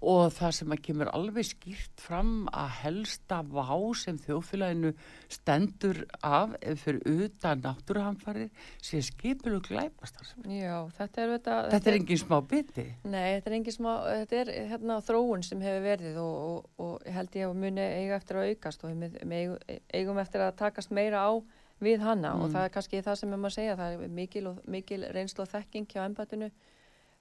og 0.00 0.30
það 0.32 0.54
sem 0.56 0.72
að 0.72 0.82
kemur 0.86 1.10
alveg 1.12 1.46
skýrt 1.50 2.00
fram 2.00 2.48
að 2.56 2.70
helsta 2.80 3.40
vá 3.44 3.68
sem 4.00 4.18
þjóðfélaginu 4.20 4.92
stendur 5.28 6.02
af 6.24 6.54
fyrir 6.80 7.26
utan 7.26 7.60
náttúruhamfarir 7.64 8.48
sé 8.80 9.02
skipulu 9.04 9.60
glæpastar. 9.64 10.32
Já, 10.48 10.88
þetta 10.96 11.22
er 11.22 11.34
þetta... 11.36 11.56
Þetta 11.74 11.92
er 11.92 11.98
engin 12.00 12.22
smá 12.22 12.36
biti. 12.40 12.86
Nei, 13.04 13.26
þetta 13.36 13.52
er 13.52 13.58
engin 13.60 13.76
smá, 13.76 13.92
þetta 14.08 14.40
er 14.40 14.52
hérna 14.72 15.00
þróun 15.04 15.44
sem 15.46 15.64
hefur 15.64 15.84
verið 15.84 16.20
og, 16.24 16.36
og, 16.50 16.68
og 16.86 17.08
held 17.18 17.40
ég 17.40 17.48
að 17.50 17.62
muni 17.64 17.88
eiga 18.00 18.16
eftir 18.16 18.40
að 18.40 18.54
aukast 18.54 18.84
og 18.84 18.94
við 18.96 19.20
eigum, 19.20 19.58
eigum 19.92 20.22
eftir 20.24 20.46
að 20.46 20.56
takast 20.64 20.94
meira 20.96 21.26
á 21.28 21.32
við 21.80 22.02
hanna 22.04 22.34
mm. 22.34 22.44
og 22.44 22.52
það 22.54 22.66
er 22.66 22.74
kannski 22.74 23.00
það 23.04 23.20
sem 23.20 23.32
ég 23.32 23.40
maður 23.40 23.56
segja, 23.56 23.76
það 23.78 23.94
er 23.94 24.12
mikil, 24.20 24.44
og, 24.50 24.60
mikil 24.68 25.00
reynslu 25.14 25.44
og 25.44 25.52
þekking 25.52 25.88
hjá 25.88 26.02
ennbættinu 26.04 26.50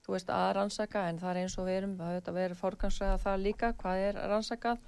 þú 0.10 0.16
veist 0.18 0.32
að 0.34 0.47
rannsaka 0.57 1.05
en 1.12 1.20
það 1.22 1.30
er 1.36 1.39
eins 1.43 1.55
og 1.62 1.68
við 1.70 1.76
erum 1.84 1.95
það 2.01 2.30
verður 2.34 2.57
fórganslega 2.64 3.18
það 3.22 3.43
líka 3.45 3.70
hvað 3.78 4.03
er 4.10 4.20
rannsakað 4.32 4.80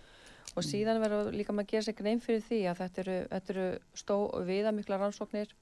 og 0.57 0.65
síðan 0.65 0.99
verður 1.03 1.29
líka 1.37 1.53
maður 1.53 1.67
að 1.67 1.73
gera 1.75 1.85
sig 1.87 1.95
grein 2.01 2.19
fyrir 2.23 2.41
því 2.47 2.61
að 2.71 2.79
þetta 2.81 3.01
eru, 3.05 3.17
þetta 3.29 3.53
eru 3.53 3.67
stó 4.01 4.15
viðamikla 4.49 4.97
rannsóknir 5.03 5.53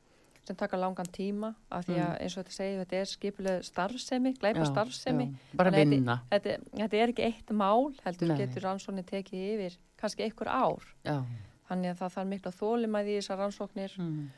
sem 0.47 0.55
taka 0.57 0.79
langan 0.79 1.09
tíma 1.13 1.51
af 1.69 1.83
því 1.85 1.97
að 2.01 2.13
eins 2.23 2.37
og 2.37 2.41
þetta 2.45 2.55
segir 2.55 2.79
þetta 2.79 2.97
er 3.01 3.09
skipileg 3.11 3.65
starfsemi, 3.67 4.31
gleipa 4.39 4.63
Já, 4.63 4.69
starfsemi 4.71 5.27
já, 5.27 5.57
bara 5.59 5.73
vinna. 5.75 6.15
þetta, 6.31 6.55
þetta, 6.79 6.97
er 7.03 7.13
ekki 7.13 7.27
eitt 7.27 7.51
mál 7.53 7.91
heldur 8.05 8.31
Nei. 8.31 8.37
getur 8.39 8.65
rannsóknir 8.65 9.05
tekið 9.11 9.43
yfir 9.51 9.75
kannski 9.99 10.25
einhver 10.25 10.49
ár 10.49 10.87
Já. 11.05 11.19
þannig 11.69 11.91
að 11.91 11.99
það 12.01 12.15
þarf 12.15 12.31
mikla 12.31 12.55
þólimæði 12.63 13.11
í 13.13 13.19
þessar 13.19 13.41
rannsóknir 13.43 13.97
Mm. 13.99 14.29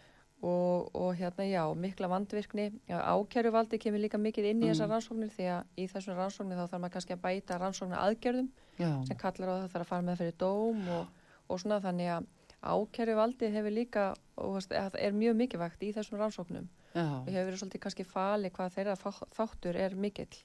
Og, 0.41 0.89
og 0.95 1.15
hérna 1.19 1.45
já, 1.45 1.61
mikla 1.77 2.07
vandvirkni. 2.09 2.71
Já, 2.89 2.97
ákæruvaldi 3.13 3.77
kemur 3.77 3.99
líka 4.01 4.17
mikið 4.17 4.45
inn 4.51 4.61
í 4.63 4.65
Mm. 4.65 4.71
þessar 4.73 4.89
rannsóknir 4.89 5.29
því 5.35 5.45
að 5.53 5.63
í 5.77 5.87
þessum 5.91 6.17
rannsóknir 6.17 6.57
þá 6.57 6.65
þarf 6.67 6.81
maður 6.81 6.93
kannski 6.95 7.13
að 7.13 7.21
bæta 7.21 7.57
rannsóknir 7.61 7.99
aðgerðum 8.01 8.49
Já. 8.79 8.91
sem 9.05 9.17
kallar 9.17 9.49
á 9.49 9.55
það 9.61 9.69
þarf 9.75 9.81
að 9.85 9.91
fara 9.91 10.01
með 10.07 10.17
fyrir 10.17 10.37
dóm 10.41 10.87
og, 10.89 11.07
og 11.49 11.59
svona. 11.61 11.79
Þannig 11.81 12.09
að 12.15 12.25
ákæruvaldi 12.61 13.51
hefur 13.53 13.71
líka 13.71 14.05
og 14.37 14.61
er 14.71 15.11
mjög 15.13 15.35
mikilvægt 15.37 15.81
í 15.83 15.93
þessum 15.93 16.17
rannsóknum. 16.19 16.67
Við 16.93 17.33
hefur 17.37 17.47
verið 17.51 17.61
svolítið 17.61 17.79
kannski 17.85 18.03
fali 18.05 18.49
hvað 18.49 18.73
þeirra 18.75 18.95
þá- 18.99 19.27
þáttur 19.37 19.75
er 19.79 19.95
mikill. 19.95 20.41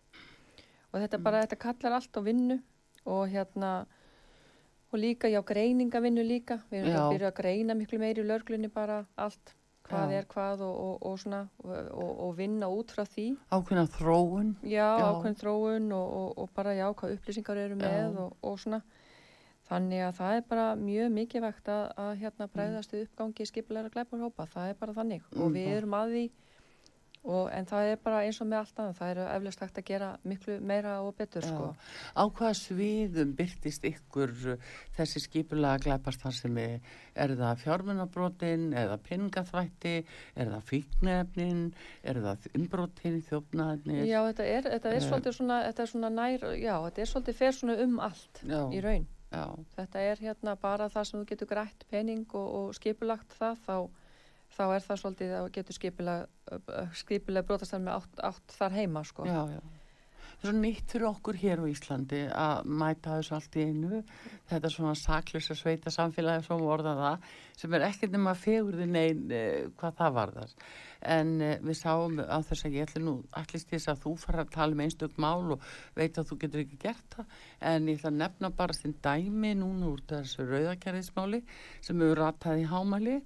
Og 0.92 1.00
þetta 1.02 1.18
bara, 1.22 1.40
þetta 1.46 1.58
kallar 1.58 1.92
allt 1.98 2.12
á 2.16 2.20
vinnu 2.22 2.60
og 3.06 3.28
hérna 3.28 3.86
og 4.92 4.98
líka, 5.00 5.26
já, 5.28 5.40
greiningavinnu 5.42 6.22
líka. 6.22 6.60
Við 6.70 6.84
erum 6.86 6.94
að 7.00 7.12
byrja 7.16 7.30
að 7.32 7.38
greina 7.40 7.74
miklu 7.74 7.98
meiri 7.98 8.22
í 8.22 8.26
lörglunni 8.28 8.68
bara 8.72 9.04
allt, 9.18 9.54
hvað 9.86 10.12
Já. 10.12 10.18
er 10.20 10.26
hvað 10.34 10.62
og, 10.66 10.76
og, 10.86 11.06
og 11.10 11.18
svona 11.22 11.40
og, 11.64 11.72
og, 11.92 12.12
og 12.26 12.36
vinna 12.38 12.68
út 12.72 12.92
frá 12.94 13.04
því 13.06 13.26
Ákveðna 13.52 13.86
þróun. 13.96 14.54
já, 14.62 14.86
Já. 14.98 15.06
ákveðin 15.12 15.40
þróun 15.42 15.90
og, 15.96 16.14
og, 16.20 16.38
og 16.44 16.50
bara 16.54 16.74
já, 16.78 16.86
hvað 16.94 17.16
upplýsingar 17.18 17.56
eru 17.64 17.76
með 17.80 18.18
og, 18.24 18.36
og 18.42 18.58
svona 18.62 18.82
þannig 19.66 20.02
að 20.06 20.12
það 20.20 20.36
er 20.38 20.44
bara 20.50 20.64
mjög 20.78 21.08
mikilvægt 21.16 21.68
að, 21.74 21.84
að 21.98 22.10
hérna 22.20 22.46
bregðast 22.52 22.92
við 22.94 23.06
uppgangi 23.08 23.46
skipulegra 23.50 23.90
glæparhópa, 23.96 24.46
það 24.52 24.68
er 24.70 24.76
bara 24.78 24.94
þannig 24.94 25.24
og 25.32 25.48
Mm, 25.48 25.54
við 25.56 25.64
bara. 25.66 25.78
erum 25.80 25.96
að 25.98 26.12
því 26.14 26.24
og, 27.26 27.48
en 27.50 27.66
það 27.66 27.88
er 27.92 27.96
bara 28.04 28.20
eins 28.22 28.38
og 28.40 28.46
með 28.46 28.58
allt 28.62 28.78
annað 28.82 28.98
það 29.00 29.10
er 29.12 29.20
eflust 29.34 29.62
hægt 29.64 29.78
að 29.80 29.86
gera 29.88 30.10
miklu 30.30 30.56
meira 30.62 30.92
og 31.02 31.16
betur 31.18 31.42
Já. 31.42 31.48
sko. 31.50 31.70
Á 32.14 32.22
hvaða 32.30 32.52
sviðum 32.60 33.32
byrtist 33.38 33.84
ykkur 33.90 34.34
uh, 34.54 34.68
þessi 34.96 35.22
skipulega 35.24 35.80
glæpastarsemi? 35.86 36.66
Er 37.16 37.34
það 37.38 37.62
fjármunabrotin, 37.64 38.68
er 38.76 38.90
það 38.92 39.02
peningaþvætti, 39.10 39.94
er 40.36 40.50
það 40.54 40.64
fíknefnin, 40.70 41.64
er 42.04 42.22
það 42.24 42.48
umbrotin, 42.60 43.18
þjófnaðinir? 43.28 44.04
Já, 44.06 44.20
þetta 44.30 44.46
er, 44.52 44.70
þetta 44.76 44.88
er 44.92 44.96
Eh. 44.96 45.04
svolítið 45.10 45.36
svona, 45.40 45.58
þetta 45.66 45.82
er 45.82 45.92
svona 45.92 46.10
nær, 46.10 46.46
já, 46.60 46.74
þetta 46.86 47.02
er 47.02 47.12
svolítið 47.12 47.34
fer 47.42 47.52
svona 47.52 47.78
um 47.84 47.98
allt 48.00 48.42
Já. 48.46 48.60
í 48.72 48.80
raun. 48.84 49.06
Já. 49.32 49.44
Þetta 49.76 49.98
er 50.00 50.16
hérna 50.22 50.56
bara 50.60 50.86
það 50.88 51.04
sem 51.10 51.20
þú 51.20 51.26
getur 51.32 51.48
grætt 51.50 51.84
pening 51.90 52.26
og, 52.34 52.48
og 52.54 52.74
skipulagt 52.78 53.34
það, 53.40 53.56
þá, 53.66 53.76
þá 54.56 54.64
er 54.66 54.86
það 54.86 55.02
svolítið 55.02 55.34
að 55.38 55.48
getur 55.56 55.76
skipulega, 55.76 56.60
skipulega 56.96 57.48
brotast 57.48 57.76
með 57.78 57.98
átt, 57.98 58.22
átt 58.30 58.56
þar 58.58 58.78
heima, 58.80 59.04
sko. 59.06 59.28
Já, 59.28 59.42
já. 59.56 59.60
Það 60.36 60.50
er 60.50 60.50
svo 60.50 60.60
nýtt 60.60 60.92
fyrir 60.92 61.06
okkur 61.08 61.36
hér 61.40 61.60
á 61.64 61.66
Íslandi 61.70 62.18
að 62.28 62.66
mæta 62.68 63.14
þessu 63.16 63.34
allt 63.38 63.54
í 63.56 63.62
einu. 63.70 64.00
Þetta 64.50 64.70
svona 64.74 64.96
saklösa 65.00 65.56
sveita 65.56 65.92
samfélagi 65.94 66.44
sem 66.44 66.64
orða 66.66 66.92
það, 66.98 67.30
sem 67.56 67.76
er 67.78 67.86
ekkert 67.86 68.12
nema 68.12 68.34
fegurði 68.36 68.88
neinn 68.90 69.32
eh, 69.32 69.70
hvað 69.80 69.96
það 70.02 70.18
varðar. 70.18 70.52
En 71.16 71.32
eh, 71.40 71.56
við 71.64 71.78
sáum 71.80 72.20
á 72.20 72.36
þess 72.44 72.68
að 72.68 72.76
ég 72.76 72.84
ætla 72.84 73.04
nú 73.06 73.16
allist 73.40 73.72
þess 73.72 73.92
að 73.94 74.02
þú 74.04 74.14
fara 74.26 74.44
að 74.44 74.54
tala 74.58 74.76
um 74.76 74.82
einstök 74.84 75.16
mál 75.24 75.56
og 75.56 75.70
veit 75.96 76.20
að 76.20 76.28
þú 76.28 76.40
getur 76.44 76.64
ekki 76.66 76.80
gert 76.84 77.16
það. 77.16 77.36
En 77.72 77.88
ég 77.88 77.96
ætla 78.02 78.12
að 78.12 78.20
nefna 78.20 78.52
bara 78.60 78.76
þinn 78.76 78.98
dæmi 79.08 79.54
núna 79.62 79.94
úr 79.94 80.04
þessu 80.12 80.50
rauðakjæriðsmáli 80.52 81.46
sem 81.80 82.04
hefur 82.04 82.26
ratað 82.26 82.60
í 82.60 82.68
hámali 82.74 83.22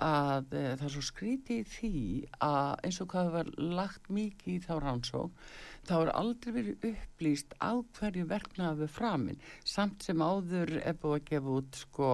að 0.00 0.54
e, 0.54 0.64
það 0.78 0.84
er 0.86 0.92
svo 0.94 1.04
skrítið 1.04 1.70
því 1.70 2.02
að 2.44 2.72
eins 2.86 3.00
og 3.02 3.08
hvað 3.12 3.30
var 3.34 3.50
lagt 3.58 4.10
mikið 4.12 4.52
í 4.54 4.62
þá 4.64 4.74
rannsók 4.82 5.46
þá 5.84 5.94
er 5.98 6.12
aldrei 6.14 6.54
verið 6.56 6.86
upplýst 6.90 7.54
á 7.60 7.72
hverju 7.98 8.26
verknaði 8.30 8.82
við 8.82 8.92
framinn. 8.94 9.42
Samt 9.68 10.06
sem 10.06 10.22
áður 10.24 10.76
er 10.80 10.96
búið 11.00 11.18
að 11.18 11.28
gefa 11.30 11.56
út 11.58 11.80
sko 11.82 12.10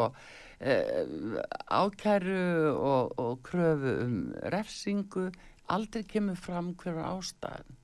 e, 0.59 0.76
ákæru 1.70 2.43
og, 2.74 3.14
og 3.22 3.41
kröfu 3.47 3.97
um 4.07 4.18
refsingu. 4.55 5.28
Aldrei 5.70 6.03
kemur 6.11 6.39
fram 6.39 6.74
hverju 6.74 7.07
ástæðan. 7.07 7.78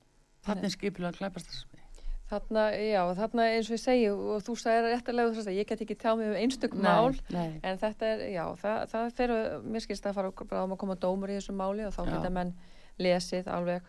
Þannig 0.47 0.75
skipilega 0.75 1.19
klæpast 1.21 1.51
þessum 1.51 1.76
Þarna, 2.27 2.63
já, 2.75 3.01
þarna 3.15 3.43
eins 3.55 3.69
og 3.71 3.75
ég 3.77 3.79
segi 3.79 4.07
og 4.11 4.41
þú 4.43 4.55
sagði 4.59 4.89
réttilega 4.91 5.31
þess 5.37 5.47
að 5.47 5.57
ég 5.61 5.67
get 5.69 5.83
ekki 5.85 5.95
tjá 6.01 6.09
mig 6.19 6.27
um 6.27 6.39
einstök 6.41 6.73
Nei, 6.75 6.83
mál, 6.83 7.13
nei. 7.31 7.53
en 7.63 7.77
þetta 7.79 8.09
er, 8.13 8.23
já, 8.33 8.43
það, 8.59 8.81
það 8.91 9.13
fer, 9.15 9.33
mér 9.63 9.85
skilst 9.85 10.09
að 10.11 10.17
fara 10.19 10.31
bara 10.41 10.65
um 10.67 10.73
að 10.75 10.81
koma 10.81 10.97
dómur 10.99 11.31
í 11.31 11.37
þessu 11.37 11.55
máli 11.55 11.85
og 11.87 11.95
þá 11.95 12.01
geta 12.11 12.33
menn 12.35 12.51
lesið 12.99 13.47
alveg 13.47 13.87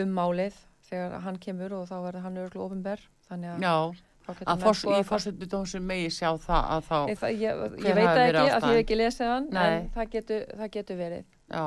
um 0.00 0.16
málið 0.16 0.56
þegar 0.88 1.18
hann 1.26 1.36
kemur 1.42 1.76
og 1.82 1.84
þá 1.90 1.96
verður 2.06 2.24
hann 2.24 2.40
örglu 2.46 2.64
ofinber, 2.64 3.04
þannig 3.28 3.52
að 3.52 4.00
að 4.46 4.64
fors, 4.64 4.80
í 4.82 4.90
það. 4.90 5.04
fórsetu 5.06 5.46
dómsum 5.52 5.84
megi 5.86 6.08
sjá 6.16 6.32
það 6.42 6.72
að 6.78 6.88
þá, 6.88 6.96
Ég, 7.10 7.18
það, 7.20 7.36
ég, 7.44 7.60
hver 7.76 7.86
ég 7.86 8.00
veit 8.00 8.08
ekki 8.08 8.16
að 8.16 8.16
því 8.16 8.32
ég 8.32 8.56
ástæðan? 8.56 8.72
hef 8.72 8.80
ekki 8.82 8.96
lesið 9.02 9.30
hann 9.30 9.46
Nei. 9.52 9.62
en 9.68 9.86
það 9.94 10.10
getur, 10.16 10.42
það 10.56 10.72
getur 10.80 11.00
verið 11.04 11.24
já 11.52 11.66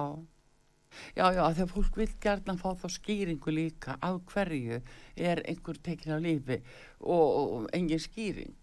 Já, 1.13 1.27
já, 1.37 1.43
þegar 1.53 1.67
fólk 1.69 1.97
vil 2.01 2.07
gerðan 2.19 2.57
fá 2.57 2.69
þá 2.81 2.87
skýringu 2.89 3.51
líka 3.53 3.93
af 4.01 4.15
hverju 4.31 4.79
er 5.19 5.41
einhver 5.47 5.77
tekin 5.83 6.15
á 6.15 6.19
lífi 6.23 6.59
og, 6.99 7.29
og 7.39 7.69
engin 7.73 7.99
skýring. 7.99 8.55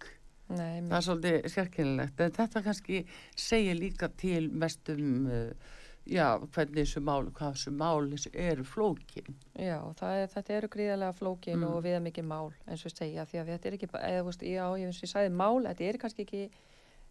Nei, 0.48 0.80
Það 0.86 0.96
er 0.98 1.04
svolítið 1.09 1.48
sérkennilegt, 1.50 2.20
en 2.22 2.30
þetta 2.36 2.61
kannski 2.62 3.00
segir 3.34 3.74
líka 3.80 4.09
til 4.14 4.44
mest 4.54 4.88
um, 4.94 5.26
uh, 5.26 5.72
já, 6.07 6.28
hvernig 6.54 6.84
þessu 6.84 7.00
mál, 7.02 7.24
hvað 7.34 7.57
þessu 7.57 7.72
mál 7.74 8.12
eru 8.32 8.62
flókin. 8.64 9.34
Já, 9.59 9.80
er, 10.07 10.28
þetta 10.30 10.54
eru 10.61 10.68
gríðarlega 10.70 11.16
flókin 11.18 11.59
Mm. 11.59 11.64
og 11.72 11.82
viða 11.82 11.98
mikið 12.04 12.28
mál 12.30 12.52
eins 12.68 12.86
og 12.86 12.94
segja 12.94 13.24
því 13.26 13.40
að 13.42 13.50
þetta 13.50 13.68
er 13.72 13.76
ekki, 13.80 13.88
eða 13.90 14.22
veist, 14.28 14.42
já, 14.46 14.64
ég 14.78 15.02
ég 15.02 15.11
sagði 15.11 15.32
mál, 15.34 15.64
þetta 15.66 15.84
er 15.90 15.98
kannski 15.98 16.22
ekki 16.28 16.44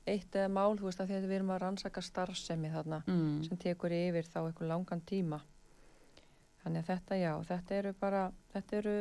eitt 0.07 0.31
eða 0.37 0.53
mál, 0.53 0.77
þú 0.79 0.85
veist, 0.87 1.01
að 1.01 1.07
því 1.11 1.15
að 1.19 1.27
við 1.27 1.35
erum 1.41 1.51
að 1.57 1.61
rannsaka 1.65 2.01
starfsemi 2.01 2.71
þarna 2.71 3.03
Mm. 3.07 3.43
sem 3.43 3.57
tekur 3.57 3.91
yfir 3.91 4.23
þá 4.31 4.39
einhver 4.45 4.67
langan 4.71 5.01
tíma. 5.01 5.41
Þannig 6.63 6.81
að 6.85 6.89
þetta, 6.93 7.15
já, 7.19 7.33
þetta 7.51 7.75
eru 7.81 7.93
bara, 7.99 8.31
þetta 8.53 8.77
eru, 8.79 8.95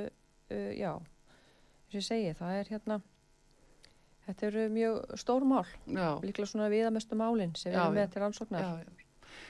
uh, 0.54 0.70
já, 0.78 0.92
eins 0.94 1.94
og 1.94 2.00
ég 2.00 2.06
segi, 2.08 2.34
það 2.38 2.58
er 2.62 2.70
hérna, 2.74 3.00
þetta 4.26 4.46
eru 4.50 4.66
mjög 4.74 5.16
stór 5.20 5.44
mál, 5.48 5.64
Já, 5.86 6.08
líklega 6.24 6.50
svona 6.50 6.70
viðamestu 6.72 7.18
málinn 7.20 7.56
sem 7.60 7.74
við 7.74 7.80
erum 7.82 7.98
með 7.98 8.12
til 8.14 8.22
rannsóknar. 8.24 8.68
já, 8.68 8.84
já. 8.86 9.00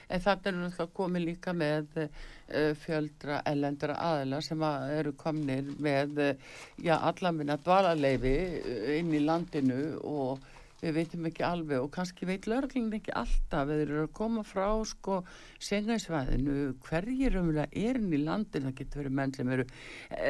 En 0.08 0.20
þetta 0.20 0.48
er 0.48 0.54
náttúrulega 0.56 0.92
komið 0.96 1.22
líka 1.24 1.52
með 1.56 1.98
uh, 2.00 2.72
fjöldra 2.80 3.38
ellendra 3.48 3.94
aðila 4.00 4.38
sem 4.44 4.62
að 4.64 4.92
eru 4.98 5.12
komnir 5.20 5.68
með, 5.84 6.18
uh, 6.24 6.58
já, 6.84 6.94
allaminna 7.08 7.56
dvalarleifi 7.60 8.34
uh, 8.60 8.90
inn 8.98 9.12
í 9.16 9.20
landinu 9.24 9.78
og 10.08 10.44
við 10.84 10.96
veitum 10.98 11.28
ekki 11.28 11.44
alveg 11.46 11.82
og 11.82 11.90
kannski 11.94 12.28
veit 12.28 12.48
lörglinn 12.50 12.92
ekki 12.98 13.14
alltaf 13.16 13.68
við 13.70 13.84
erum 13.86 14.02
að 14.04 14.14
koma 14.18 14.44
frá 14.46 14.66
sko 14.88 15.20
sengaisvæðinu, 15.64 16.56
hverjir 16.84 17.38
umlega 17.40 17.68
erinn 17.72 18.12
í 18.12 18.20
landin, 18.22 18.68
það 18.68 18.78
getur 18.80 19.02
verið 19.02 19.16
menn 19.20 19.36
sem 19.36 19.52
eru 19.56 19.68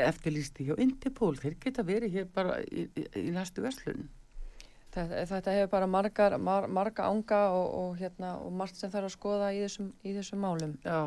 eftirlýsti 0.04 0.68
hjá 0.68 0.74
Indipól 0.84 1.34
þeir 1.40 1.58
geta 1.62 1.86
verið 1.86 2.18
hér 2.18 2.28
bara 2.34 2.60
í, 2.64 2.86
í, 2.86 3.06
í 3.24 3.30
næstu 3.34 3.64
verslun. 3.64 4.06
Þetta, 4.94 5.24
þetta 5.26 5.54
hefur 5.56 5.70
bara 5.72 5.90
margar, 5.90 6.36
mar, 6.38 6.68
marga 6.70 7.08
ánga 7.10 7.40
og, 7.56 7.70
og 7.80 7.96
hérna 7.98 8.36
og 8.38 8.52
margt 8.54 8.78
sem 8.78 8.92
þarf 8.92 9.10
að 9.10 9.16
skoða 9.16 9.48
í 9.56 9.64
þessum, 9.64 9.90
í 10.06 10.14
þessum 10.14 10.44
málum. 10.44 10.76
Já, 10.86 11.00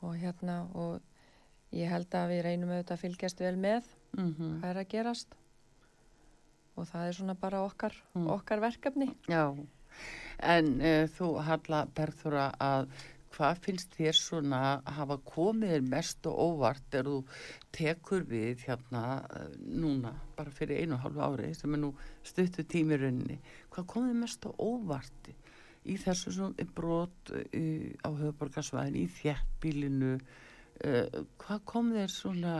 og 0.00 0.16
hérna 0.16 0.62
og 0.72 1.76
ég 1.76 1.90
held 1.90 2.14
að 2.14 2.32
við 2.32 2.46
reynum 2.46 2.72
auðvitað 2.72 2.96
að 2.96 3.02
fylgjast 3.04 3.42
vel 3.42 3.56
með 3.60 3.90
mm 4.16 4.32
hvað 4.60 4.70
er 4.70 4.80
að 4.80 4.88
gerast 4.94 5.36
og 6.76 6.86
það 6.90 7.08
er 7.08 7.18
svona 7.18 7.34
bara 7.40 7.64
okkar, 7.66 7.94
Mm. 8.14 8.26
okkar 8.36 8.60
verkefni. 8.60 9.10
Já. 9.28 9.56
En 10.38 10.66
uh, 10.80 11.06
þú 11.08 11.28
Halla 11.42 11.86
Berþóra 11.96 12.50
að 12.60 12.90
hvað 13.36 13.58
finnst 13.64 13.94
þér 13.96 14.16
svona 14.16 14.60
hafa 14.96 15.16
komið 15.28 15.88
mest 15.90 16.26
og 16.28 16.36
óvart 16.40 16.94
er 16.96 17.04
þú 17.08 17.16
tekur 17.76 18.24
við 18.28 18.62
hérna 18.66 19.02
uh, 19.24 19.48
núna 19.60 20.12
bara 20.36 20.50
fyrir 20.50 20.82
einu 20.84 20.96
og 20.96 21.02
hálfu 21.04 21.24
ári 21.26 21.50
sem 21.56 21.74
er 21.76 21.82
nú 21.82 21.90
stuttu 22.24 22.64
tími 22.64 22.96
rauninni? 23.00 23.38
Hvað 23.72 23.88
komið 23.92 24.14
mest 24.22 24.46
og 24.48 24.56
óvart 24.60 25.30
í 25.86 25.96
þessu 26.00 26.32
svona 26.32 26.68
brot 26.76 27.32
uh, 27.32 27.90
á 28.04 28.08
höfuborgarsvæðin 28.08 29.00
í 29.02 29.06
þjættbílinu 29.20 30.14
uh, 30.16 31.20
hvað 31.44 31.64
komið 31.72 32.00
þér 32.02 32.16
svona 32.16 32.56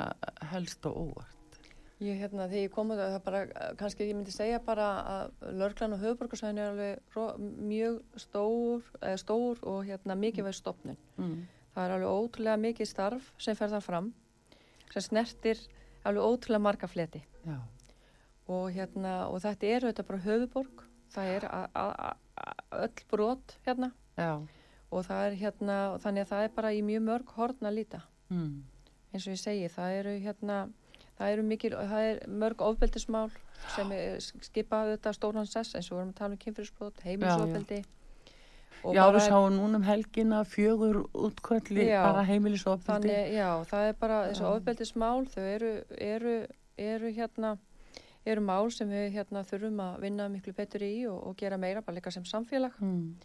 helst 0.52 0.88
og 0.88 1.00
óvart 1.06 1.36
Ég 2.05 2.18
hérna, 2.20 2.44
þegar 2.51 2.61
ég 2.66 2.72
kom 2.74 2.90
að 2.92 2.99
það 3.01 3.22
bara, 3.24 3.38
kannski 3.80 4.05
ég 4.05 4.16
myndi 4.18 4.32
segja 4.34 4.59
bara 4.61 4.86
að 5.12 5.53
lörglan 5.57 5.94
og 5.97 6.03
höfuborgarsæðin 6.03 6.59
er 6.61 6.72
alveg 6.74 7.14
ro- 7.16 7.38
mjög 7.40 8.03
stór, 8.20 8.82
eða 9.01 9.20
stór 9.22 9.62
og 9.64 9.78
hérna 9.88 10.16
mikilvæg 10.20 10.55
stopnun. 10.59 10.99
mm. 11.16 11.38
Það 11.76 11.84
er 11.86 11.94
alveg 11.94 12.09
ótrúlega 12.18 12.57
mikið 12.61 12.88
starf 12.88 13.32
sem 13.38 13.57
fer 13.57 13.68
þar 13.72 13.82
fram, 13.84 14.12
sem 14.92 15.03
snertir 15.03 15.59
alveg 16.05 16.22
ótrúlega 16.28 16.62
marga 16.68 16.86
fleti. 16.88 17.22
Og 18.49 18.70
hérna, 18.76 19.26
og 19.32 19.40
þetta 19.42 19.66
er 19.66 19.84
auðvitað 19.88 20.07
bara 20.12 20.24
höfuborg, 20.28 20.84
það 21.16 21.32
er 21.36 21.49
öll 22.76 23.05
brot 23.11 23.57
hérna 23.66 23.92
já 24.16 24.36
og 24.94 25.03
það 25.03 25.24
er 25.26 25.34
hérna, 25.40 25.76
þannig 25.99 26.22
að 26.22 26.28
það 26.30 26.42
er 26.47 26.53
bara 26.55 26.70
í 26.72 26.82
mjög 26.86 27.03
mörg 27.03 27.30
horn 27.36 27.66
að 27.66 27.74
líta. 27.74 28.01
mm. 28.30 28.62
eins 29.12 29.26
og 29.26 29.32
ég 29.34 29.40
segi, 29.40 29.68
það 29.72 29.94
eru 29.99 30.12
hérna, 30.22 30.59
það 31.18 31.32
eru 31.34 31.42
mikil, 31.48 31.72
það 31.76 32.06
er 32.10 32.22
mörg 32.28 32.60
ofbeldismál 32.66 33.30
sem 33.74 33.92
skipa 34.44 34.82
þetta 34.92 35.12
stóran 35.16 35.46
sess 35.48 35.74
eins 35.74 35.90
og 35.90 35.96
við 35.96 36.02
erum 36.02 36.14
að 36.14 36.18
tala 36.20 36.36
um 36.36 36.42
kynfyrirsbrot, 36.44 37.00
heimilisofbeldi 37.06 37.82
Já, 38.94 39.02
við 39.10 39.22
sáum 39.24 39.54
núna 39.56 39.80
um 39.80 39.82
helgina 39.86 40.42
fjögur 40.46 40.98
útkvöldi 41.16 41.88
Já. 41.88 42.02
bara 42.04 42.22
heimilisofbildi. 42.28 43.08
þannig, 43.08 43.32
já, 43.34 43.48
það 43.66 43.86
er 43.88 43.96
bara 43.98 44.18
þessu 44.28 44.44
ofbeldismál, 44.50 45.24
þau 45.32 45.42
eru, 45.42 45.70
eru, 45.98 46.34
eru 46.78 47.10
hérna, 47.16 47.56
eru 48.26 48.44
mál 48.46 48.70
sem 48.70 48.88
við 48.92 49.08
hérna 49.16 49.42
þurfum 49.48 49.80
að 49.88 49.96
vinna 50.04 50.28
miklu 50.30 50.52
betur 50.54 50.84
í 50.86 50.92
og, 51.10 51.18
og 51.32 51.36
gera 51.40 51.58
meira 51.58 51.82
bara 51.82 51.96
líka 51.98 52.12
sem 52.14 52.24
samfélag 52.28 52.76
Mm. 52.78 53.16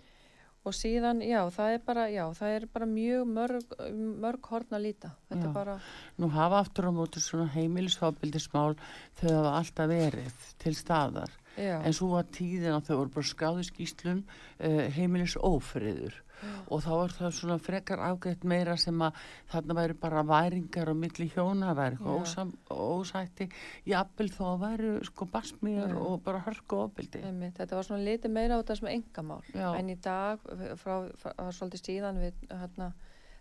Og 0.61 0.75
síðan, 0.77 1.21
já, 1.25 1.39
það 1.49 1.75
er 1.75 1.79
bara, 1.85 2.03
já, 2.13 2.23
það 2.37 2.55
er 2.55 2.65
bara 2.73 2.85
mjög 2.85 3.29
mörg, 3.33 3.75
mörg 4.21 4.49
horn 4.51 4.75
að 4.77 4.83
líta, 4.85 5.09
þetta 5.31 5.41
Já. 5.41 5.49
er 5.49 5.55
bara, 5.55 5.75
Nú 6.21 6.29
hafa 6.35 6.59
aftur 6.61 6.89
á 6.89 6.91
móti 6.93 7.23
svona 7.23 7.47
heimilisofbildismál 7.55 8.75
þau 9.21 9.29
hafa 9.31 9.53
alltaf 9.57 9.89
verið 9.89 10.45
til 10.61 10.75
staðar. 10.77 11.31
já, 11.57 11.81
En 11.83 11.93
svo 11.97 12.11
var 12.13 12.29
tíðin 12.29 12.75
að 12.77 12.85
þau 12.91 12.95
voru 12.99 13.13
bara 13.17 13.31
skráðu 13.31 13.65
skýslum 13.67 14.21
uh, 14.21 14.85
heimilisófriður 14.95 16.21
og 16.67 16.83
þá 16.85 16.91
er 16.95 17.15
það 17.17 17.35
svona 17.37 17.57
frekar 17.61 18.03
afgreitt 18.05 18.43
meira 18.47 18.77
sem 18.79 19.03
að 19.05 19.19
þarna 19.51 19.77
væri 19.81 19.97
bara 20.01 20.23
væringar 20.27 20.91
á 20.91 20.95
milli 20.97 21.29
hjóna, 21.33 21.75
væri 21.77 21.97
eitthvað 21.97 22.17
Já. 22.17 22.25
ósam, 22.25 22.53
ósætti, 22.71 23.49
jafnvel 23.91 24.29
þó 24.33 24.43
að 24.49 24.65
væri 24.65 24.91
sko 25.09 25.29
basmýjar 25.35 25.95
Já. 25.95 26.01
og 26.01 26.23
bara 26.25 26.43
hörku 26.47 26.81
ofbildi. 26.85 27.23
Einmitt, 27.27 27.55
þetta 27.59 27.79
var 27.79 27.87
svona 27.87 28.07
litið 28.07 28.35
meira 28.35 28.57
á 28.57 28.61
þetta 28.61 28.79
sem 28.81 28.91
engamál 28.95 29.41
Já. 29.53 29.69
en 29.77 29.93
í 29.93 29.97
dag, 30.01 30.43
frá, 30.81 30.95
frá, 31.21 31.31
frá 31.37 31.51
svolítið 31.57 31.85
síðan 31.85 32.21
við, 32.23 32.43
hérna, 32.49 32.91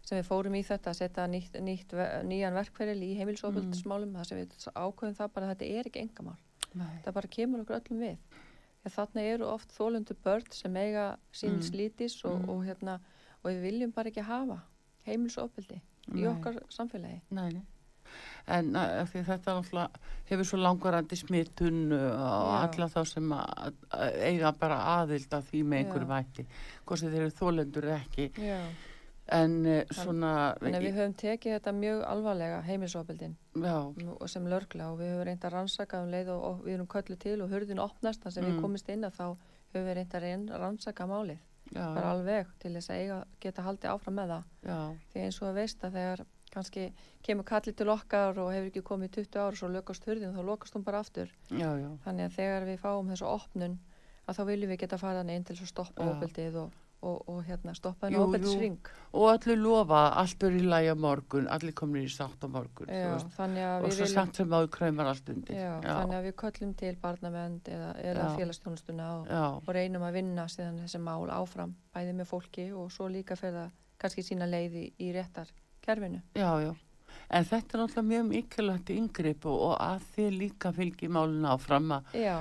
sem 0.07 0.21
við 0.21 0.29
fórum 0.29 0.55
í 0.57 0.63
þetta 0.67 0.93
að 0.93 1.01
setja 1.01 1.27
nýtt, 1.31 1.59
nýtt, 1.65 1.97
nýjan 2.29 2.57
verkferil 2.57 3.01
í 3.05 3.15
heimilsoföldismálum 3.19 4.15
það 4.17 4.31
sem 4.31 4.41
við 4.41 4.71
ákveðum 4.75 5.19
það 5.19 5.35
bara 5.35 5.49
að 5.49 5.53
þetta 5.55 5.81
er 5.81 5.91
ekki 5.91 6.05
engamál 6.05 6.39
Nei. 6.71 7.01
það 7.05 7.17
bara 7.19 7.33
kemur 7.37 7.65
okkur 7.65 7.81
öllum 7.81 8.05
við 8.05 8.39
Þegar 8.81 8.95
þarna 8.97 9.23
eru 9.35 9.45
oft 9.53 9.75
þólundu 9.77 10.15
börn 10.25 10.47
sem 10.57 10.77
eiga 10.77 11.17
síns 11.33 11.71
Mm. 11.71 11.77
lítis 11.77 12.25
og, 12.25 12.41
Mm. 12.41 12.49
og, 12.49 12.65
hérna, 12.65 13.01
og 13.45 13.51
við 13.51 13.61
viljum 13.63 13.93
bara 13.93 14.09
ekki 14.11 14.23
hafa 14.25 14.61
heimilsofbeldi 15.07 15.81
í 16.15 16.25
okkar 16.27 16.63
samfélagi 16.71 17.21
Nei, 17.31 17.51
nei. 17.53 17.63
En 18.49 18.73
því 18.73 19.21
þetta 19.27 19.53
náttúrulega 19.55 19.91
hefur 20.31 20.45
svo 20.49 20.59
langvarandi 20.59 21.17
smitun 21.17 21.93
uh, 21.93 22.17
á 22.17 22.67
Já. 22.67 22.73
alla 22.73 22.89
þá 22.89 23.07
sem 23.07 23.29
að, 23.37 23.75
að 23.93 24.15
eiga 24.27 24.53
bara 24.59 24.79
aðild 24.97 25.29
að 25.31 25.45
því 25.51 25.61
með 25.63 25.79
einhverju. 25.85 26.47
Hvort 26.87 26.99
sem 26.99 27.11
þeir 27.13 27.21
eru 27.21 27.37
þólendur 27.39 27.87
ekki. 28.01 28.31
Já. 28.41 28.59
En 29.31 29.53
uh, 29.67 29.83
svona, 29.95 30.31
þannig 30.59 30.77
að 30.81 30.87
við 30.87 30.97
höfum 30.99 31.15
tekið 31.23 31.55
þetta 31.57 31.73
mjög 31.77 32.01
alvarlega 32.11 32.63
já, 33.55 33.77
og 34.17 34.27
sem 34.33 34.49
lörgla 34.51 34.89
og 34.91 34.99
við 34.99 35.13
höfum 35.13 35.25
reynd 35.29 35.45
að 35.47 35.55
rannsaka 35.55 36.01
um 36.03 36.11
leið 36.11 36.33
og, 36.35 36.43
og 36.49 36.65
við 36.65 36.75
erum 36.75 36.91
köllu 36.91 37.19
til 37.23 37.37
og 37.45 37.53
hurðin 37.55 37.83
opnast 37.85 38.25
þar 38.25 38.35
sem 38.35 38.45
Mm. 38.45 38.51
við 38.57 38.61
komist 38.65 38.89
inn 38.89 39.07
að 39.07 39.15
þá 39.21 39.27
höfum 39.75 39.87
við 39.87 39.95
reynd 40.01 40.15
að 40.19 40.27
reynd 40.27 40.51
að 40.51 40.61
rannsaka 40.65 41.07
málið. 41.07 41.39
Já, 41.71 41.87
bara 41.95 42.11
alveg 42.17 42.47
til 42.59 42.73
þess 42.75 42.91
að 42.91 43.01
eiga, 43.05 43.25
geta 43.41 43.63
haldið 43.63 43.91
áfram 43.93 44.17
með 44.19 44.33
það. 44.35 44.45
Já, 44.67 44.79
því 45.13 45.25
eins 45.25 45.41
og 45.43 45.49
að 45.49 45.59
veist 45.61 45.85
að 45.85 45.93
þegar 46.01 46.25
kannski 46.51 46.87
kemur 47.23 47.47
kallið 47.47 47.77
til 47.79 47.89
okkar 47.93 48.41
og 48.43 48.51
hefur 48.51 48.71
ekki 48.73 48.83
komið 48.83 49.07
í 49.07 49.15
20 49.21 49.39
ára 49.39 49.53
og 49.55 49.61
svo 49.61 49.69
lokast 49.71 50.09
hurðin 50.09 50.35
þá 50.35 50.43
lokast 50.49 50.75
hún 50.75 50.83
bara 50.83 50.99
aftur. 51.05 51.31
Já, 51.51 51.71
já, 51.79 51.91
þannig 52.03 52.27
að 52.27 52.37
þegar 52.41 52.67
við 52.67 52.81
fáum 52.83 53.13
þessu 53.13 53.29
opnun 53.31 53.79
að 54.27 54.39
þá 54.39 54.43
viljum 54.51 54.73
við 54.73 54.81
geta 54.85 54.99
farað 55.01 55.33
inn 55.35 55.47
til 55.47 55.57
að 55.57 55.71
stoppa 55.71 56.07
Já. 56.07 56.11
ofbeldið 56.15 56.59
og, 56.65 56.75
og, 57.01 57.29
og 57.29 57.39
hérna 57.47 57.75
stoppa 57.77 58.07
henni 58.09 58.19
jú. 58.19 58.25
ofbeldisring 58.27 58.91
og 59.17 59.27
allir 59.33 59.59
lofa 59.61 60.01
að 60.01 60.17
allt 60.23 60.45
er 60.49 60.57
í 60.59 60.65
á 60.93 60.97
morgun, 60.99 61.49
allir 61.49 61.75
komin 61.77 62.05
í 62.05 62.11
sátt 62.13 62.45
á 62.45 62.49
morgun, 62.51 62.91
Já, 62.93 63.15
að 63.17 63.87
Og 63.87 63.95
svo 63.95 64.05
viljum 64.05 64.13
samt 64.13 64.41
sem 64.41 64.53
áður 64.53 64.71
kræmar 64.77 65.11
allt 65.13 65.33
undir. 65.33 65.57
Já, 65.57 65.73
þannig 65.81 66.19
að 66.19 66.29
við 66.29 66.37
köllum 66.43 66.75
til 66.83 66.93
barnavend 67.01 67.73
eða, 67.73 67.91
eða 68.05 68.29
Já. 68.29 68.37
félagsstjónustuna 68.37 69.09
og, 69.17 69.33
Já, 69.33 69.47
og 69.57 69.73
reynum 69.75 70.05
að 70.07 70.21
vinna 70.21 70.47
síðan 70.53 70.83
þessi 70.85 71.03
mál 71.03 71.33
áfram 71.33 71.75
bæði 71.95 72.15
með 72.21 72.31
fólki 72.35 72.69
og 72.77 72.93
svo 72.93 73.09
líka 73.09 73.39
fyrir 73.41 73.59
það 73.63 73.75
kannski 74.01 74.25
sína 74.25 74.49
leiði 74.49 74.91
í 75.01 75.11
réttar 75.17 75.51
kerfinu. 75.85 76.23
já, 76.35 76.51
já. 76.69 76.75
En 77.31 77.45
þetta 77.47 77.77
er 77.77 77.81
náttúrulega 77.85 78.09
mjög 78.11 78.25
mikilvægt 78.31 78.91
yngripp 78.91 79.45
og, 79.47 79.59
og 79.69 79.75
að 79.85 80.07
þið 80.17 80.31
líka 80.41 80.73
fylgi 80.75 81.09
málun 81.15 81.45
áfram 81.47 81.93
að 81.95 82.15
Já, 82.19 82.37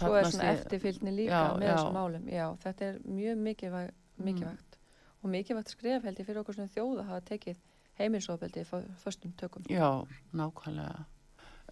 svo 0.00 0.14
er 0.18 0.26
svona 0.30 0.48
eftirfylgni 0.56 1.12
líka 1.14 1.30
Já, 1.38 1.52
með 1.54 1.68
já. 1.68 1.74
þessum 1.76 1.98
málum. 2.00 2.24
Já, 2.34 2.46
þetta 2.64 2.88
er 2.88 2.98
mjög 3.06 3.38
mikilvæg, 3.48 3.92
mikilvægt 4.18 4.78
og 5.24 5.30
mikilvægt 5.30 5.70
skref 5.76 6.02
held 6.04 6.18
ég 6.20 6.26
fyrir 6.26 6.42
okkur 6.42 6.54
sem 6.58 6.68
þjóð 6.74 6.98
að 7.04 7.08
hafa 7.12 7.20
tekið 7.30 7.60
heimilsofbeldi 7.98 8.64
í 8.64 8.66
föstum 9.04 9.32
tökum. 9.38 9.62
Já, 9.70 9.86
nákvæmlega. 10.34 11.04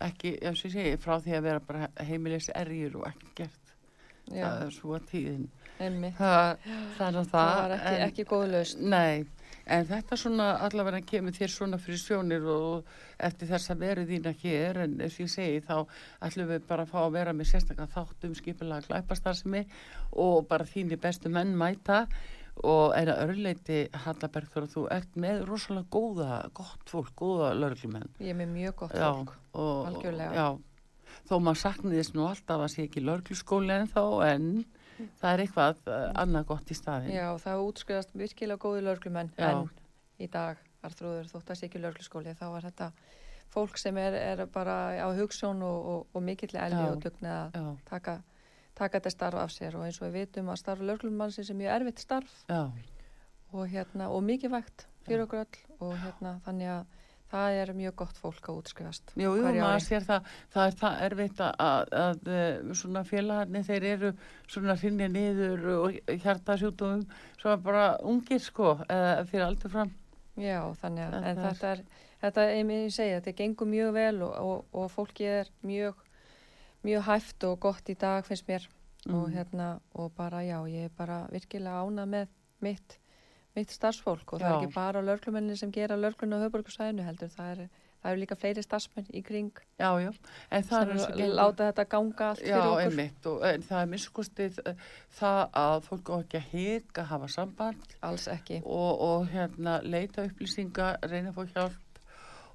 Ekki, 0.03 0.37
og 0.47 0.55
ég 0.57 0.73
segi, 0.73 0.95
frá 1.03 1.19
því 1.23 1.35
að 1.37 1.43
vera 1.49 1.61
bara 1.67 1.89
heimilis 2.07 2.47
erjur 2.55 2.97
og 3.03 3.09
ekki 3.11 3.33
gert. 3.43 3.59
Það 4.31 4.39
Já, 4.39 4.47
er 4.65 4.71
svo 4.71 4.99
tíðin. 5.11 5.49
emmi. 5.83 6.13
Það, 6.15 6.63
það 6.97 7.07
er 7.09 7.17
það. 7.19 7.27
Það 7.33 7.59
var 7.59 7.75
ekki, 7.77 7.93
en- 7.97 8.05
ekki 8.07 8.25
góð 8.31 8.45
lausn. 8.55 8.85
Nei, 8.89 9.25
en 9.67 9.87
þetta 9.89 10.19
svona 10.19 10.49
allavega 10.67 11.01
kemur 11.07 11.37
þér 11.37 11.55
svona 11.55 11.81
fyrir 11.83 12.01
sjónir 12.03 12.45
og 12.51 12.93
eftir 13.19 13.51
þess 13.53 13.73
að 13.73 13.85
veru 13.87 14.05
þína 14.09 14.35
hér 14.43 14.83
en 14.85 14.99
eins 15.01 15.17
og 15.19 15.25
ég 15.27 15.33
segi 15.33 15.65
þá 15.67 15.77
ætlum 16.29 16.53
við 16.53 16.69
bara 16.69 16.87
að 16.87 16.93
fá 16.93 17.01
að 17.05 17.17
vera 17.19 17.35
með 17.37 17.51
sérstaklega 17.53 17.95
þátt 17.97 18.29
um 18.29 18.37
skipilega 18.39 18.89
glæpastarsmi 18.89 19.65
og 20.27 20.47
bara 20.51 20.69
þínir 20.69 21.01
bestu 21.03 21.33
menn 21.33 21.57
mæta 21.59 22.07
og 22.61 22.93
að 22.97 23.13
örleiti 23.15 23.79
Hallaberg 24.05 24.51
þegar 24.53 24.69
þú 24.75 24.83
ert 24.93 25.17
með 25.17 25.41
rosalega 25.49 25.89
góða, 25.93 26.35
gott 26.55 26.91
fólk, 26.91 27.15
góða 27.17 27.55
lörglumenn. 27.57 28.11
Ég 28.21 28.35
er 28.35 28.39
með 28.43 28.53
mjög 28.53 28.77
gott 28.83 28.95
Já, 28.99 29.09
fólk. 29.09 29.33
og, 29.57 29.89
algjörlega. 29.89 30.35
Já, 30.37 31.17
þó 31.31 31.35
maður 31.41 31.63
sakniðist 31.63 32.17
nú 32.17 32.27
alltaf 32.29 32.65
að 32.67 32.73
sé 32.75 32.87
ekki 32.87 33.05
lörgluskóli 33.07 33.73
en 33.79 33.89
þá 33.91 34.05
en 34.29 34.49
það 35.21 35.33
er 35.33 35.43
eitthvað 35.45 35.81
uh, 35.87 36.05
annað 36.23 36.47
gott 36.53 36.71
í 36.73 36.77
staðin. 36.77 37.15
Já, 37.15 37.27
það 37.43 37.55
hefur 37.55 37.71
útskrifast 37.71 38.15
virkilega 38.19 38.63
góði 38.63 38.85
lörglumenn 38.87 39.33
en 39.39 39.67
í 40.23 40.29
dag, 40.31 40.61
Arþrúður, 40.83 41.29
þótt 41.31 41.53
að 41.53 41.59
sé 41.59 41.69
ekki 41.69 41.83
lörgluskóli, 41.83 42.35
þá 42.39 42.47
var 42.53 42.67
þetta 42.67 42.91
fólk 43.53 43.79
sem 43.79 43.99
er, 44.01 44.17
er 44.17 44.45
bara 44.51 44.77
á 44.99 45.09
hugssjón 45.15 45.61
og, 45.67 45.89
og, 45.93 46.07
og 46.17 46.25
mikill 46.25 46.55
elvi 46.57 46.85
og 46.89 47.03
dugna 47.05 47.35
að 47.53 47.69
taka, 47.89 48.17
taka 48.79 48.99
þetta 48.99 49.13
starf 49.15 49.43
af 49.43 49.53
sér. 49.55 49.77
Og 49.79 49.87
eins 49.87 50.01
og 50.01 50.09
við 50.09 50.23
vitum 50.23 50.51
að 50.53 50.63
starf 50.63 50.83
lörglumannsins 50.89 51.53
er 51.53 51.61
mjög 51.61 51.77
erfitt 51.77 52.03
starf 52.03 52.41
og, 52.51 53.67
hérna, 53.69 54.09
og 54.09 54.25
mikið 54.25 54.55
vægt 54.57 54.87
fyrir 55.07 55.27
okkur 55.27 55.45
öll 55.45 55.63
og 55.83 55.95
hérna, 56.01 56.39
þannig 56.47 56.73
að 56.79 56.99
það 57.33 57.57
er 57.63 57.73
mjög 57.79 57.95
gott 58.03 58.19
fólk 58.21 58.49
að 58.53 58.59
útskrifast. 58.61 59.13
Jú, 59.17 59.33
jú, 59.41 59.47
maður 59.49 59.85
sér 59.87 60.05
það, 60.07 60.29
það 60.55 60.67
er 60.71 60.77
það 60.83 61.01
erfitt 61.09 61.41
að, 61.47 61.55
að, 61.67 61.93
að 62.03 62.31
eh, 62.37 62.75
svona 62.83 63.03
félagarnir 63.09 63.67
þeir 63.71 63.87
eru 63.95 64.13
svona 64.53 64.77
hrinni 64.83 65.09
niður 65.17 65.67
og 65.79 65.99
hjartasjútumum 66.27 67.03
svo 67.41 67.57
bara 67.65 67.87
ungir 68.05 68.41
sko, 68.45 68.75
eða 68.87 69.25
fyrir 69.33 69.47
aldur 69.49 69.73
fram. 69.75 69.93
Já, 70.37 70.61
þannig 70.81 71.09
að, 71.09 71.17
en 71.19 71.25
Þetta 71.25 71.43
er- 71.43 71.57
þetta 71.57 71.73
er, 71.73 71.83
þetta 72.23 72.45
er, 72.47 72.55
ég 72.73 72.93
segi, 72.95 73.17
þetta 73.19 73.37
gengur 73.43 73.69
mjög 73.73 73.91
vel 73.99 74.23
og, 74.29 74.37
og, 74.41 74.65
og 74.85 74.93
fólkið 74.95 75.33
er 75.41 75.51
mjög, 75.69 76.07
mjög 76.87 77.03
hæft 77.11 77.45
og 77.51 77.59
gott 77.67 77.91
í 77.93 77.97
dag 78.01 78.25
finnst 78.29 78.49
mér 78.49 78.69
og 79.11 79.27
Mm. 79.27 79.33
hérna, 79.35 79.81
og 79.99 80.13
bara, 80.15 80.45
já, 80.47 80.61
ég 80.71 80.85
er 80.87 80.91
bara 80.97 81.27
virkilega 81.33 81.81
ána 81.83 82.05
með 82.07 82.29
mitt, 82.63 82.99
mitt 83.57 83.71
starfsfólk 83.75 84.33
og 84.33 84.41
það 84.41 84.49
Já. 84.49 84.53
er 84.57 84.63
ekki 84.67 84.75
bara 84.75 85.03
lörglumenni 85.05 85.57
sem 85.61 85.73
gera 85.75 85.97
lörglun 86.01 86.33
á 86.37 86.43
höfburgsæðinu 86.47 87.05
heldur, 87.05 87.29
það 87.35 87.51
er, 87.53 87.69
það 88.03 88.13
er 88.13 88.21
líka 88.23 88.37
fleiri 88.41 88.63
starfsmenn 88.65 89.11
í 89.13 89.23
kring 89.27 89.51
Já, 89.79 89.91
já, 90.01 90.11
en 90.51 90.65
það 90.69 90.81
er 90.81 90.89
og 90.89 90.95
eru 90.97 91.05
að 91.05 91.17
gengur- 91.21 91.37
láta 91.41 91.69
þetta 91.71 91.85
ganga 91.95 92.29
allt 92.31 92.41
Já, 92.43 92.47
fyrir 92.57 92.71
okkur. 92.73 92.83
einmitt, 92.87 93.27
og 93.33 93.47
en 93.51 93.63
það 93.69 93.83
er 93.85 93.91
miskustið 93.93 94.59
það 95.21 95.41
að 95.63 95.79
fólk 95.91 96.11
á 96.11 96.15
ekki 96.23 96.41
að 96.41 96.51
hika, 96.57 97.05
hafa 97.13 97.29
samband 97.37 97.97
Alls 98.03 98.29
ekki. 98.33 98.63
og, 98.65 99.01
og 99.11 99.27
hérna 99.35 99.79
leita 99.85 100.25
upplýsinga, 100.31 100.91
reyna 101.13 101.31
að 101.35 101.41
fá 101.41 101.45
hjálp 101.57 102.01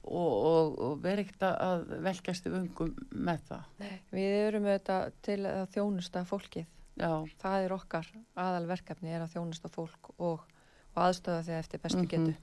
og, 0.07 0.33
og, 0.47 0.77
og 0.87 0.99
vera 1.03 1.19
ekkert 1.21 1.41
að 1.49 1.81
velkjast 2.05 2.45
í 2.47 2.51
vöngum 2.53 2.93
með 3.11 3.41
það. 3.49 3.63
Við 4.15 4.35
erum 4.47 4.67
auðvitað 4.69 5.09
til 5.27 5.39
að 5.49 5.65
þjónusta 5.73 6.21
fólkið. 6.29 6.67
Já, 6.97 7.09
Það 7.41 7.63
er 7.65 7.73
okkar 7.75 8.07
aðalverkefni 8.39 9.11
er 9.13 9.25
að 9.25 9.33
þjónusta 9.35 9.69
fólk 9.69 10.07
og, 10.17 10.45
og 10.97 11.07
aðstöða 11.07 11.45
því 11.45 11.57
eftir 11.61 11.83
bestu 11.85 12.03
Mhm. 12.03 12.11
getu. 12.11 12.35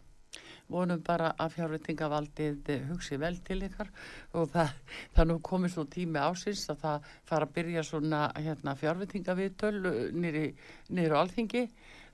vonum 0.71 1.03
bara 1.05 1.35
að 1.39 1.53
fjárveitingavaldið 1.59 2.71
hugsi 2.89 3.19
vel 3.21 3.37
til 3.45 3.61
ykkar 3.67 3.91
og 4.35 4.49
það, 4.51 4.71
það 5.15 5.29
nú 5.29 5.37
komið 5.45 5.75
svo 5.75 5.85
tími 5.85 6.19
ásins 6.19 6.65
að 6.73 6.81
það 6.81 7.11
fara 7.29 7.47
að 7.47 7.53
byrja 7.59 7.83
svona 7.85 8.33
hérna, 8.35 8.75
fjárveitingaviðtöl 8.81 10.13
nýri, 10.17 10.55
nýri 10.89 11.13
á 11.13 11.21
alþingi 11.21 11.69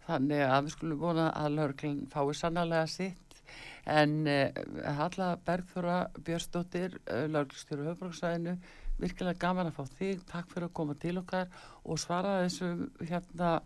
þannig 0.08 0.42
að 0.48 0.64
við 0.66 0.74
skulum 0.74 0.98
vona 0.98 1.30
að 1.30 1.54
laurglinn 1.54 2.06
fái 2.10 2.34
sannlega 2.34 2.86
sitt 2.90 3.42
en 3.86 4.26
uh, 4.26 4.50
Halla 4.98 5.36
Bergþóra 5.46 6.10
Björnsdóttir, 6.18 6.98
uh, 7.10 7.26
laurglstjóru 7.30 7.88
höfbruksæðinu, 7.88 8.56
virkilega 9.00 9.38
gaman 9.40 9.70
að 9.70 9.78
fá 9.78 9.96
þig, 9.98 10.26
takk 10.28 10.50
fyrir 10.52 10.68
að 10.68 10.74
koma 10.76 10.94
til 11.00 11.16
okkar 11.22 11.48
og 11.84 11.98
svara 11.98 12.40
þessum 12.44 12.90
hérna 13.00 13.60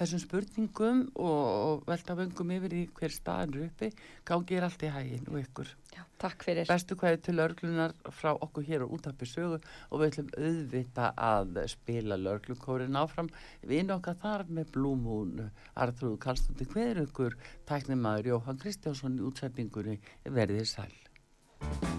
þessum 0.00 0.22
spurningum 0.22 1.02
og, 1.20 1.84
velta 1.88 2.16
vöngum 2.18 2.54
yfir 2.56 2.76
í 2.78 2.82
hver 2.96 3.12
staðan 3.12 3.66
uppi 3.66 3.90
gangi 4.28 4.56
er 4.56 4.66
allt 4.66 4.84
í 4.86 4.92
hægin 4.94 5.28
og 5.28 5.38
ykkur. 5.42 5.74
Já, 5.94 6.02
takk 6.22 6.46
fyrir. 6.46 6.68
bestu 6.70 6.96
hvaði 6.96 7.20
til 7.26 7.36
örglunar 7.44 7.94
frá 8.16 8.30
okkur 8.32 8.66
hér 8.68 8.86
og 8.86 8.96
út 8.96 9.10
af 9.10 9.18
besögu 9.20 9.58
og 9.58 10.00
við 10.00 10.08
ætlum 10.12 10.32
auðvita 10.38 11.12
að 11.30 11.62
spila 11.74 12.18
lörglukórin 12.20 12.98
áfram. 13.00 13.30
Við 13.66 13.94
okkar 13.96 14.18
þar 14.22 14.46
með 14.48 14.74
blúmún 14.76 15.46
Artrúð 15.74 16.18
Karlstóttir 16.24 16.70
Kveðrugur 16.72 17.38
tæknimaður 17.68 18.34
Jóhann 18.34 18.60
Kristjánsson 18.62 19.20
í 19.20 19.24
útsendingunni? 19.28 20.00
Verðið 20.24 20.68
sæl 20.76 21.89